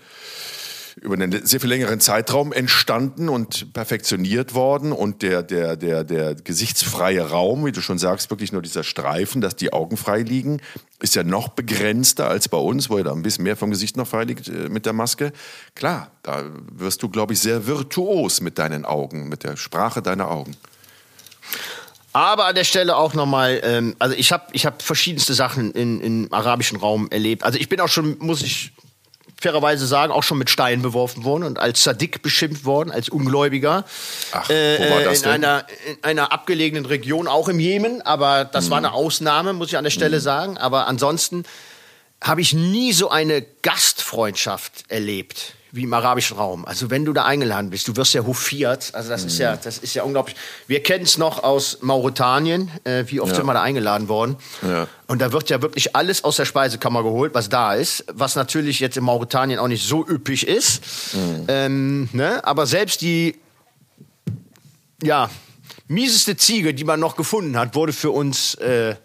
über 1.00 1.14
einen 1.14 1.46
sehr 1.46 1.60
viel 1.60 1.70
längeren 1.70 2.00
Zeitraum 2.00 2.52
entstanden 2.52 3.30
und 3.30 3.74
perfektioniert 3.74 4.54
worden 4.54 4.92
und 4.92 5.22
der, 5.22 5.44
der, 5.44 5.76
der, 5.76 6.04
der 6.04 6.36
gesichtsfreie 6.36 7.30
Raum, 7.30 7.66
wie 7.66 7.72
du 7.72 7.82
schon 7.82 7.98
sagst, 7.98 8.30
wirklich 8.30 8.52
nur 8.52 8.62
dieser 8.62 8.84
Streifen, 8.84 9.42
dass 9.42 9.56
die 9.56 9.74
Augen 9.74 9.98
frei 9.98 10.22
liegen, 10.22 10.62
ist 11.00 11.16
ja 11.16 11.24
noch 11.24 11.50
begrenzter 11.50 12.28
als 12.28 12.50
bei 12.50 12.58
uns, 12.58 12.90
wo 12.90 12.98
ja 12.98 13.04
da 13.04 13.14
ein 13.14 13.24
bisschen 13.24 13.44
mehr 13.44 13.58
vom 13.58 13.72
Gesicht 13.72 13.98
noch 13.98 14.08
frei 14.08 14.24
liegt 14.24 14.48
äh, 14.48 14.70
mit 14.70 14.86
der 14.86 14.94
Maske. 14.94 15.32
Klar, 15.76 16.12
da 16.24 16.44
wirst 16.72 17.02
du, 17.04 17.10
glaube 17.10 17.34
ich, 17.34 17.40
sehr 17.40 17.68
virtuos 17.68 18.42
mit 18.42 18.60
deinen 18.60 18.86
Augen, 18.86 19.30
mit 19.30 19.44
der 19.44 19.58
Sprache 19.58 20.02
deiner 20.02 20.30
Augen. 20.30 20.56
Aber 22.14 22.48
an 22.48 22.56
der 22.56 22.66
Stelle 22.66 22.98
auch 22.98 23.14
nochmal, 23.14 23.62
ähm, 23.64 23.96
also 24.00 24.16
ich 24.16 24.32
habe 24.32 24.46
ich 24.52 24.66
hab 24.66 24.82
verschiedenste 24.82 25.34
Sachen 25.34 25.72
in, 25.72 26.02
im 26.02 26.34
arabischen 26.34 26.78
Raum 26.78 27.10
erlebt. 27.10 27.44
Also 27.44 27.58
ich 27.58 27.70
bin 27.70 27.80
auch 27.80 27.88
schon, 27.88 28.18
muss 28.20 28.42
ich 28.42 28.74
fairerweise 29.42 29.88
sagen, 29.88 30.14
auch 30.14 30.24
schon 30.24 30.38
mit 30.38 30.50
Steinen 30.50 30.82
beworfen 30.84 31.24
worden 31.24 31.44
und 31.44 31.58
als 31.60 31.84
Sadik 31.84 32.22
beschimpft 32.22 32.64
worden, 32.64 32.92
als 32.92 33.10
Ungläubiger. 33.10 33.84
Ach, 34.32 34.48
wo 34.48 34.54
war 34.54 35.02
das 35.02 35.18
in 35.18 35.24
denn? 35.24 35.32
Einer, 35.32 35.66
in 35.88 36.04
einer 36.04 36.32
abgelegenen 36.32 36.86
Region, 36.86 37.28
auch 37.28 37.50
im 37.50 37.60
Jemen, 37.60 38.02
aber 38.04 38.46
das 38.46 38.66
Mhm. 38.68 38.70
war 38.70 38.78
eine 38.78 38.94
Ausnahme, 38.94 39.54
muss 39.54 39.70
ich 39.70 39.78
an 39.78 39.84
der 39.84 39.92
Stelle 39.92 40.20
sagen. 40.20 40.58
Aber 40.58 40.88
ansonsten 40.88 41.44
habe 42.24 42.42
ich 42.42 42.54
nie 42.54 42.94
so 42.94 43.10
eine 43.10 43.42
Gastfreundschaft 43.64 44.84
erlebt 44.90 45.54
wie 45.74 45.84
im 45.84 45.94
arabischen 45.94 46.38
Raum. 46.38 46.66
Also 46.66 46.90
wenn 46.90 47.06
du 47.06 47.14
da 47.14 47.26
eingeladen 47.26 47.70
bist, 47.70 47.88
du 47.88 47.96
wirst 47.96 48.14
ja 48.14 48.26
hofiert. 48.26 48.90
Also 48.94 49.10
das 49.10 49.24
ist 49.24 49.36
Mhm. 49.36 49.42
ja, 49.42 49.56
das 49.56 49.78
ist 49.78 49.94
ja 49.94 50.04
unglaublich. 50.04 50.36
Wir 50.68 50.84
kennen 50.84 51.06
es 51.06 51.18
noch 51.18 51.44
aus 51.44 51.78
Mauretanien. 51.82 52.70
Äh, 52.84 53.06
wie 53.08 53.22
oft 53.22 53.32
Ja. 53.32 53.38
sind 53.38 53.46
wir 53.46 53.54
da 53.54 53.62
eingeladen 53.62 54.10
worden? 54.10 54.36
Ja. 54.62 54.88
Und 55.08 55.20
da 55.22 55.32
wird 55.32 55.50
ja 55.50 55.62
wirklich 55.62 55.96
alles 55.96 56.24
aus 56.24 56.36
der 56.36 56.46
Speisekammer 56.46 57.04
geholt, 57.04 57.34
was 57.34 57.48
da 57.50 57.74
ist. 57.74 58.04
Was 58.12 58.36
natürlich 58.36 58.80
jetzt 58.82 58.98
in 58.98 59.04
Mauretanien 59.04 59.60
auch 59.60 59.68
nicht 59.68 59.86
so 59.88 60.06
üppig 60.08 60.46
ist. 60.48 60.82
Mhm. 61.14 61.46
Ähm, 61.48 62.10
ne? 62.12 62.46
Aber 62.46 62.66
selbst 62.66 63.02
die, 63.02 63.40
ja, 65.04 65.30
mieseste 65.88 66.36
Ziege, 66.38 66.74
die 66.74 66.84
man 66.84 67.00
noch 67.00 67.16
gefunden 67.16 67.58
hat, 67.58 67.76
wurde 67.76 67.94
für 67.94 68.12
uns 68.12 68.56
äh, 68.56 68.96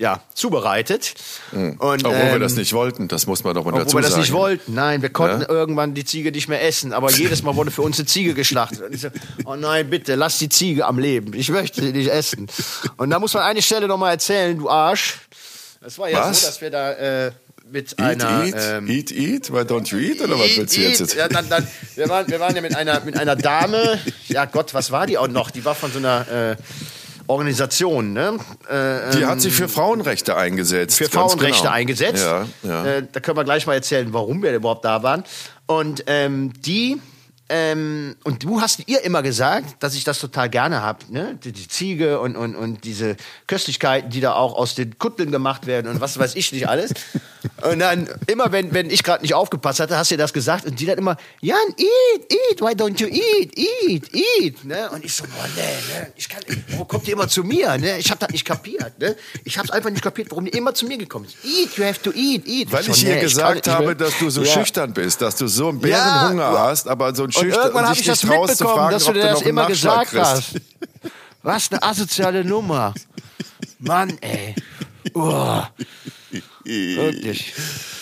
ja, 0.00 0.22
zubereitet. 0.32 1.12
Und, 1.52 1.78
Obwohl 1.78 2.12
wir 2.12 2.32
ähm, 2.32 2.40
das 2.40 2.54
nicht 2.54 2.72
wollten, 2.72 3.06
das 3.06 3.26
muss 3.26 3.44
man 3.44 3.54
doch 3.54 3.66
mal 3.66 3.72
dazu 3.72 3.88
obwohl 3.88 4.02
wir 4.02 4.08
das 4.08 4.16
nicht 4.16 4.32
wollten. 4.32 4.72
Nein, 4.72 5.02
wir 5.02 5.10
konnten 5.10 5.42
Ja? 5.42 5.48
irgendwann 5.50 5.92
die 5.92 6.06
Ziege 6.06 6.32
nicht 6.32 6.48
mehr 6.48 6.64
essen. 6.64 6.94
Aber 6.94 7.10
jedes 7.10 7.42
Mal 7.42 7.54
wurde 7.54 7.70
für 7.70 7.82
uns 7.82 7.98
eine 7.98 8.06
Ziege 8.06 8.32
geschlachtet. 8.32 8.80
Und 8.80 8.94
ich 8.94 9.02
so, 9.02 9.08
oh 9.44 9.56
nein, 9.56 9.90
bitte, 9.90 10.14
lass 10.14 10.38
die 10.38 10.48
Ziege 10.48 10.86
am 10.86 10.98
Leben. 10.98 11.34
Ich 11.34 11.50
möchte 11.50 11.82
sie 11.82 11.92
nicht 11.92 12.08
essen. 12.10 12.46
Und 12.96 13.10
da 13.10 13.18
muss 13.18 13.34
man 13.34 13.42
eine 13.42 13.60
Stelle 13.60 13.88
noch 13.88 13.98
mal 13.98 14.10
erzählen, 14.10 14.56
du 14.56 14.70
Arsch. 14.70 15.18
Das 15.82 15.98
war 15.98 16.08
ja 16.08 16.20
Was? 16.20 16.40
so, 16.40 16.46
dass 16.46 16.60
wir 16.62 16.70
da 16.70 16.92
äh, 16.92 17.32
mit 17.70 17.92
Eat, 17.92 18.00
einer... 18.00 18.44
eat, 18.46 18.54
ähm, 18.58 18.88
eat, 18.88 19.10
eat, 19.12 19.52
why 19.52 19.58
don't 19.58 19.88
you 19.92 19.98
eat, 19.98 20.22
oder 20.22 20.38
was 20.38 20.46
Eat, 20.46 20.56
willst 20.56 20.76
du 20.78 20.80
eat. 20.80 20.98
jetzt? 20.98 21.14
Ja, 21.14 21.28
dann, 21.28 21.46
dann, 21.50 21.66
wir, 21.96 22.08
waren, 22.08 22.26
wir 22.26 22.40
waren 22.40 22.56
ja 22.56 22.62
mit 22.62 22.74
einer, 22.74 23.00
mit 23.04 23.18
einer 23.18 23.36
Dame, 23.36 23.98
ja 24.28 24.46
Gott, 24.46 24.72
was 24.72 24.90
war 24.90 25.06
die 25.06 25.18
auch 25.18 25.28
noch? 25.28 25.50
Die 25.50 25.62
war 25.66 25.74
von 25.74 25.92
so 25.92 25.98
einer 25.98 26.26
äh, 26.28 26.56
Organisation, 27.30 28.12
ne? 28.12 28.38
Äh, 28.68 29.16
Die 29.16 29.24
hat 29.24 29.40
sich 29.40 29.54
für 29.54 29.68
Frauenrechte 29.68 30.36
eingesetzt. 30.36 30.98
für 30.98 31.08
Frauenrechte 31.08 31.62
genau. 31.62 31.72
eingesetzt. 31.72 32.24
Ja, 32.24 32.46
ja. 32.62 32.84
Äh, 32.84 33.06
da 33.10 33.20
können 33.20 33.36
wir 33.36 33.44
gleich 33.44 33.66
mal 33.66 33.74
erzählen, 33.74 34.12
warum 34.12 34.42
wir 34.42 34.52
überhaupt 34.52 34.84
da 34.84 35.02
waren. 35.02 35.24
Und 35.66 36.04
ähm, 36.08 36.52
die 36.60 37.00
ähm, 37.48 38.16
und 38.22 38.44
du 38.44 38.60
hast 38.60 38.88
ihr 38.88 39.02
immer 39.02 39.22
gesagt, 39.22 39.82
dass 39.82 39.94
ich 39.94 40.04
das 40.04 40.20
total 40.20 40.48
gerne 40.48 40.82
habe, 40.82 41.00
ne? 41.08 41.36
Die, 41.42 41.50
die 41.50 41.66
Ziege 41.66 42.20
und, 42.20 42.36
und, 42.36 42.54
und 42.54 42.84
diese 42.84 43.16
Köstlichkeiten, 43.48 44.10
die 44.10 44.20
da 44.20 44.34
auch 44.34 44.54
aus 44.54 44.76
den 44.76 44.98
Kutteln 44.98 45.32
gemacht 45.32 45.66
werden 45.66 45.90
und 45.90 46.00
was 46.00 46.18
weiß 46.18 46.36
ich 46.36 46.52
nicht 46.52 46.68
alles. 46.68 46.94
Und 47.62 47.78
dann 47.78 48.08
immer, 48.26 48.52
wenn, 48.52 48.72
wenn 48.74 48.90
ich 48.90 49.02
gerade 49.02 49.22
nicht 49.22 49.34
aufgepasst 49.34 49.80
hatte, 49.80 49.96
hast 49.96 50.10
du 50.10 50.14
ihr 50.14 50.18
das 50.18 50.32
gesagt 50.32 50.66
und 50.66 50.78
die 50.78 50.86
dann 50.86 50.98
immer, 50.98 51.16
Jan, 51.40 51.56
eat, 51.76 52.32
eat, 52.32 52.60
why 52.60 52.72
don't 52.72 53.00
you 53.00 53.06
eat, 53.08 53.56
eat, 53.56 54.14
eat, 54.14 54.64
ne? 54.64 54.90
Und 54.90 55.04
ich 55.04 55.14
so, 55.14 55.24
boah, 55.24 55.46
nee, 55.56 55.62
ne? 55.62 56.12
Ich 56.16 56.28
kann, 56.28 56.42
warum 56.70 56.86
kommt 56.88 57.06
ihr 57.08 57.14
immer 57.14 57.28
zu 57.28 57.42
mir, 57.44 57.78
ne? 57.78 57.98
Ich 57.98 58.10
habe 58.10 58.20
das 58.20 58.30
nicht 58.30 58.44
kapiert, 58.44 58.98
ne? 58.98 59.16
Ich 59.44 59.58
habe 59.58 59.72
einfach 59.72 59.90
nicht 59.90 60.02
kapiert, 60.02 60.30
warum 60.30 60.44
die 60.44 60.50
immer 60.50 60.74
zu 60.74 60.86
mir 60.86 60.98
gekommen 60.98 61.26
ist. 61.26 61.36
Eat, 61.44 61.76
you 61.76 61.84
have 61.84 62.00
to 62.02 62.12
eat, 62.12 62.46
eat. 62.46 62.70
Weil 62.72 62.82
so, 62.84 62.92
ich 62.92 63.04
ihr 63.04 63.14
nee, 63.14 63.20
gesagt 63.20 63.66
nicht 63.66 63.68
habe, 63.68 63.96
dass 63.96 64.18
du 64.18 64.28
so 64.30 64.42
Ja. 64.42 64.52
schüchtern 64.52 64.92
bist, 64.92 65.20
dass 65.22 65.36
du 65.36 65.46
so 65.46 65.68
einen 65.68 65.80
Bärenhunger 65.80 66.52
Ja, 66.52 66.58
hast, 66.68 66.88
aber 66.88 67.14
so 67.14 67.22
ein 67.22 67.26
Und 67.26 67.34
schüchtern 67.34 67.62
irgendwann 67.62 67.84
und 67.84 67.88
habe 67.88 67.96
dich 67.96 68.00
ich 68.08 68.20
das 68.20 68.22
mitbekommen, 68.24 68.90
dass 68.90 69.04
du 69.04 69.12
dir 69.12 69.22
das 69.22 69.42
immer 69.42 69.66
gesagt 69.66 70.12
hast. 70.14 70.52
Was 71.42 71.70
eine 71.70 71.82
asoziale 71.82 72.44
Nummer. 72.44 72.92
Mann, 73.78 74.16
ey. 74.20 74.54
Oh. 75.14 75.62
Wirklich. 76.96 77.52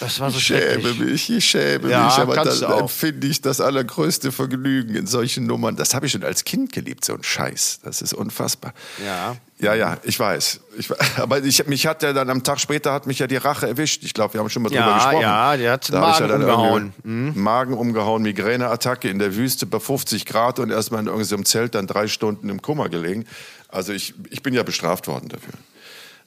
das 0.01 0.21
war 0.21 0.31
so 0.31 0.39
ich 0.39 0.45
schäme 0.45 0.93
mich, 0.95 1.31
ich 1.31 1.45
schäme 1.45 1.91
Ja, 1.91 2.05
mich, 2.07 2.15
aber 2.15 2.43
auch. 2.75 2.81
empfinde 2.83 3.27
ich 3.27 3.41
das 3.41 3.61
allergrößte 3.61 4.31
Vergnügen 4.33 4.95
in 4.95 5.07
solchen 5.07 5.47
Nummern. 5.47 5.77
Das 5.77 5.95
habe 5.95 6.07
ich 6.07 6.13
schon 6.13 6.23
als 6.25 6.45
Kind 6.45 6.73
geliebt, 6.73 7.05
so 7.05 7.15
ein 7.15 7.23
Scheiß. 7.23 7.81
Das 7.83 8.03
ist 8.03 8.13
unfassbar. 8.15 8.75
Ja. 9.05 9.37
Ja, 9.61 9.75
ja, 9.75 9.97
ich 10.05 10.21
weiß. 10.21 10.61
Ich, 10.79 10.89
aber 11.17 11.43
ich, 11.43 11.67
mich 11.67 11.87
hat 11.87 12.03
ja 12.05 12.13
dann 12.13 12.31
am 12.31 12.45
Tag 12.45 12.61
später 12.61 12.93
hat 12.93 13.07
mich 13.09 13.19
ja 13.19 13.27
die 13.27 13.37
Rache 13.37 13.67
erwischt. 13.67 14.05
Ich 14.05 14.15
glaube, 14.15 14.35
wir 14.35 14.41
haben 14.41 14.51
schon 14.51 14.63
mal 14.63 14.69
drüber 14.69 14.81
Ja, 14.83 14.95
gesprochen. 14.97 15.21
ja, 15.23 15.57
der 15.57 15.73
hat 15.73 15.93
Da 15.93 16.01
Magen 16.01 16.29
dann 16.29 16.41
umgehauen. 16.43 16.93
irgendwie 17.05 17.39
Magen 17.41 17.75
umgehauen, 17.75 18.23
Migräneattacke 18.23 19.09
in 19.09 19.19
der 19.19 19.35
Wüste 19.35 19.67
bei 19.67 19.81
50 19.81 20.27
Grad 20.27 20.59
und 20.61 20.71
erstmal 20.71 21.01
in 21.01 21.09
irgendeinem 21.09 21.45
Zelt 21.45 21.75
dann 21.75 21.87
drei 21.89 22.07
Stunden 22.07 22.49
im 22.51 22.63
Koma 22.63 22.87
gelegen. 22.87 23.25
Also 23.69 23.93
ich, 23.93 24.15
ich 24.31 24.43
bin 24.43 24.55
ja 24.55 24.63
bestraft 24.63 25.09
worden 25.09 25.29
dafür. 25.29 25.55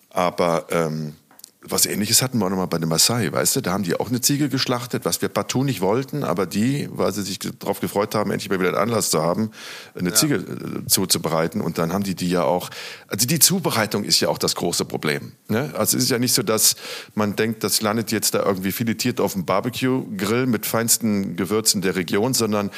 Aber 0.09 0.65
ähm, 0.71 1.15
was 1.63 1.85
ähnliches 1.85 2.23
hatten 2.23 2.39
wir 2.39 2.45
auch 2.45 2.49
noch 2.49 2.57
mal 2.57 2.65
bei 2.65 2.79
den 2.79 2.89
Maasai, 2.89 3.31
weißt 3.31 3.55
du? 3.55 3.61
Da 3.61 3.71
haben 3.71 3.83
die 3.83 3.95
auch 3.95 4.09
eine 4.09 4.19
Ziege 4.19 4.49
geschlachtet, 4.49 5.05
was 5.05 5.21
wir 5.21 5.29
partout 5.29 5.63
nicht 5.63 5.79
wollten, 5.79 6.23
aber 6.23 6.47
die, 6.47 6.89
weil 6.91 7.13
sie 7.13 7.21
sich 7.21 7.37
darauf 7.37 7.79
gefreut 7.79 8.15
haben, 8.15 8.31
endlich 8.31 8.49
mal 8.49 8.59
wieder 8.59 8.69
einen 8.69 8.77
Anlass 8.77 9.11
zu 9.11 9.21
haben, 9.21 9.51
eine 9.93 10.11
Ziege 10.13 10.35
äh, 10.35 10.87
zuzubereiten. 10.87 11.61
Und 11.61 11.77
dann 11.77 11.93
haben 11.93 12.03
die 12.03 12.15
die 12.15 12.29
ja 12.29 12.43
auch, 12.43 12.71
also 13.07 13.27
die 13.27 13.37
Zubereitung 13.37 14.03
ist 14.03 14.19
ja 14.19 14.29
auch 14.29 14.39
das 14.39 14.55
große 14.55 14.85
Problem. 14.85 15.33
Ne? 15.49 15.71
Also 15.75 15.97
es 15.97 16.05
ist 16.05 16.09
ja 16.09 16.17
nicht 16.17 16.33
so, 16.33 16.41
dass 16.41 16.75
man 17.13 17.35
denkt, 17.35 17.63
das 17.63 17.81
landet 17.81 18.11
jetzt 18.11 18.33
da 18.33 18.43
irgendwie 18.43 18.71
filetiert 18.71 19.19
auf 19.19 19.33
dem 19.33 19.45
Barbecue-Grill 19.45 20.47
mit 20.47 20.65
feinsten 20.65 21.35
Gewürzen 21.35 21.83
der 21.83 21.95
Region, 21.95 22.33
sondern 22.33 22.71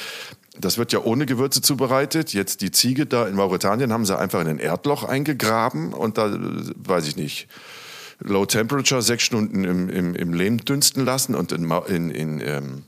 das 0.59 0.77
wird 0.77 0.91
ja 0.91 0.99
ohne 0.99 1.25
Gewürze 1.25 1.61
zubereitet. 1.61 2.33
Jetzt 2.33 2.61
die 2.61 2.71
Ziege 2.71 3.05
da 3.05 3.27
in 3.27 3.35
Mauretanien 3.35 3.93
haben 3.93 4.05
sie 4.05 4.17
einfach 4.17 4.41
in 4.41 4.47
ein 4.47 4.59
Erdloch 4.59 5.03
eingegraben 5.03 5.93
und 5.93 6.17
da, 6.17 6.27
äh, 6.27 6.39
weiß 6.75 7.07
ich 7.07 7.15
nicht, 7.15 7.47
Low 8.23 8.45
Temperature, 8.45 9.01
sechs 9.01 9.23
Stunden 9.23 9.63
im, 9.63 9.89
im, 9.89 10.15
im 10.15 10.33
Lehm 10.33 10.63
dünsten 10.63 11.05
lassen 11.05 11.35
und 11.35 11.51
in, 11.51 11.69
in, 11.69 12.09
in 12.09 12.41
ähm, 12.41 12.83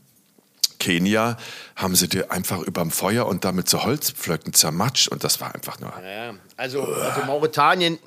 Kenia 0.78 1.36
haben 1.74 1.94
sie 1.94 2.08
die 2.08 2.30
einfach 2.30 2.60
überm 2.60 2.90
Feuer 2.90 3.26
und 3.26 3.44
damit 3.44 3.68
zu 3.68 3.84
Holzpflöcken 3.84 4.52
zermatscht 4.52 5.08
und 5.08 5.24
das 5.24 5.40
war 5.40 5.54
einfach 5.54 5.80
nur. 5.80 5.92
Ja, 6.02 6.34
also, 6.56 6.84
also 6.84 7.24
Mauretanien 7.26 7.98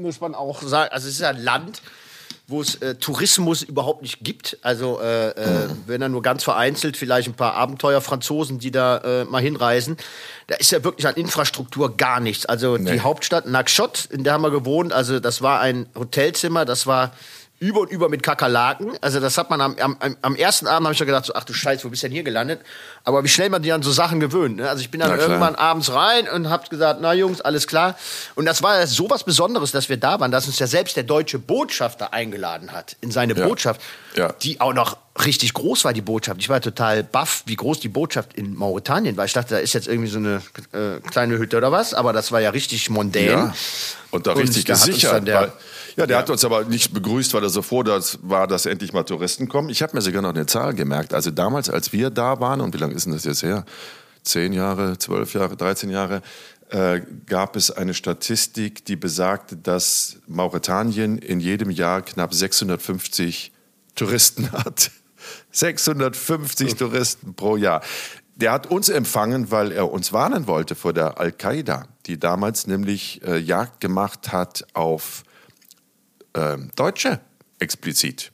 muss 0.00 0.20
man 0.20 0.34
auch 0.34 0.62
sagen, 0.62 0.92
also 0.92 1.08
es 1.08 1.14
ist 1.14 1.22
ein 1.22 1.42
Land, 1.42 1.82
wo 2.46 2.60
es 2.60 2.74
äh, 2.76 2.96
Tourismus 2.96 3.62
überhaupt 3.62 4.02
nicht 4.02 4.20
gibt. 4.22 4.58
Also 4.62 5.00
äh, 5.00 5.30
äh, 5.30 5.68
wenn 5.86 6.02
er 6.02 6.10
nur 6.10 6.20
ganz 6.20 6.44
vereinzelt, 6.44 6.96
vielleicht 6.96 7.26
ein 7.28 7.34
paar 7.34 7.54
Abenteuerfranzosen, 7.54 8.58
die 8.58 8.70
da 8.70 8.98
äh, 8.98 9.24
mal 9.24 9.40
hinreisen. 9.40 9.96
Da 10.46 10.56
ist 10.56 10.70
ja 10.70 10.84
wirklich 10.84 11.06
an 11.06 11.14
Infrastruktur 11.14 11.96
gar 11.96 12.20
nichts. 12.20 12.44
Also 12.44 12.76
Nee. 12.76 12.92
die 12.92 13.00
Hauptstadt 13.00 13.46
Nouakchott, 13.46 14.08
in 14.10 14.24
der 14.24 14.34
haben 14.34 14.42
wir 14.42 14.50
gewohnt, 14.50 14.92
also 14.92 15.20
das 15.20 15.40
war 15.40 15.60
ein 15.60 15.86
Hotelzimmer, 15.94 16.66
das 16.66 16.86
war 16.86 17.12
über 17.60 17.80
und 17.80 17.90
über 17.90 18.08
mit 18.08 18.22
Kakerlaken. 18.22 18.92
Also 19.00 19.20
das 19.20 19.38
hat 19.38 19.48
man 19.48 19.60
am, 19.60 19.76
am, 19.78 19.96
am- 20.20 20.34
ersten 20.36 20.66
Abend 20.66 20.86
habe 20.86 20.92
ich 20.92 20.98
schon 20.98 21.06
gedacht, 21.06 21.24
so, 21.24 21.34
ach 21.34 21.44
du 21.44 21.54
Scheiße, 21.54 21.84
wo 21.84 21.88
bist 21.88 22.02
du 22.02 22.08
denn 22.08 22.12
hier 22.12 22.24
gelandet? 22.24 22.60
Aber 23.04 23.22
wie 23.24 23.28
schnell 23.28 23.48
man 23.48 23.62
die 23.62 23.72
an 23.72 23.82
so 23.82 23.92
Sachen 23.92 24.20
gewöhnt. 24.20 24.56
Ne? 24.56 24.68
Also 24.68 24.82
ich 24.82 24.90
bin 24.90 25.00
dann 25.00 25.18
irgendwann 25.18 25.54
abends 25.54 25.92
rein 25.92 26.28
und 26.28 26.50
hab 26.50 26.68
gesagt, 26.68 26.98
na 27.00 27.14
Jungs, 27.14 27.40
alles 27.40 27.66
klar. 27.66 27.96
Und 28.34 28.44
das 28.44 28.62
war 28.62 28.86
so 28.86 29.08
was 29.08 29.24
Besonderes, 29.24 29.70
dass 29.72 29.88
wir 29.88 29.96
da 29.96 30.20
waren, 30.20 30.30
dass 30.30 30.46
uns 30.46 30.58
ja 30.58 30.66
selbst 30.66 30.96
der 30.96 31.04
deutsche 31.04 31.38
Botschafter 31.38 32.12
eingeladen 32.12 32.72
hat 32.72 32.96
in 33.00 33.10
seine 33.10 33.34
Ja. 33.34 33.46
Botschaft, 33.46 33.80
Ja. 34.16 34.32
die 34.32 34.60
auch 34.60 34.74
noch 34.74 34.96
richtig 35.24 35.54
groß 35.54 35.84
war, 35.84 35.92
die 35.92 36.02
Botschaft. 36.02 36.40
Ich 36.40 36.48
war 36.48 36.60
total 36.60 37.04
baff, 37.04 37.44
wie 37.46 37.54
groß 37.56 37.78
die 37.80 37.88
Botschaft 37.88 38.34
in 38.34 38.54
Mauretanien 38.54 39.16
war. 39.16 39.24
Ich 39.26 39.32
dachte, 39.32 39.54
da 39.54 39.60
ist 39.60 39.72
jetzt 39.72 39.86
irgendwie 39.86 40.10
so 40.10 40.18
eine 40.18 40.42
äh, 40.72 41.00
kleine 41.08 41.38
Hütte 41.38 41.56
oder 41.56 41.70
was, 41.70 41.94
aber 41.94 42.12
das 42.12 42.32
war 42.32 42.40
ja 42.40 42.50
richtig 42.50 42.90
mondän. 42.90 43.28
Ja. 43.30 43.54
Und 44.10 44.26
da 44.26 44.32
Und 44.32 44.38
richtig 44.42 44.64
da 44.64 44.74
hat 44.74 44.80
uns 44.80 44.88
gesichert. 44.88 45.12
dann 45.14 45.24
der- 45.24 45.52
ja, 45.96 46.06
der 46.06 46.18
hat 46.18 46.30
uns 46.30 46.44
aber 46.44 46.64
nicht 46.64 46.92
begrüßt, 46.92 47.34
weil 47.34 47.42
er 47.42 47.50
so 47.50 47.62
froh 47.62 47.82
das 47.82 48.18
war, 48.22 48.46
dass 48.46 48.66
endlich 48.66 48.92
mal 48.92 49.04
Touristen 49.04 49.48
kommen. 49.48 49.68
Ich 49.68 49.82
habe 49.82 49.94
mir 49.94 50.02
sogar 50.02 50.22
noch 50.22 50.30
eine 50.30 50.46
Zahl 50.46 50.74
gemerkt. 50.74 51.14
Also 51.14 51.30
damals, 51.30 51.70
als 51.70 51.92
wir 51.92 52.10
da 52.10 52.40
waren, 52.40 52.60
und 52.60 52.74
wie 52.74 52.78
lange 52.78 52.94
ist 52.94 53.06
denn 53.06 53.12
das 53.12 53.24
jetzt 53.24 53.42
her? 53.42 53.64
Zehn 54.22 54.52
Jahre, 54.52 54.98
zwölf 54.98 55.34
Jahre, 55.34 55.56
13 55.56 55.90
Jahre, 55.90 56.22
äh, 56.70 57.02
gab 57.26 57.56
es 57.56 57.70
eine 57.70 57.94
Statistik, 57.94 58.84
die 58.84 58.96
besagte, 58.96 59.56
dass 59.56 60.16
Mauretanien 60.26 61.18
in 61.18 61.40
jedem 61.40 61.70
Jahr 61.70 62.02
knapp 62.02 62.34
650 62.34 63.52
Touristen 63.94 64.50
hat. 64.52 64.90
650 65.52 66.74
Touristen 66.74 67.34
pro 67.34 67.56
Jahr. 67.56 67.82
Der 68.36 68.52
hat 68.52 68.66
uns 68.66 68.88
empfangen, 68.88 69.50
weil 69.50 69.70
er 69.70 69.92
uns 69.92 70.12
warnen 70.12 70.46
wollte 70.46 70.74
vor 70.74 70.92
der 70.92 71.20
Al-Qaida, 71.20 71.86
die 72.06 72.18
damals 72.18 72.66
nämlich 72.66 73.22
äh, 73.24 73.38
Jagd 73.38 73.80
gemacht 73.80 74.32
hat 74.32 74.66
auf 74.74 75.22
ähm, 76.34 76.70
Deutsche 76.76 77.20
explizit. 77.58 78.30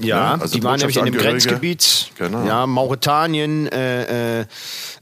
Ja, 0.00 0.06
Ja, 0.06 0.34
also 0.40 0.56
die 0.56 0.62
waren 0.64 0.78
nämlich 0.78 0.96
in 0.96 1.04
dem. 1.04 1.14
Grenzgebiet. 1.14 2.10
Genau. 2.18 2.44
Ja, 2.46 2.66
Mauretanien, 2.66 3.66
äh, 3.68 4.40
äh, 4.40 4.46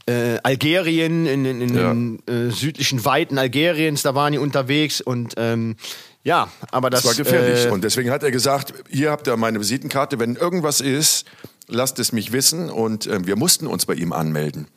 äh, 0.07 0.39
Algerien, 0.43 1.25
in, 1.25 1.45
in, 1.45 1.61
in 1.61 1.75
Ja. 1.75 1.93
den 1.93 2.19
äh, 2.27 2.51
südlichen 2.51 3.03
Weiten 3.05 3.37
Algeriens, 3.37 4.01
da 4.03 4.13
waren 4.13 4.33
die 4.33 4.39
unterwegs 4.39 5.01
und 5.01 5.33
ähm, 5.37 5.77
ja, 6.23 6.49
aber 6.69 6.89
das, 6.91 7.01
Das 7.03 7.17
war 7.17 7.23
gefährlich. 7.23 7.65
Äh, 7.65 7.69
und 7.69 7.83
deswegen 7.83 8.11
hat 8.11 8.21
er 8.23 8.29
gesagt, 8.31 8.73
hier 8.89 9.09
habt 9.09 9.25
ihr 9.27 9.35
meine 9.37 9.59
Visitenkarte, 9.59 10.19
wenn 10.19 10.35
irgendwas 10.35 10.79
ist, 10.81 11.25
lasst 11.67 11.97
es 11.97 12.11
mich 12.11 12.31
wissen. 12.31 12.69
Und 12.69 13.07
ähm, 13.07 13.25
wir 13.25 13.35
mussten 13.37 13.65
uns 13.65 13.85
bei 13.87 13.95
ihm 13.95 14.13
anmelden, 14.13 14.67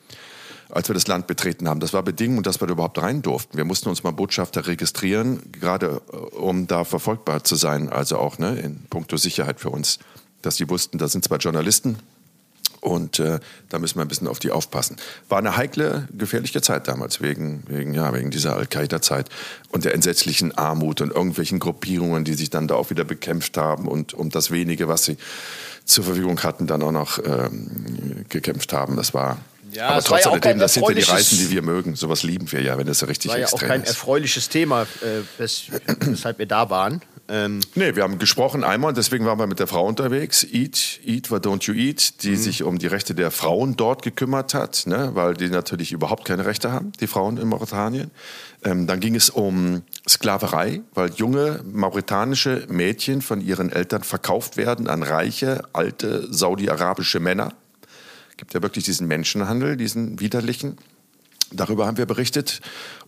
als 0.74 0.88
wir 0.88 0.94
das 0.94 1.06
Land 1.06 1.26
betreten 1.26 1.68
haben. 1.68 1.80
Das 1.80 1.92
war 1.92 2.02
Bedingung, 2.02 2.42
dass 2.42 2.60
wir 2.60 2.66
da 2.66 2.72
überhaupt 2.72 3.00
rein 3.00 3.22
durften. 3.22 3.56
Wir 3.56 3.64
mussten 3.64 3.88
uns 3.88 4.02
mal 4.02 4.12
Botschafter 4.12 4.66
registrieren, 4.66 5.40
gerade 5.52 6.02
äh, 6.12 6.16
um 6.36 6.66
da 6.66 6.84
verfolgbar 6.84 7.44
zu 7.44 7.54
sein, 7.54 7.88
also 7.88 8.18
auch 8.18 8.38
ne, 8.38 8.58
in 8.58 8.84
puncto 8.90 9.16
Sicherheit 9.16 9.60
für 9.60 9.70
uns. 9.70 9.98
Dass 10.42 10.56
die 10.56 10.68
wussten, 10.68 10.98
da 10.98 11.08
sind 11.08 11.24
zwei 11.24 11.36
Journalisten, 11.36 11.98
und 12.84 13.18
äh, 13.18 13.40
da 13.70 13.78
müssen 13.78 13.96
wir 13.96 14.02
ein 14.02 14.08
bisschen 14.08 14.28
auf 14.28 14.40
die 14.40 14.50
aufpassen. 14.50 14.96
War 15.30 15.38
eine 15.38 15.56
heikle, 15.56 16.06
gefährliche 16.12 16.60
Zeit 16.60 16.86
damals, 16.86 17.22
wegen, 17.22 17.62
wegen, 17.66 17.94
ja, 17.94 18.12
wegen 18.12 18.30
dieser 18.30 18.56
Al-Qaida-Zeit 18.56 19.30
und 19.70 19.86
der 19.86 19.94
entsetzlichen 19.94 20.52
Armut 20.52 21.00
und 21.00 21.10
irgendwelchen 21.10 21.60
Gruppierungen, 21.60 22.24
die 22.24 22.34
sich 22.34 22.50
dann 22.50 22.68
da 22.68 22.74
auch 22.74 22.90
wieder 22.90 23.04
bekämpft 23.04 23.56
haben 23.56 23.88
und 23.88 24.12
um 24.12 24.28
das 24.28 24.50
wenige, 24.50 24.86
was 24.86 25.06
sie 25.06 25.16
zur 25.86 26.04
Verfügung 26.04 26.42
hatten, 26.42 26.66
dann 26.66 26.82
auch 26.82 26.92
noch 26.92 27.18
ähm, 27.24 28.26
gekämpft 28.28 28.74
haben. 28.74 28.96
Das 28.96 29.14
war. 29.14 29.38
Ja, 29.74 29.88
aber 29.88 30.02
trotz 30.02 30.24
ja 30.24 30.30
auch 30.30 30.32
alledem, 30.32 30.50
kein 30.52 30.58
das 30.58 30.74
sind 30.74 30.88
ja 30.88 30.94
die 30.94 31.02
Reisen, 31.02 31.38
die 31.38 31.50
wir 31.50 31.62
mögen. 31.62 31.96
Sowas 31.96 32.22
lieben 32.22 32.50
wir 32.52 32.62
ja, 32.62 32.78
wenn 32.78 32.86
das 32.86 32.98
so 33.00 33.06
richtig 33.06 33.30
war 33.30 33.38
ja 33.38 33.46
auch 33.46 33.52
extrem 33.52 33.68
kein 33.68 33.82
ist. 33.82 33.88
erfreuliches 33.90 34.48
Thema, 34.48 34.82
äh, 35.02 35.22
wes 35.38 35.64
weshalb 36.00 36.38
wir 36.38 36.46
da 36.46 36.70
waren. 36.70 37.00
Ähm, 37.26 37.60
Nee, 37.74 37.96
wir 37.96 38.02
haben 38.02 38.18
gesprochen 38.18 38.64
einmal 38.64 38.90
und 38.90 38.98
deswegen 38.98 39.24
waren 39.24 39.38
wir 39.38 39.46
mit 39.46 39.58
der 39.58 39.66
Frau 39.66 39.86
unterwegs. 39.86 40.44
Eat, 40.44 41.00
Eat, 41.04 41.30
what 41.30 41.46
don't 41.46 41.64
you 41.66 41.72
eat, 41.74 42.22
die 42.22 42.36
sich 42.36 42.62
um 42.62 42.78
die 42.78 42.86
Rechte 42.86 43.14
der 43.14 43.30
Frauen 43.30 43.76
dort 43.76 44.02
gekümmert 44.02 44.52
hat, 44.52 44.82
ne, 44.86 45.10
weil 45.14 45.32
die 45.34 45.48
natürlich 45.48 45.92
überhaupt 45.92 46.26
keine 46.26 46.44
Rechte 46.44 46.70
haben, 46.70 46.92
die 47.00 47.06
Frauen 47.06 47.38
in 47.38 47.48
Mauretanien. 47.48 48.10
Ähm, 48.62 48.86
dann 48.86 49.00
ging 49.00 49.14
es 49.14 49.30
um 49.30 49.82
Sklaverei, 50.06 50.82
weil 50.92 51.12
junge 51.14 51.60
mauretanische 51.64 52.66
Mädchen 52.68 53.22
von 53.22 53.40
ihren 53.40 53.72
Eltern 53.72 54.02
verkauft 54.02 54.58
werden 54.58 54.86
an 54.86 55.02
reiche, 55.02 55.62
alte 55.72 56.26
saudi-arabische 56.30 57.20
Männer. 57.20 57.54
Gibt 58.36 58.54
ja 58.54 58.62
wirklich 58.62 58.84
diesen 58.84 59.06
Menschenhandel, 59.06 59.76
diesen 59.76 60.20
widerlichen. 60.20 60.76
Darüber 61.52 61.86
haben 61.86 61.96
wir 61.96 62.06
berichtet. 62.06 62.60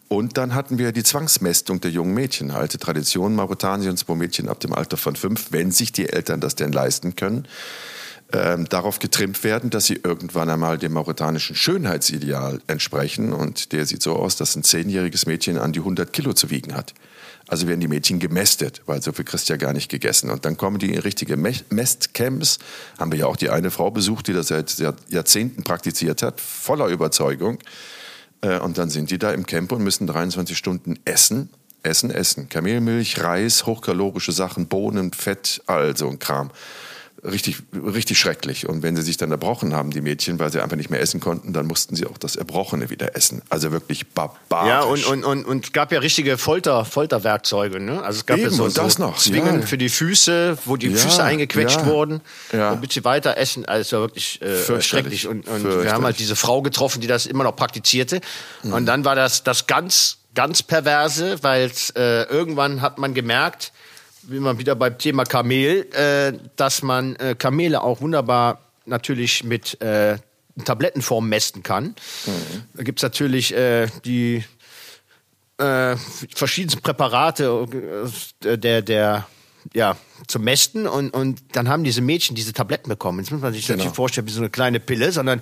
Und 0.09 0.37
dann 0.37 0.55
hatten 0.55 0.79
wir 0.79 0.93
die 0.93 1.03
Zwangsmästung 1.03 1.81
der 1.81 1.91
jungen 1.91 2.15
Mädchen, 2.15 2.53
alte 2.53 2.79
Tradition 2.79 3.35
Mauretaniens, 3.35 4.09
wo 4.09 4.15
Mädchen 4.15 4.49
ab 4.49 4.61
dem 4.61 4.73
Alter 4.73 4.97
von 4.97 5.17
fünf, 5.17 5.51
wenn 5.51 5.73
sich 5.73 5.91
die 5.91 6.09
Eltern 6.09 6.41
das 6.41 6.55
denn 6.55 6.71
leisten 6.71 7.17
können, 7.17 7.49
ähm, 8.33 8.69
darauf 8.69 9.01
getrimmt 9.01 9.43
werden, 9.43 9.71
dass 9.71 9.87
sie 9.87 10.01
irgendwann 10.03 10.49
einmal 10.49 10.79
dem 10.79 10.93
mauretanischen 10.93 11.57
Schönheitsideal 11.57 12.61
entsprechen. 12.69 13.33
Und 13.33 13.73
der 13.73 13.85
sieht 13.85 14.03
so 14.03 14.15
aus, 14.15 14.37
dass 14.37 14.55
ein 14.55 14.63
zehnjähriges 14.63 15.27
Mädchen 15.27 15.59
an 15.59 15.73
die 15.73 15.81
100 15.81 16.13
Kilo 16.13 16.33
zu 16.33 16.51
wiegen 16.51 16.75
hat. 16.75 16.95
Also 17.49 17.69
werden 17.69 17.81
die 17.81 17.87
Mädchen 17.89 18.19
gemästet, 18.19 18.83
weil 18.87 19.01
so 19.03 19.13
viel 19.13 19.25
kriegst 19.25 19.49
du 19.49 19.53
ja 19.53 19.57
gar 19.57 19.73
nicht 19.73 19.89
gegessen. 19.89 20.31
Und 20.31 20.45
dann 20.45 20.57
kommen 20.57 20.79
die 20.79 20.93
in 20.93 20.99
richtige 20.99 21.37
Me- 21.37 21.53
Mästcamps. 21.71 22.59
Haben 22.99 23.13
wir 23.13 23.19
ja 23.21 23.27
auch 23.27 23.37
die 23.37 23.51
eine 23.51 23.71
Frau 23.71 23.91
besucht, 23.93 24.27
die 24.27 24.33
das 24.33 24.49
seit 24.49 24.77
Jahr- 24.79 24.97
Jahrzehnten 25.09 25.63
praktiziert 25.63 26.23
hat, 26.23 26.41
voller 26.41 26.87
Überzeugung. 26.89 27.59
Äh, 28.41 28.59
Und 28.59 28.79
dann 28.79 28.91
sind 28.91 29.11
die 29.13 29.19
da 29.19 29.31
im 29.31 29.47
Camp 29.47 29.71
und 29.73 29.83
müssen 29.85 30.07
23 30.09 30.59
Stunden 30.59 30.99
essen, 31.05 31.49
essen, 31.85 32.11
essen. 32.11 32.49
Kamelmilch, 32.49 33.23
Reis, 33.23 33.65
hochkalorische 33.65 34.33
Sachen, 34.33 34.67
Bohnen, 34.67 35.13
Fett, 35.13 35.63
all 35.67 35.97
so 35.97 36.09
ein 36.09 36.19
Kram. 36.19 36.51
Richtig, 37.25 37.57
richtig 37.75 38.19
schrecklich. 38.19 38.69
Und 38.69 38.83
wenn 38.83 38.95
sie 38.95 39.03
sich 39.03 39.17
dann 39.17 39.31
erbrochen 39.31 39.75
haben, 39.75 39.91
die 39.91 40.01
Mädchen, 40.01 40.39
weil 40.39 40.53
sie 40.53 40.61
einfach 40.61 40.77
nicht 40.77 40.91
mehr 40.91 41.01
essen 41.01 41.19
konnten, 41.19 41.53
dann 41.53 41.67
mussten 41.67 41.97
sie 41.97 42.07
auch 42.07 42.19
das 42.19 42.37
Erbrochene 42.37 42.91
wieder 42.91 43.17
essen. 43.17 43.43
Also 43.49 43.73
wirklich 43.73 44.09
barbarisch. 44.09 44.69
ja, 44.69 44.83
und, 44.83 45.05
und, 45.07 45.25
und, 45.25 45.45
und 45.45 45.65
es 45.67 45.73
gab 45.73 45.93
ja 45.93 45.99
richtige 46.01 46.39
Folter, 46.39 46.85
Folterwerkzeuge. 46.85 47.81
Ne? 47.81 48.03
Also 48.03 48.19
es 48.21 48.27
gab 48.27 48.39
ja 48.39 48.47
Eben, 48.47 48.55
so, 48.55 48.65
und 48.65 48.77
das 48.77 48.95
so 48.95 49.03
noch, 49.03 49.17
Zwingen 49.19 49.61
ja. 49.61 49.67
für 49.67 49.79
die 49.79 49.89
Füße, 49.89 50.59
wo 50.67 50.77
die 50.77 50.89
Ja, 50.89 50.97
Füße 50.97 51.23
eingequetscht 51.25 51.81
ja. 51.81 51.87
wurden, 51.87 52.21
Ja. 52.53 52.71
damit 52.71 52.93
sie 52.93 53.05
weiter 53.05 53.37
essen. 53.39 53.65
Also 53.65 53.81
es 53.81 53.93
war 53.93 54.01
wirklich 54.01 54.43
äh, 54.43 54.81
schrecklich. 54.83 55.27
Und, 55.27 55.49
und 55.49 55.65
wir 55.85 55.93
haben 55.93 56.05
halt 56.05 56.19
diese 56.19 56.37
Frau 56.37 56.63
getroffen, 56.63 57.01
die 57.01 57.07
das 57.07 57.27
immer 57.27 57.45
noch 57.45 57.57
praktizierte. 57.57 58.21
Und 58.63 58.87
dann 58.87 59.05
war 59.05 59.15
das 59.17 59.43
das 59.43 59.67
ganz, 59.67 60.19
ganz 60.35 60.63
perverse, 60.63 61.43
weil 61.43 61.71
äh, 61.97 62.25
irgendwann 62.25 62.83
hat 62.83 62.99
man 62.99 63.15
gemerkt, 63.15 63.73
bin 64.27 64.43
mal 64.43 64.59
wieder 64.59 64.75
beim 64.75 64.99
Thema 64.99 65.25
Kamel, 65.25 65.87
äh, 65.93 66.33
dass 66.57 66.83
man 66.83 67.17
äh, 67.17 67.35
Kamele 67.39 67.83
auch 67.83 68.01
wunderbar 68.01 68.61
natürlich 68.85 69.45
mit 69.45 69.81
äh, 69.81 70.19
Tablettenform 70.65 71.29
mästen 71.29 71.63
kann. 71.63 71.95
Mhm. 72.27 72.63
Da 72.75 72.83
gibt's 72.83 73.03
natürlich 73.03 73.55
äh, 73.55 73.89
die 74.05 74.45
äh, 75.59 75.97
verschiedensten 76.35 76.83
Präparate 76.83 77.67
äh, 78.45 78.59
der, 78.59 78.83
der 78.83 79.27
ja, 79.75 79.97
zum 80.29 80.43
Mästen 80.43 80.87
und, 80.87 81.11
und 81.11 81.41
dann 81.53 81.69
haben 81.69 81.85
diese 81.85 82.01
Mädchen 82.01 82.37
diese 82.37 82.53
Tabletten 82.53 82.89
bekommen. 82.89 83.19
Jetzt 83.19 83.31
muss 83.31 83.41
man 83.41 83.53
sich 83.53 83.67
genau. 83.67 83.79
natürlich 83.79 83.97
vorstellen, 83.97 84.27
wie 84.27 84.33
so 84.33 84.41
eine 84.41 84.51
kleine 84.51 84.81
Pille, 84.81 85.13
sondern 85.13 85.41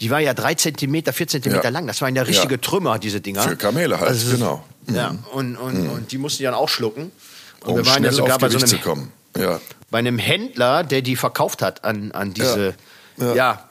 die 0.00 0.10
war 0.10 0.20
ja 0.20 0.34
drei 0.34 0.54
Zentimeter, 0.54 1.12
vier 1.12 1.28
Zentimeter 1.28 1.64
ja. 1.64 1.70
lang. 1.70 1.86
Das 1.86 2.00
waren 2.00 2.16
ja 2.16 2.22
richtige 2.22 2.54
ja. 2.54 2.60
Trümmer, 2.60 2.98
diese 2.98 3.20
Dinger. 3.20 3.42
Für 3.42 3.56
Kamele 3.56 3.98
halt, 4.00 4.08
also, 4.08 4.32
genau. 4.32 4.64
Ja, 4.88 5.12
mhm. 5.12 5.24
und, 5.32 5.56
und, 5.56 5.82
mhm. 5.82 5.90
und 5.90 6.12
die 6.12 6.18
mussten 6.18 6.38
die 6.38 6.44
dann 6.44 6.54
auch 6.54 6.68
schlucken. 6.68 7.12
Und 7.66 7.72
um 7.72 7.78
wir 7.78 7.86
waren 7.86 8.04
ja 8.04 8.12
sogar 8.12 8.38
bei 8.38 8.48
so 8.48 8.58
einem. 8.58 9.10
Ja. 9.36 9.60
bei 9.90 9.98
einem 9.98 10.18
Händler, 10.18 10.82
der 10.82 11.02
die 11.02 11.14
verkauft 11.14 11.60
hat 11.60 11.84
an, 11.84 12.10
an 12.12 12.32
diese, 12.32 12.74
ja, 13.18 13.34
ja. 13.34 13.68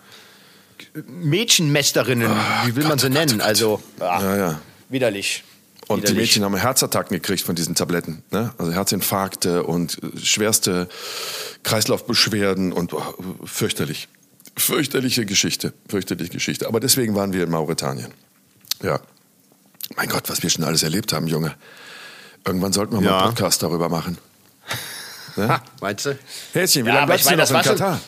Mädchenmästerinnen, 1.07 2.31
oh, 2.31 2.67
wie 2.67 2.75
will 2.75 2.83
Gott, 2.83 2.89
man 2.89 2.99
sie 2.99 3.09
nennen? 3.09 3.39
Gott. 3.39 3.47
Also, 3.47 3.81
ach, 3.99 4.21
ja, 4.21 4.37
ja. 4.37 4.61
widerlich. 4.89 5.43
Und 5.87 5.97
widerlich. 5.97 6.11
die 6.11 6.21
Mädchen 6.21 6.43
haben 6.43 6.55
Herzattacken 6.55 7.15
gekriegt 7.15 7.43
von 7.43 7.55
diesen 7.55 7.73
Tabletten. 7.73 8.21
Ne? 8.31 8.53
Also 8.57 8.73
Herzinfarkte 8.73 9.63
und 9.63 9.97
äh, 10.03 10.19
schwerste 10.19 10.87
Kreislaufbeschwerden 11.63 12.71
und 12.71 12.93
oh, 12.93 13.01
fürchterlich. 13.45 14.07
Fürchterliche 14.55 15.25
Geschichte. 15.25 15.73
Fürchterliche 15.89 16.31
Geschichte. 16.31 16.67
Aber 16.67 16.79
deswegen 16.79 17.15
waren 17.15 17.33
wir 17.33 17.43
in 17.43 17.49
Mauretanien. 17.49 18.13
Ja. 18.83 18.99
Mein 19.95 20.09
Gott, 20.09 20.29
was 20.29 20.43
wir 20.43 20.49
schon 20.49 20.63
alles 20.63 20.83
erlebt 20.83 21.11
haben, 21.11 21.27
Junge. 21.27 21.55
Irgendwann 22.45 22.73
sollten 22.73 22.93
wir 22.93 23.01
ja. 23.01 23.11
mal 23.11 23.17
einen 23.19 23.27
Podcast 23.29 23.63
darüber 23.63 23.89
machen. 23.89 24.17
Ne? 25.37 25.49
Ha, 25.49 25.61
meinst 25.81 26.05
du? 26.05 26.17
Häschen, 26.53 26.85
wie 26.85 26.87
ja, 26.87 26.95
lange 26.95 27.07
bleibst 27.07 27.29
du 27.29 27.35
noch 27.35 27.49
in 27.49 27.61
Katar? 27.61 27.99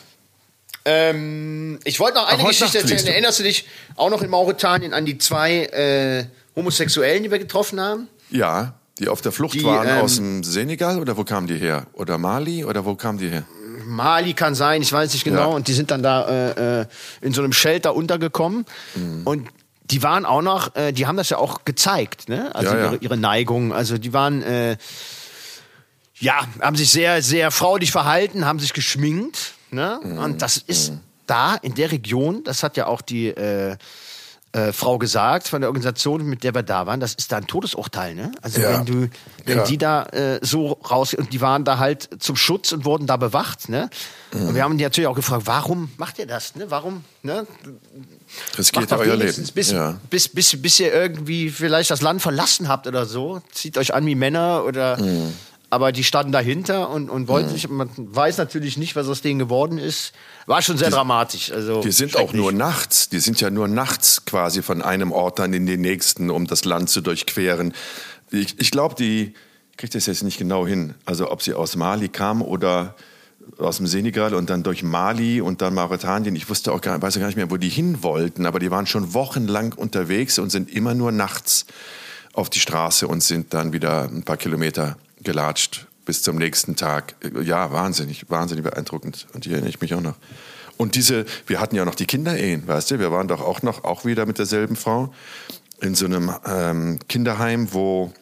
Ähm, 0.86 1.78
ich 1.84 2.00
wollte 2.00 2.16
noch 2.16 2.26
eine 2.26 2.42
Ach, 2.42 2.48
Geschichte 2.48 2.78
erzählen. 2.78 3.04
Du. 3.04 3.12
Erinnerst 3.12 3.38
du 3.38 3.42
dich 3.42 3.66
auch 3.96 4.08
noch 4.08 4.22
in 4.22 4.30
Mauretanien 4.30 4.94
an 4.94 5.04
die 5.04 5.18
zwei 5.18 5.64
äh, 5.64 6.24
Homosexuellen, 6.56 7.22
die 7.22 7.30
wir 7.30 7.38
getroffen 7.38 7.78
haben? 7.80 8.08
Ja, 8.30 8.72
die 8.98 9.08
auf 9.08 9.20
der 9.20 9.32
Flucht 9.32 9.56
die, 9.56 9.64
waren 9.64 9.86
ähm, 9.86 9.98
aus 9.98 10.16
dem 10.16 10.42
Senegal 10.42 10.98
oder 10.98 11.18
wo 11.18 11.24
kamen 11.24 11.46
die 11.46 11.56
her? 11.56 11.86
Oder 11.92 12.16
Mali 12.16 12.64
oder 12.64 12.86
wo 12.86 12.94
kamen 12.94 13.18
die 13.18 13.28
her? 13.28 13.44
Mali 13.84 14.32
kann 14.32 14.54
sein, 14.54 14.80
ich 14.80 14.92
weiß 14.92 15.12
nicht 15.12 15.24
genau. 15.24 15.50
Ja. 15.50 15.56
Und 15.56 15.68
die 15.68 15.74
sind 15.74 15.90
dann 15.90 16.02
da 16.02 16.28
äh, 16.28 16.80
äh 16.80 16.86
in 17.20 17.34
so 17.34 17.42
einem 17.42 17.52
Shelter 17.52 17.94
untergekommen. 17.94 18.64
Mhm. 18.94 19.22
Und 19.24 19.48
die 19.90 20.02
waren 20.02 20.24
auch 20.24 20.42
noch, 20.42 20.74
äh, 20.76 20.92
die 20.92 21.06
haben 21.06 21.16
das 21.16 21.30
ja 21.30 21.38
auch 21.38 21.64
gezeigt, 21.64 22.28
ne? 22.28 22.54
Also 22.54 22.72
ja, 22.72 22.78
ja. 22.78 22.84
Ihre, 22.86 22.96
ihre 22.96 23.16
Neigung. 23.16 23.72
Also 23.72 23.98
die 23.98 24.12
waren, 24.12 24.42
äh, 24.42 24.76
ja, 26.18 26.40
haben 26.60 26.76
sich 26.76 26.90
sehr, 26.90 27.22
sehr 27.22 27.50
fraulich 27.50 27.90
verhalten, 27.90 28.44
haben 28.44 28.58
sich 28.58 28.72
geschminkt, 28.72 29.54
ne? 29.70 30.00
Mhm. 30.02 30.18
Und 30.18 30.42
das 30.42 30.56
ist 30.58 30.92
mhm. 30.92 31.00
da 31.26 31.54
in 31.54 31.74
der 31.74 31.92
Region, 31.92 32.44
das 32.44 32.62
hat 32.62 32.76
ja 32.76 32.86
auch 32.86 33.00
die 33.00 33.28
äh, 33.28 33.76
äh, 34.52 34.72
Frau 34.72 34.98
gesagt 34.98 35.48
von 35.48 35.60
der 35.60 35.68
Organisation, 35.68 36.24
mit 36.24 36.42
der 36.42 36.54
wir 36.54 36.62
da 36.62 36.86
waren, 36.86 37.00
das 37.00 37.14
ist 37.14 37.32
da 37.32 37.36
ein 37.36 37.46
Todesurteil, 37.46 38.14
ne? 38.14 38.32
Also 38.42 38.60
ja. 38.60 38.78
wenn 38.78 38.86
du, 38.86 39.10
wenn 39.44 39.64
die 39.64 39.78
da 39.78 40.04
äh, 40.06 40.40
so 40.42 40.72
raus 40.90 41.14
und 41.14 41.32
die 41.32 41.40
waren 41.40 41.64
da 41.64 41.78
halt 41.78 42.08
zum 42.18 42.36
Schutz 42.36 42.72
und 42.72 42.84
wurden 42.84 43.06
da 43.06 43.16
bewacht, 43.16 43.68
ne? 43.68 43.90
Mhm. 44.32 44.48
Und 44.48 44.54
wir 44.54 44.64
haben 44.64 44.78
die 44.78 44.84
natürlich 44.84 45.06
auch 45.06 45.14
gefragt, 45.14 45.42
warum 45.46 45.90
macht 45.96 46.18
ihr 46.18 46.26
das, 46.26 46.56
ne? 46.56 46.70
Warum, 46.70 47.04
ne? 47.22 47.46
Geht 48.56 48.92
euer 48.92 49.16
Leben. 49.16 49.48
Bis, 49.54 49.70
ja. 49.70 49.98
bis, 50.10 50.28
bis, 50.28 50.60
bis 50.60 50.80
ihr 50.80 50.92
irgendwie 50.92 51.50
vielleicht 51.50 51.90
das 51.90 52.02
Land 52.02 52.22
verlassen 52.22 52.68
habt 52.68 52.86
oder 52.86 53.06
so. 53.06 53.42
Zieht 53.52 53.78
euch 53.78 53.94
an 53.94 54.06
wie 54.06 54.14
Männer 54.14 54.64
oder. 54.64 55.00
Mhm. 55.00 55.34
Aber 55.70 55.92
die 55.92 56.02
standen 56.02 56.32
dahinter 56.32 56.88
und, 56.88 57.10
und 57.10 57.28
wollten 57.28 57.50
mhm. 57.50 57.52
sich. 57.52 57.68
Man 57.68 57.90
weiß 57.96 58.38
natürlich 58.38 58.78
nicht, 58.78 58.96
was 58.96 59.06
aus 59.06 59.20
denen 59.20 59.38
geworden 59.38 59.76
ist. 59.76 60.12
War 60.46 60.62
schon 60.62 60.78
sehr 60.78 60.88
die, 60.88 60.94
dramatisch. 60.94 61.52
Also 61.52 61.82
die 61.82 61.92
sind 61.92 62.16
auch 62.16 62.32
nur 62.32 62.52
nachts. 62.52 63.10
Die 63.10 63.18
sind 63.18 63.40
ja 63.42 63.50
nur 63.50 63.68
nachts 63.68 64.24
quasi 64.24 64.62
von 64.62 64.80
einem 64.80 65.12
Ort 65.12 65.38
dann 65.38 65.52
in 65.52 65.66
den 65.66 65.82
nächsten, 65.82 66.30
um 66.30 66.46
das 66.46 66.64
Land 66.64 66.88
zu 66.88 67.02
durchqueren. 67.02 67.74
Ich, 68.30 68.58
ich 68.58 68.70
glaube, 68.70 68.94
die 68.94 69.34
kriegt 69.76 69.94
das 69.94 70.06
jetzt 70.06 70.22
nicht 70.22 70.38
genau 70.38 70.66
hin. 70.66 70.94
Also 71.04 71.30
ob 71.30 71.42
sie 71.42 71.52
aus 71.52 71.76
Mali 71.76 72.08
kam 72.08 72.40
oder 72.40 72.94
aus 73.56 73.78
dem 73.78 73.86
Senegal 73.86 74.34
und 74.34 74.50
dann 74.50 74.62
durch 74.62 74.82
Mali 74.82 75.40
und 75.40 75.62
dann 75.62 75.74
Mauretanien. 75.74 76.36
Ich 76.36 76.48
wusste 76.48 76.72
auch 76.72 76.80
gar, 76.80 77.00
weiß 77.00 77.18
gar 77.18 77.26
nicht 77.26 77.36
mehr, 77.36 77.50
wo 77.50 77.56
die 77.56 77.68
hin 77.68 78.02
wollten, 78.02 78.46
aber 78.46 78.58
die 78.58 78.70
waren 78.70 78.86
schon 78.86 79.14
wochenlang 79.14 79.72
unterwegs 79.72 80.38
und 80.38 80.50
sind 80.50 80.70
immer 80.70 80.94
nur 80.94 81.12
nachts 81.12 81.66
auf 82.32 82.50
die 82.50 82.60
Straße 82.60 83.08
und 83.08 83.22
sind 83.22 83.54
dann 83.54 83.72
wieder 83.72 84.04
ein 84.04 84.22
paar 84.22 84.36
Kilometer 84.36 84.96
gelatscht 85.22 85.86
bis 86.04 86.22
zum 86.22 86.36
nächsten 86.36 86.76
Tag. 86.76 87.16
Ja, 87.42 87.70
wahnsinnig, 87.70 88.30
wahnsinnig 88.30 88.64
beeindruckend. 88.64 89.26
Und 89.34 89.44
die 89.44 89.50
erinnere 89.50 89.68
ich 89.68 89.80
mich 89.80 89.94
auch 89.94 90.00
noch. 90.00 90.14
Und 90.78 90.94
diese, 90.94 91.26
wir 91.46 91.60
hatten 91.60 91.76
ja 91.76 91.84
noch 91.84 91.96
die 91.96 92.06
Kinderehen, 92.06 92.66
weißt 92.66 92.92
du, 92.92 92.98
wir 92.98 93.10
waren 93.10 93.28
doch 93.28 93.40
auch 93.40 93.62
noch, 93.62 93.84
auch 93.84 94.04
wieder 94.04 94.24
mit 94.24 94.38
derselben 94.38 94.76
Frau 94.76 95.12
in 95.80 95.94
so 95.94 96.06
einem 96.06 96.32
ähm, 96.46 96.98
Kinderheim, 97.08 97.72
wo 97.72 98.12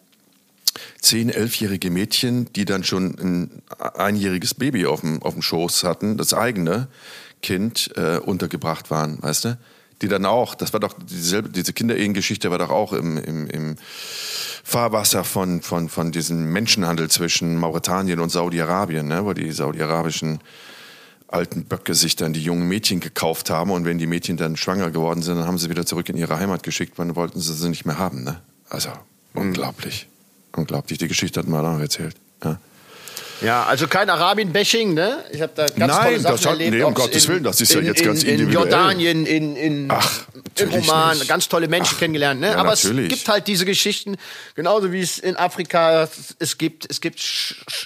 zehn, 1.01 1.31
elfjährige 1.31 1.91
Mädchen, 1.91 2.53
die 2.55 2.64
dann 2.64 2.85
schon 2.85 3.16
ein 3.18 3.62
einjähriges 3.79 4.55
Baby 4.55 4.87
auf 4.87 5.01
dem, 5.01 5.22
auf 5.22 5.35
dem 5.35 5.43
Schoß 5.43 5.85
hatten, 5.85 6.16
das 6.16 6.35
eigene 6.35 6.89
Kind, 7.43 7.93
äh, 7.97 8.18
untergebracht 8.18 8.91
waren, 8.91 9.22
weißt 9.22 9.45
du? 9.47 9.59
Die 10.03 10.09
dann 10.09 10.27
auch, 10.27 10.55
das 10.55 10.74
war 10.74 10.81
doch 10.81 10.93
dieselbe, 10.93 11.49
diese 11.49 11.72
Kinderehengeschichte 11.72 12.51
war 12.51 12.59
doch 12.59 12.70
auch 12.70 12.93
im, 12.93 13.16
im, 13.16 13.47
im 13.47 13.77
Fahrwasser 14.62 15.24
von, 15.24 15.62
von, 15.62 15.89
von 15.89 16.12
diesem 16.12 16.53
Menschenhandel 16.53 17.09
zwischen 17.09 17.57
Mauretanien 17.57 18.20
und 18.20 18.31
Saudi-Arabien, 18.31 19.09
ne? 19.09 19.24
wo 19.24 19.33
die 19.33 19.51
saudi-arabischen 19.53 20.41
alten 21.29 21.64
Böcke 21.64 21.95
sich 21.95 22.14
dann 22.14 22.35
die 22.35 22.43
jungen 22.43 22.68
Mädchen 22.68 23.01
gekauft 23.01 23.49
haben 23.49 23.70
und 23.70 23.85
wenn 23.87 23.99
die 23.99 24.07
Mädchen 24.07 24.37
dann 24.37 24.57
schwanger 24.57 24.91
geworden 24.91 25.22
sind, 25.22 25.37
dann 25.37 25.47
haben 25.47 25.59
sie 25.59 25.70
wieder 25.70 25.87
zurück 25.87 26.09
in 26.11 26.16
ihre 26.16 26.39
Heimat 26.39 26.62
geschickt, 26.62 26.99
dann 26.99 27.16
wollten 27.16 27.41
sie 27.41 27.55
sie 27.55 27.68
nicht 27.68 27.87
mehr 27.87 27.99
haben. 27.99 28.22
Ne? 28.22 28.41
Also 28.68 28.91
unglaublich 29.33 30.09
unglaublich. 30.57 30.99
Die 30.99 31.09
Geschichte 31.09 31.41
hat 31.41 31.49
man 31.49 31.65
auch 31.65 31.81
erzählt. 31.81 32.17
Ja. 32.45 32.59
Ja, 33.43 33.65
also 33.65 33.87
kein 33.87 34.09
Arabien-Bashing, 34.09 34.95
ne? 34.95 35.19
Ich 35.31 35.43
habe 35.43 35.53
da 35.55 35.67
ganz 35.67 35.77
Nein, 35.77 35.89
tolle 35.89 36.21
Sachen 36.21 36.37
das 36.37 36.47
hat, 36.47 36.53
erlebt. 36.53 36.73
Nee, 36.73 36.83
um 36.83 36.95
Gottes 36.95 37.25
in, 37.25 37.31
Willen, 37.31 37.45
das 37.45 37.61
ist 37.61 37.75
ja 37.75 37.81
jetzt 37.81 38.01
in, 38.01 38.07
ganz 38.07 38.23
individuell. 38.23 38.65
In 38.65 38.71
Jordanien, 38.71 39.27
in, 39.27 39.57
in, 39.57 39.89
Ach, 39.91 40.23
in 40.59 40.73
Oman, 40.73 41.19
nicht. 41.19 41.29
ganz 41.29 41.49
tolle 41.49 41.69
Menschen 41.69 41.93
Ach, 41.97 41.99
kennengelernt, 41.99 42.41
ne? 42.41 42.53
Ja, 42.53 42.57
Aber 42.57 42.71
natürlich. 42.71 43.13
es 43.13 43.19
gibt 43.19 43.29
halt 43.29 43.47
diese 43.47 43.67
Geschichten, 43.67 44.17
genauso 44.55 44.91
wie 44.91 45.01
es 45.01 45.19
in 45.19 45.37
Afrika 45.37 46.09
es 46.39 46.57
gibt. 46.57 46.91
Es 46.91 47.01
gibt 47.01 47.19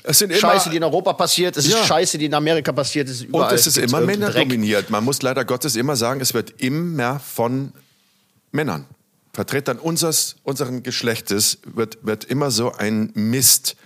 es 0.05 0.19
sind 0.19 0.33
Scheiße, 0.33 0.71
die 0.71 0.77
in 0.77 0.85
Europa 0.85 1.15
passiert, 1.15 1.57
es 1.57 1.67
ja. 1.67 1.79
ist 1.79 1.87
Scheiße, 1.87 2.17
die 2.19 2.27
in 2.27 2.35
Amerika 2.35 2.71
passiert, 2.71 3.09
es 3.09 3.17
ist 3.17 3.23
überall. 3.23 3.51
Und 3.51 3.55
es 3.55 3.67
ist 3.67 3.77
immer 3.77 4.01
männerdominiert. 4.01 4.89
Man 4.91 5.03
muss 5.03 5.21
leider 5.23 5.45
Gottes 5.45 5.75
immer 5.75 5.97
sagen, 5.97 6.21
es 6.21 6.33
wird 6.33 6.61
immer 6.63 7.19
von 7.19 7.73
Männern 8.53 8.87
Vertretern 9.33 9.79
unseres, 9.79 10.37
unseren 10.43 10.83
Geschlechtes 10.83 11.59
wird, 11.65 11.99
wird 12.03 12.25
immer 12.25 12.51
so 12.51 12.73
ein 12.73 13.13
Mist, 13.15 13.77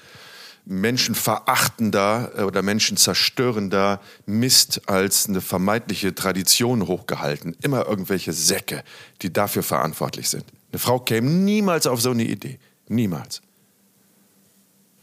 menschenverachtender 0.64 2.32
äh, 2.36 2.42
oder 2.42 2.62
menschenzerstörender 2.62 4.00
Mist 4.26 4.88
als 4.88 5.28
eine 5.28 5.40
vermeintliche 5.40 6.14
Tradition 6.14 6.86
hochgehalten. 6.86 7.56
Immer 7.62 7.86
irgendwelche 7.86 8.32
Säcke, 8.32 8.82
die 9.22 9.32
dafür 9.32 9.62
verantwortlich 9.62 10.30
sind. 10.30 10.44
Eine 10.72 10.78
Frau 10.78 10.98
käme 10.98 11.28
niemals 11.28 11.86
auf 11.86 12.00
so 12.00 12.10
eine 12.10 12.24
Idee. 12.24 12.58
Niemals. 12.88 13.42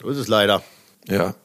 So 0.01 0.09
ist 0.09 0.17
es 0.17 0.27
leider. 0.27 0.63
Ja. 1.07 1.35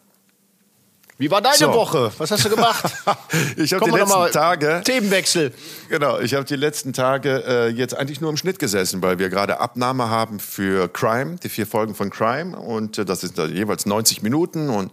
Wie 1.19 1.31
war 1.31 1.41
deine 1.41 1.57
so. 1.57 1.73
Woche? 1.73 2.13
Was 2.19 2.31
hast 2.31 2.45
du 2.45 2.51
gemacht? 2.51 2.85
ich 3.57 3.73
habe 3.73 3.87
die 3.87 3.97
letzten 3.97 4.33
Tage 4.33 4.83
Themenwechsel. 4.85 5.55
Genau, 5.89 6.19
ich 6.19 6.35
habe 6.35 6.45
die 6.45 6.57
letzten 6.57 6.93
Tage 6.93 7.43
äh, 7.47 7.69
jetzt 7.69 7.97
eigentlich 7.97 8.21
nur 8.21 8.29
im 8.29 8.37
Schnitt 8.37 8.59
gesessen, 8.59 9.03
weil 9.03 9.19
wir 9.19 9.31
gerade 9.31 9.59
Abnahme 9.59 10.11
haben 10.11 10.41
für 10.41 10.89
Crime, 10.89 11.37
die 11.43 11.49
vier 11.49 11.67
Folgen 11.67 11.95
von 11.95 12.11
Crime 12.11 12.57
und 12.57 12.99
äh, 12.99 13.07
das 13.07 13.23
sind 13.23 13.39
jeweils 13.39 13.87
90 13.87 14.23
Minuten 14.23 14.69
und 14.69 14.93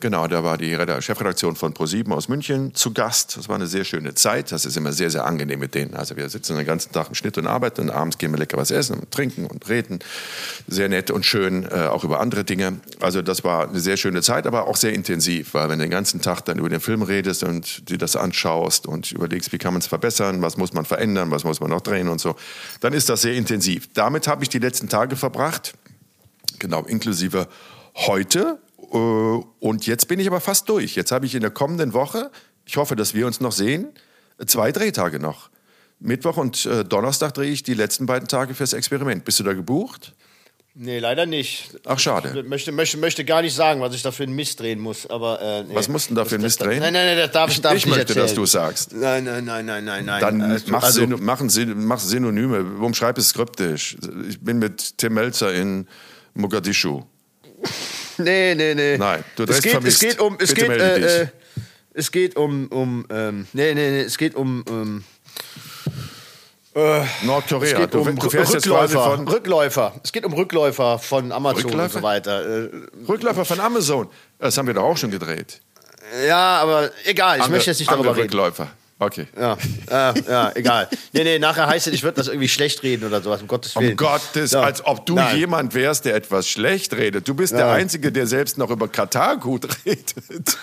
Genau, 0.00 0.26
da 0.28 0.42
war 0.42 0.56
die 0.56 0.74
Chefredaktion 1.00 1.56
von 1.56 1.74
ProSieben 1.74 2.14
aus 2.14 2.28
München 2.28 2.74
zu 2.74 2.94
Gast. 2.94 3.36
Das 3.36 3.50
war 3.50 3.56
eine 3.56 3.66
sehr 3.66 3.84
schöne 3.84 4.14
Zeit. 4.14 4.50
Das 4.50 4.64
ist 4.64 4.78
immer 4.78 4.92
sehr, 4.92 5.10
sehr 5.10 5.26
angenehm 5.26 5.60
mit 5.60 5.74
denen. 5.74 5.94
Also 5.94 6.16
wir 6.16 6.26
sitzen 6.30 6.56
den 6.56 6.64
ganzen 6.64 6.90
Tag 6.92 7.08
im 7.08 7.14
Schnitt 7.14 7.36
und 7.36 7.46
arbeiten 7.46 7.82
und 7.82 7.90
abends 7.90 8.16
gehen 8.16 8.32
wir 8.32 8.38
lecker 8.38 8.56
was 8.56 8.70
essen 8.70 8.98
und 8.98 9.10
trinken 9.10 9.44
und 9.44 9.68
reden. 9.68 9.98
Sehr 10.66 10.88
nett 10.88 11.10
und 11.10 11.26
schön, 11.26 11.64
äh, 11.70 11.88
auch 11.88 12.02
über 12.02 12.18
andere 12.18 12.44
Dinge. 12.44 12.80
Also 13.00 13.20
das 13.20 13.44
war 13.44 13.68
eine 13.68 13.78
sehr 13.78 13.98
schöne 13.98 14.22
Zeit, 14.22 14.46
aber 14.46 14.68
auch 14.68 14.76
sehr 14.76 14.94
intensiv, 14.94 15.52
weil 15.52 15.68
wenn 15.68 15.78
du 15.78 15.84
den 15.84 15.90
ganzen 15.90 16.22
Tag 16.22 16.46
dann 16.46 16.58
über 16.58 16.70
den 16.70 16.80
Film 16.80 17.02
redest 17.02 17.44
und 17.44 17.90
dir 17.90 17.98
das 17.98 18.16
anschaust 18.16 18.86
und 18.86 19.12
überlegst, 19.12 19.52
wie 19.52 19.58
kann 19.58 19.74
man 19.74 19.82
es 19.82 19.86
verbessern, 19.86 20.40
was 20.40 20.56
muss 20.56 20.72
man 20.72 20.86
verändern, 20.86 21.30
was 21.30 21.44
muss 21.44 21.60
man 21.60 21.68
noch 21.68 21.82
drehen 21.82 22.08
und 22.08 22.22
so, 22.22 22.36
dann 22.80 22.94
ist 22.94 23.10
das 23.10 23.20
sehr 23.20 23.34
intensiv. 23.34 23.90
Damit 23.92 24.28
habe 24.28 24.44
ich 24.44 24.48
die 24.48 24.60
letzten 24.60 24.88
Tage 24.88 25.16
verbracht, 25.16 25.74
genau, 26.58 26.84
inklusive 26.84 27.48
heute 27.96 28.58
und 28.98 29.86
jetzt 29.86 30.08
bin 30.08 30.18
ich 30.20 30.26
aber 30.26 30.40
fast 30.40 30.68
durch. 30.68 30.96
Jetzt 30.96 31.12
habe 31.12 31.26
ich 31.26 31.34
in 31.34 31.40
der 31.42 31.50
kommenden 31.50 31.92
Woche, 31.92 32.30
ich 32.64 32.76
hoffe, 32.76 32.96
dass 32.96 33.14
wir 33.14 33.26
uns 33.26 33.40
noch 33.40 33.52
sehen, 33.52 33.88
zwei 34.46 34.72
Drehtage 34.72 35.18
noch. 35.18 35.50
Mittwoch 36.00 36.38
und 36.38 36.64
äh, 36.66 36.84
Donnerstag 36.84 37.34
drehe 37.34 37.50
ich 37.50 37.62
die 37.62 37.74
letzten 37.74 38.06
beiden 38.06 38.26
Tage 38.26 38.54
fürs 38.54 38.72
Experiment. 38.72 39.24
Bist 39.24 39.38
du 39.38 39.44
da 39.44 39.52
gebucht? 39.52 40.14
Nee, 40.74 40.98
leider 40.98 41.26
nicht. 41.26 41.76
Ach, 41.84 41.98
schade. 41.98 42.32
Ich 42.34 42.48
möchte, 42.48 42.72
möchte, 42.72 42.96
möchte 42.96 43.24
gar 43.24 43.42
nicht 43.42 43.54
sagen, 43.54 43.80
was 43.80 43.94
ich 43.94 44.02
da 44.02 44.12
für 44.12 44.22
einen 44.22 44.34
Mist 44.34 44.60
drehen 44.60 44.78
muss, 44.78 45.08
aber 45.10 45.40
äh, 45.42 45.64
nee. 45.64 45.74
Was 45.74 45.88
musst 45.88 46.10
du 46.10 46.14
da 46.14 46.24
für 46.24 46.36
einen 46.36 46.44
Das- 46.44 46.58
Mist 46.58 46.62
drehen? 46.62 46.80
Nein, 46.80 46.92
nein, 46.92 47.06
nein, 47.06 47.18
das 47.18 47.32
darf 47.32 47.50
ich, 47.50 47.60
darf 47.60 47.74
ich, 47.74 47.84
nicht 47.84 47.94
möchte, 47.96 48.14
dass 48.14 48.30
erzählen. 48.30 48.36
du 48.36 48.46
sagst. 48.46 48.92
Nein, 48.94 49.24
nein, 49.24 49.44
nein, 49.44 49.66
nein, 49.66 49.84
nein, 49.84 50.04
nein. 50.06 50.20
Dann 50.20 50.40
also, 50.40 50.70
mach, 50.70 50.84
also, 50.84 51.00
Syn 51.00 51.16
mach, 51.20 51.40
Syn 51.48 51.84
mach 51.84 51.98
Synonyme. 51.98 52.60
Umschreib 52.80 53.18
es 53.18 53.28
skriptisch. 53.30 53.96
Ich 54.28 54.40
bin 54.40 54.58
mit 54.58 54.96
Tim 54.96 55.14
Melzer 55.14 55.52
in 55.52 55.86
Mogadischu. 56.34 57.02
Nee, 58.18 58.54
nee, 58.54 58.74
nee. 58.74 58.98
Nein, 58.98 59.24
du 59.36 59.44
es 59.44 59.48
drehst 59.48 59.62
geht, 59.62 59.72
es 59.72 59.72
vermisst. 59.72 60.00
geht 60.00 60.20
um, 60.20 60.36
es 60.40 60.54
Bitte 60.54 60.66
geht, 60.68 60.80
äh, 60.80 61.22
äh, 61.22 61.26
es 61.94 62.10
geht 62.12 62.36
um, 62.36 62.66
um, 62.68 63.06
ähm, 63.10 63.46
nee, 63.52 63.74
nee, 63.74 63.90
nee, 63.90 64.00
es 64.02 64.16
geht 64.18 64.34
um, 64.34 64.64
ähm, 64.68 65.04
es 66.72 67.24
Nordkorea. 67.24 67.78
geht 67.80 67.94
Du, 67.94 68.00
um 68.00 68.16
du 68.16 68.30
fährst 68.30 68.54
Rückläufer, 68.54 69.02
von 69.16 69.28
Rückläufer. 69.28 69.94
Es 70.04 70.12
geht 70.12 70.24
um 70.24 70.32
Rückläufer 70.32 70.98
von 70.98 71.32
Amazon 71.32 71.64
und 71.64 71.70
Rückläufer? 71.70 71.98
so 71.98 72.02
weiter. 72.02 72.64
Äh, 72.64 72.70
Rückläufer 73.08 73.44
von 73.44 73.58
Amazon. 73.60 74.08
Das 74.38 74.56
haben 74.56 74.66
wir 74.68 74.74
doch 74.74 74.84
auch 74.84 74.96
schon 74.96 75.10
gedreht. 75.10 75.60
ja, 76.26 76.58
aber 76.60 76.90
egal, 77.04 77.38
ich 77.38 77.44
Ange- 77.44 77.50
möchte 77.50 77.70
jetzt 77.70 77.80
nicht 77.80 77.90
darüber 77.90 78.10
reden. 78.12 78.22
Rückläufer. 78.22 78.68
Okay. 79.02 79.26
Ja, 79.34 79.56
ja, 79.90 80.14
ja, 80.28 80.52
egal. 80.54 80.88
Nee, 81.12 81.24
nee, 81.24 81.38
nachher 81.38 81.66
heißt 81.66 81.86
es, 81.86 81.94
ich 81.94 82.02
würde 82.02 82.18
das 82.18 82.28
irgendwie 82.28 82.50
schlecht 82.50 82.82
reden 82.82 83.06
oder 83.06 83.22
sowas, 83.22 83.40
um 83.40 83.48
Gottes 83.48 83.74
Willen. 83.74 83.92
Um 83.92 83.96
Gottes, 83.96 84.50
Ja. 84.52 84.60
als 84.60 84.84
ob 84.84 85.06
du 85.06 85.14
Nein. 85.14 85.38
jemand 85.38 85.72
wärst, 85.74 86.04
der 86.04 86.14
etwas 86.14 86.46
schlecht 86.46 86.92
redet. 86.92 87.26
Du 87.26 87.32
bist 87.34 87.54
der 87.54 87.60
Ja. 87.60 87.72
Einzige, 87.72 88.12
der 88.12 88.26
selbst 88.26 88.58
noch 88.58 88.68
über 88.68 88.88
Katar 88.88 89.38
gut 89.38 89.66
redet. 89.86 90.56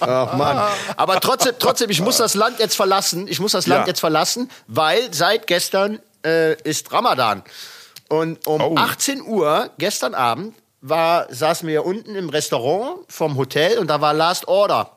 Ach 0.00 0.36
Mann. 0.36 0.70
Aber 0.96 1.20
trotzdem, 1.20 1.54
trotzdem, 1.58 1.88
ich 1.90 2.00
muss 2.00 2.16
das 2.16 2.34
Land 2.34 2.58
jetzt 2.58 2.74
verlassen. 2.74 3.28
Ich 3.28 3.38
muss 3.38 3.52
das 3.52 3.68
Land 3.68 3.86
jetzt 3.86 4.00
verlassen, 4.00 4.50
weil 4.66 5.14
seit 5.14 5.46
gestern 5.46 6.00
äh, 6.24 6.60
ist 6.62 6.92
Ramadan. 6.92 7.42
Und 8.08 8.44
um 8.46 8.60
Oh. 8.60 8.74
18 8.76 9.22
Uhr 9.22 9.70
gestern 9.78 10.14
Abend 10.14 10.54
war, 10.80 11.32
saßen 11.32 11.68
wir 11.68 11.86
unten 11.86 12.16
im 12.16 12.28
Restaurant 12.28 12.98
vom 13.08 13.36
Hotel 13.36 13.78
und 13.78 13.86
da 13.86 14.00
war 14.00 14.12
Last 14.14 14.48
Order. 14.48 14.90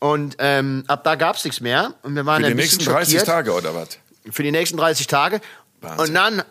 Und 0.00 0.36
ähm, 0.38 0.84
ab 0.86 1.02
da 1.04 1.14
gab's 1.16 1.44
nichts 1.44 1.60
mehr. 1.60 1.94
Und 2.02 2.14
wir 2.14 2.24
waren 2.24 2.42
Für 2.42 2.48
die 2.50 2.54
nächsten 2.54 2.84
30 2.84 3.12
schockiert. 3.14 3.26
Tage 3.26 3.52
oder 3.52 3.74
was? 3.74 3.88
Für 4.30 4.42
die 4.42 4.52
nächsten 4.52 4.76
30 4.76 5.06
Tage. 5.06 5.40
Wahnsinn. 5.80 6.06
Und 6.06 6.14
dann 6.14 6.42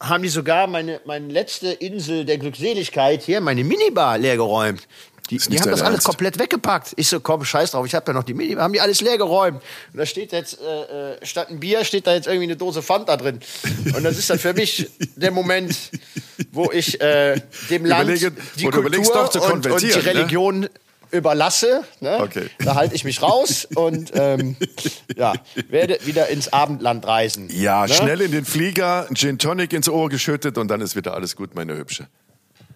haben 0.00 0.22
die 0.22 0.28
sogar 0.28 0.66
meine, 0.66 1.00
meine 1.04 1.28
letzte 1.32 1.68
Insel 1.68 2.24
der 2.24 2.38
Glückseligkeit 2.38 3.22
hier, 3.22 3.40
meine 3.40 3.64
Minibar, 3.64 4.18
leergeräumt. 4.18 4.86
Die, 5.30 5.38
die 5.38 5.58
haben 5.58 5.70
das 5.70 5.80
alles 5.80 5.94
Ernst? 5.94 6.06
komplett 6.06 6.38
weggepackt. 6.38 6.92
Ich 6.94 7.08
so, 7.08 7.18
komm, 7.18 7.44
scheiß 7.44 7.72
drauf, 7.72 7.84
ich 7.84 7.94
habe 7.96 8.06
ja 8.06 8.12
noch 8.12 8.22
die 8.22 8.34
Minibar. 8.34 8.62
Haben 8.62 8.74
die 8.74 8.80
alles 8.80 9.00
leergeräumt. 9.00 9.60
Und 9.92 9.98
da 9.98 10.06
steht 10.06 10.30
jetzt, 10.30 10.60
äh, 10.60 11.14
äh, 11.14 11.26
statt 11.26 11.48
ein 11.50 11.58
Bier, 11.58 11.84
steht 11.84 12.06
da 12.06 12.14
jetzt 12.14 12.26
irgendwie 12.28 12.44
eine 12.44 12.56
Dose 12.56 12.80
Fanta 12.82 13.16
drin. 13.16 13.40
Und 13.96 14.04
das 14.04 14.18
ist 14.18 14.30
dann 14.30 14.38
für 14.38 14.54
mich 14.54 14.88
der 15.16 15.32
Moment, 15.32 15.74
wo 16.52 16.70
ich 16.70 17.00
äh, 17.00 17.40
dem 17.70 17.86
Land 17.86 18.08
Überlege- 18.08 18.32
die 18.56 18.64
Kultur 18.66 18.84
und, 18.92 19.16
und 19.16 19.34
die 19.34 19.38
konvertieren, 19.40 20.60
ne? 20.60 20.70
Überlasse. 21.10 21.84
Ne? 22.00 22.18
Okay. 22.20 22.48
Da 22.58 22.74
halte 22.74 22.94
ich 22.94 23.04
mich 23.04 23.22
raus 23.22 23.66
und 23.74 24.12
ähm, 24.14 24.56
ja, 25.16 25.32
werde 25.68 25.98
wieder 26.04 26.28
ins 26.28 26.52
Abendland 26.52 27.06
reisen. 27.06 27.48
Ja, 27.50 27.86
Ne? 27.86 27.94
schnell 27.94 28.20
in 28.20 28.32
den 28.32 28.44
Flieger, 28.44 29.06
Gin 29.14 29.38
Tonic 29.38 29.72
ins 29.72 29.88
Ohr 29.88 30.08
geschüttet 30.08 30.58
und 30.58 30.68
dann 30.68 30.80
ist 30.80 30.96
wieder 30.96 31.14
alles 31.14 31.36
gut, 31.36 31.54
meine 31.54 31.76
Hübsche. 31.76 32.08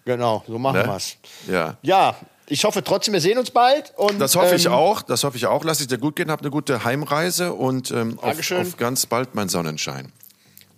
Genau, 0.05 0.43
so 0.47 0.57
machen 0.57 0.79
Ne? 0.81 0.87
wir's. 0.87 1.17
Ja. 1.49 1.77
Ja, 1.81 2.15
ich 2.47 2.63
hoffe 2.63 2.83
trotzdem, 2.83 3.13
wir 3.13 3.21
sehen 3.21 3.37
uns 3.37 3.51
bald. 3.51 3.93
Und, 3.95 4.19
Das 4.19 4.35
hoffe 4.35 4.55
ich 4.55 4.65
ähm, 4.65 4.73
auch. 4.73 5.01
Das 5.03 5.23
hoffe 5.23 5.37
ich 5.37 5.45
auch. 5.45 5.63
Lass 5.63 5.79
es 5.79 5.87
dir 5.87 5.97
gut 5.97 6.15
gehen. 6.15 6.31
Hab 6.31 6.41
eine 6.41 6.49
gute 6.49 6.83
Heimreise 6.83 7.53
und 7.53 7.91
ähm, 7.91 8.19
auf, 8.19 8.51
auf 8.51 8.77
ganz 8.77 9.05
bald 9.05 9.35
mein 9.35 9.47
Sonnenschein. 9.49 10.11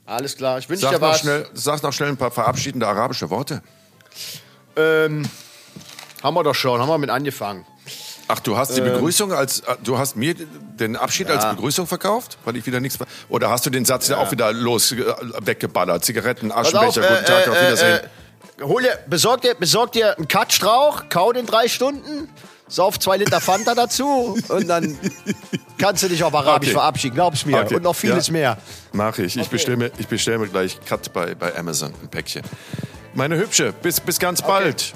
Alles 0.06 0.36
klar, 0.36 0.60
ich 0.60 0.68
wünsche 0.70 0.90
dir 0.90 1.00
was. 1.00 1.22
schnell, 1.22 1.48
sag 1.54 1.82
noch 1.82 1.94
schnell 1.94 2.10
ein 2.10 2.18
paar 2.18 2.30
verabschiedende 2.32 2.86
arabische 2.88 3.30
Worte. 3.30 3.64
Ähm, 4.76 5.24
haben 6.24 6.34
wir 6.36 6.44
doch 6.44 6.56
schon, 6.56 6.80
haben 6.82 6.88
wir 6.90 6.98
mit 6.98 7.10
angefangen. 7.10 7.66
Ach, 8.30 8.40
du 8.40 8.56
hast 8.58 8.76
die 8.78 8.80
Ähm. 8.82 8.94
Begrüßung 8.94 9.34
als, 9.34 9.60
äh, 9.60 9.76
du 9.84 9.98
hast 9.98 10.16
mir 10.16 10.34
den 10.34 10.96
Abschied 10.96 11.30
als 11.30 11.46
Begrüßung 11.50 11.86
verkauft, 11.88 12.38
weil 12.46 12.56
ich 12.56 12.66
wieder 12.66 12.80
nichts, 12.80 12.98
oder 13.30 13.50
hast 13.50 13.66
du 13.66 13.70
den 13.70 13.84
Satz 13.86 14.08
ja. 14.08 14.18
auch 14.18 14.32
wieder 14.32 14.54
los, 14.54 14.94
äh, 14.94 15.04
weggeballert? 15.42 16.06
Zigaretten, 16.06 16.52
Aschenbecher, 16.52 16.88
auf, 16.88 16.96
guten 16.96 17.26
Tag, 17.26 17.48
äh, 17.48 17.50
auf 17.50 17.58
äh, 17.58 17.66
Wiedersehen. 17.66 18.00
äh, 18.60 18.64
hol 18.64 18.82
dir, 18.82 18.98
besorg 19.08 19.42
dir, 19.42 19.56
besorg 19.56 19.92
dir 19.92 20.18
einen 20.18 20.28
Katstrauch, 20.30 21.04
kau 21.10 21.34
den 21.34 21.46
drei 21.46 21.68
Stunden, 21.68 22.30
sauf 22.70 22.98
zwei 22.98 23.18
Liter 23.18 23.42
Fanta 23.42 23.76
dazu 23.76 24.38
und 24.48 24.68
dann 24.70 24.98
kannst 25.78 26.04
du 26.04 26.08
dich 26.08 26.24
auf 26.24 26.34
Arabisch 26.34 26.70
Okay. 26.70 26.78
verabschieden, 26.78 27.16
glaub's 27.16 27.46
mir. 27.46 27.58
Okay. 27.60 27.76
Und 27.76 27.84
noch 27.84 27.96
vieles 27.96 28.28
Ja. 28.28 28.34
mehr. 28.34 28.58
Mach 28.94 29.18
ich. 29.18 29.36
Ich 29.38 29.50
bestelle 29.50 29.76
mir, 29.76 29.92
ich 29.98 30.08
bestell 30.08 30.38
mir 30.38 30.48
gleich 30.48 30.80
Cut 30.86 31.12
bei, 31.12 31.36
bei 31.36 31.54
Amazon, 31.58 31.94
ein 32.02 32.08
Päckchen. 32.08 32.44
Meine 33.14 33.36
Hübsche, 33.38 33.74
bis, 33.74 34.00
bis 34.00 34.18
ganz 34.18 34.42
bald. 34.42 34.94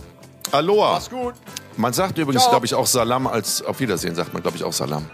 Aloha. 0.52 0.94
Mach's 0.94 1.10
gut. 1.10 1.34
Man 1.76 1.94
sagt 1.94 2.18
übrigens, 2.18 2.50
glaube 2.50 2.66
ich, 2.66 2.74
auch 2.74 2.88
Salam 2.88 3.28
als 3.28 3.62
auf 3.62 3.80
Wiedersehen, 3.80 4.16
sagt 4.16 4.34
man, 4.34 4.42
glaube 4.42 4.58
ich, 4.58 4.64
auch 4.64 4.74
Salam. 4.74 5.06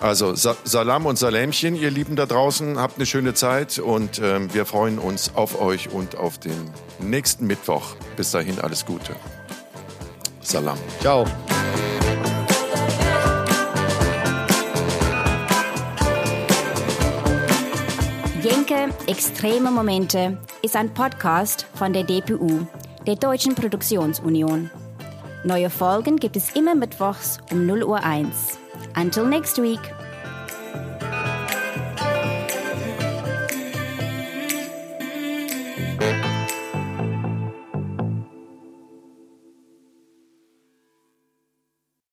Also 0.00 0.34
Sa 0.34 0.56
Salam 0.64 1.04
und 1.06 1.18
Salämchen, 1.18 1.74
ihr 1.74 1.90
Lieben 1.90 2.16
da 2.16 2.24
draußen, 2.26 2.78
habt 2.78 2.96
eine 2.96 3.06
schöne 3.06 3.34
Zeit 3.34 3.78
und 3.78 4.18
ähm, 4.18 4.52
wir 4.52 4.64
freuen 4.64 4.98
uns 4.98 5.32
auf 5.34 5.60
euch 5.60 5.90
und 5.90 6.16
auf 6.16 6.38
den 6.38 6.70
nächsten 6.98 7.46
Mittwoch. 7.46 7.96
Bis 8.16 8.30
dahin 8.30 8.58
alles 8.60 8.86
Gute. 8.86 9.14
Salam. 10.40 10.78
Ciao. 11.00 11.26
Jenke 18.42 18.88
Extreme 19.06 19.70
Momente 19.70 20.38
ist 20.62 20.74
ein 20.76 20.94
Podcast 20.94 21.66
von 21.74 21.92
der 21.92 22.04
DPU, 22.04 22.66
der 23.06 23.16
Deutschen 23.16 23.54
Produktionsunion. 23.54 24.70
Neue 25.44 25.70
Folgen 25.70 26.16
gibt 26.16 26.36
es 26.36 26.54
immer 26.54 26.74
mittwochs 26.74 27.38
um 27.50 27.66
0 27.66 27.82
Uhr 27.84 28.02
1. 28.04 28.58
Until 28.96 29.24
next 29.26 29.60
week. 29.60 29.80